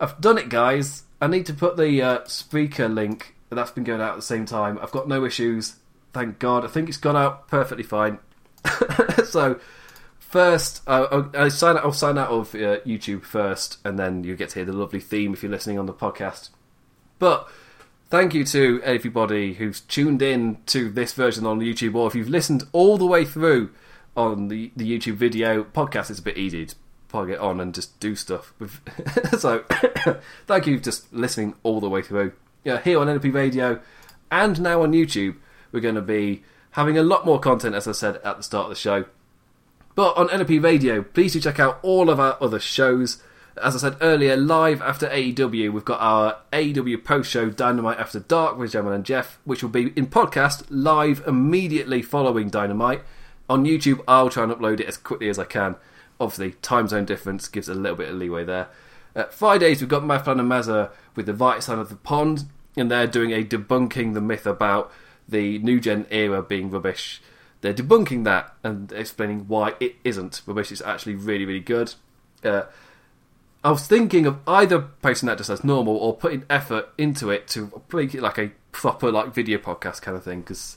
[0.00, 1.04] I've done it, guys.
[1.20, 4.46] I need to put the uh, Spreaker link that's been going out at the same
[4.46, 4.78] time.
[4.82, 5.76] I've got no issues.
[6.12, 6.64] Thank God.
[6.64, 8.18] I think it's gone out perfectly fine.
[9.24, 9.60] so
[10.18, 14.36] first, uh, I sign out, I'll sign out of uh, YouTube first, and then you
[14.36, 16.50] get to hear the lovely theme if you're listening on the podcast.
[17.18, 17.48] But
[18.10, 22.28] thank you to everybody who's tuned in to this version on YouTube, or if you've
[22.28, 23.70] listened all the way through
[24.16, 26.68] on the, the YouTube video podcast, it's a bit easy
[27.14, 28.52] plug it on and just do stuff.
[29.38, 29.64] So,
[30.46, 32.32] thank you for just listening all the way through.
[32.64, 33.80] Yeah, here on NLP Radio
[34.32, 35.36] and now on YouTube,
[35.70, 36.42] we're going to be
[36.72, 39.04] having a lot more content, as I said at the start of the show.
[39.94, 43.22] But on NLP Radio, please do check out all of our other shows.
[43.62, 48.18] As I said earlier, live after AEW, we've got our AEW post show Dynamite After
[48.18, 53.02] Dark with Gemma and Jeff, which will be in podcast live immediately following Dynamite.
[53.48, 55.76] On YouTube, I'll try and upload it as quickly as I can.
[56.20, 58.68] Obviously, time zone difference gives a little bit of leeway there.
[59.14, 62.44] Uh, Fridays, we've got Maflan and Mazza with the right side of the pond,
[62.76, 64.92] and they're doing a debunking the myth about
[65.28, 67.20] the new gen era being rubbish
[67.64, 71.94] they're debunking that and explaining why it isn't, which It's actually really, really good.
[72.44, 72.64] Uh,
[73.64, 77.48] I was thinking of either posting that just as normal or putting effort into it
[77.48, 80.76] to make it like a proper like video podcast kind of thing because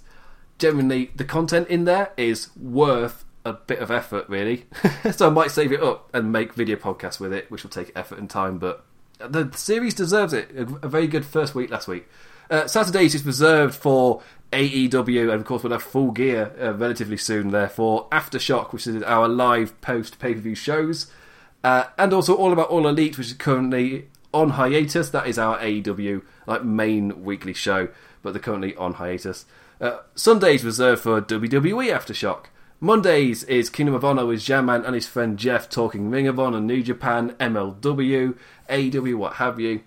[0.60, 4.66] generally the content in there is worth a bit of effort really
[5.12, 7.92] so i might save it up and make video podcasts with it which will take
[7.96, 8.86] effort and time but
[9.20, 12.08] the series deserves it a, very good first week last week
[12.50, 14.22] uh, saturdays is reserved for
[14.54, 17.52] AEW, and of course we'll have full gear uh, relatively soon.
[17.52, 21.12] Therefore, Aftershock, which is our live post pay per view shows,
[21.64, 25.10] uh, and also All About All Elite, which is currently on hiatus.
[25.10, 27.90] That is our AEW like main weekly show,
[28.22, 29.46] but they're currently on hiatus.
[29.82, 32.46] Uh, Sundays reserved for WWE Aftershock.
[32.80, 36.62] Mondays is Kingdom of Honor with Jaman and his friend Jeff talking Ring of Honor,
[36.62, 38.38] New Japan, MLW,
[38.70, 39.82] AW, what have you.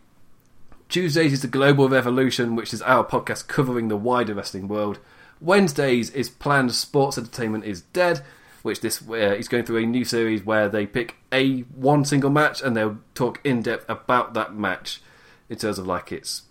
[0.88, 4.98] Tuesdays is the Global Revolution, which is our podcast covering the wider wrestling world.
[5.40, 8.22] Wednesdays is Planned Sports Entertainment is Dead,
[8.62, 12.30] which this uh, is going through a new series where they pick a one single
[12.30, 15.00] match and they'll talk in depth about that match
[15.48, 16.42] in terms of like it's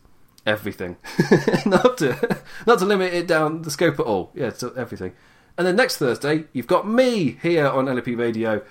[0.45, 0.95] everything,
[1.65, 4.31] not to not to limit it down the scope at all.
[4.33, 5.13] Yeah, it's everything.
[5.59, 8.61] And then next Thursday, you've got me here on LP Radio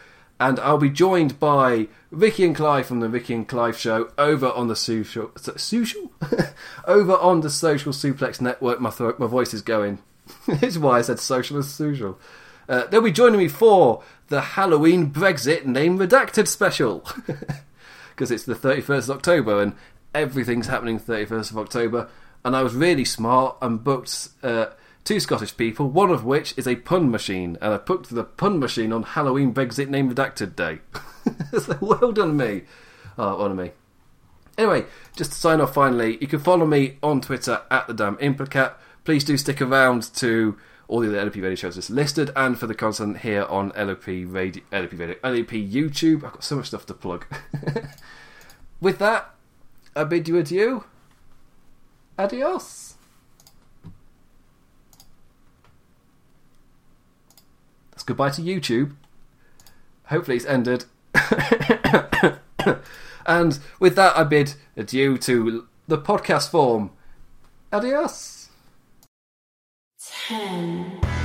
[0.40, 4.46] and I'll be joined by Ricky and Clive from the Ricky and Clive Show over
[4.52, 6.10] on the social, social,
[6.86, 8.80] over on the Social Suplex Network.
[8.80, 9.98] My throat, my voice is going.
[10.46, 12.18] this is why I said social as social.
[12.70, 17.06] Uh, they'll be joining me for the Halloween Brexit Name Redacted special.
[18.12, 19.74] because it's the 31st of October and
[20.14, 22.08] everything's happening 31st of October.
[22.46, 24.68] And I was really smart and booked uh,
[25.08, 28.58] two Scottish people, one of which is a pun machine, and I booked the pun
[28.58, 30.80] machine on Halloween Brexit Name Redacted Day.
[31.80, 32.64] well done me.
[33.16, 33.70] Oh, done me.
[34.58, 34.84] Anyway,
[35.16, 38.74] just to sign off finally, you can follow me on Twitter at the damn implicat.
[39.04, 40.58] Please do stick around to
[40.88, 44.06] all the other LOP radio shows that's listed and for the content here on LOP
[44.06, 46.16] radio, LOP radio, LOP YouTube.
[46.16, 47.24] I've got so much stuff to plug.
[48.82, 49.34] With that,
[49.96, 50.84] I bid you adieu.
[52.18, 52.88] Adios.
[57.97, 58.94] That's goodbye to YouTube.
[60.06, 60.86] Hopefully it's ended.
[63.26, 66.90] and with that, I bid adieu to the podcast form.
[67.70, 68.48] Adios.
[70.00, 71.17] Ten.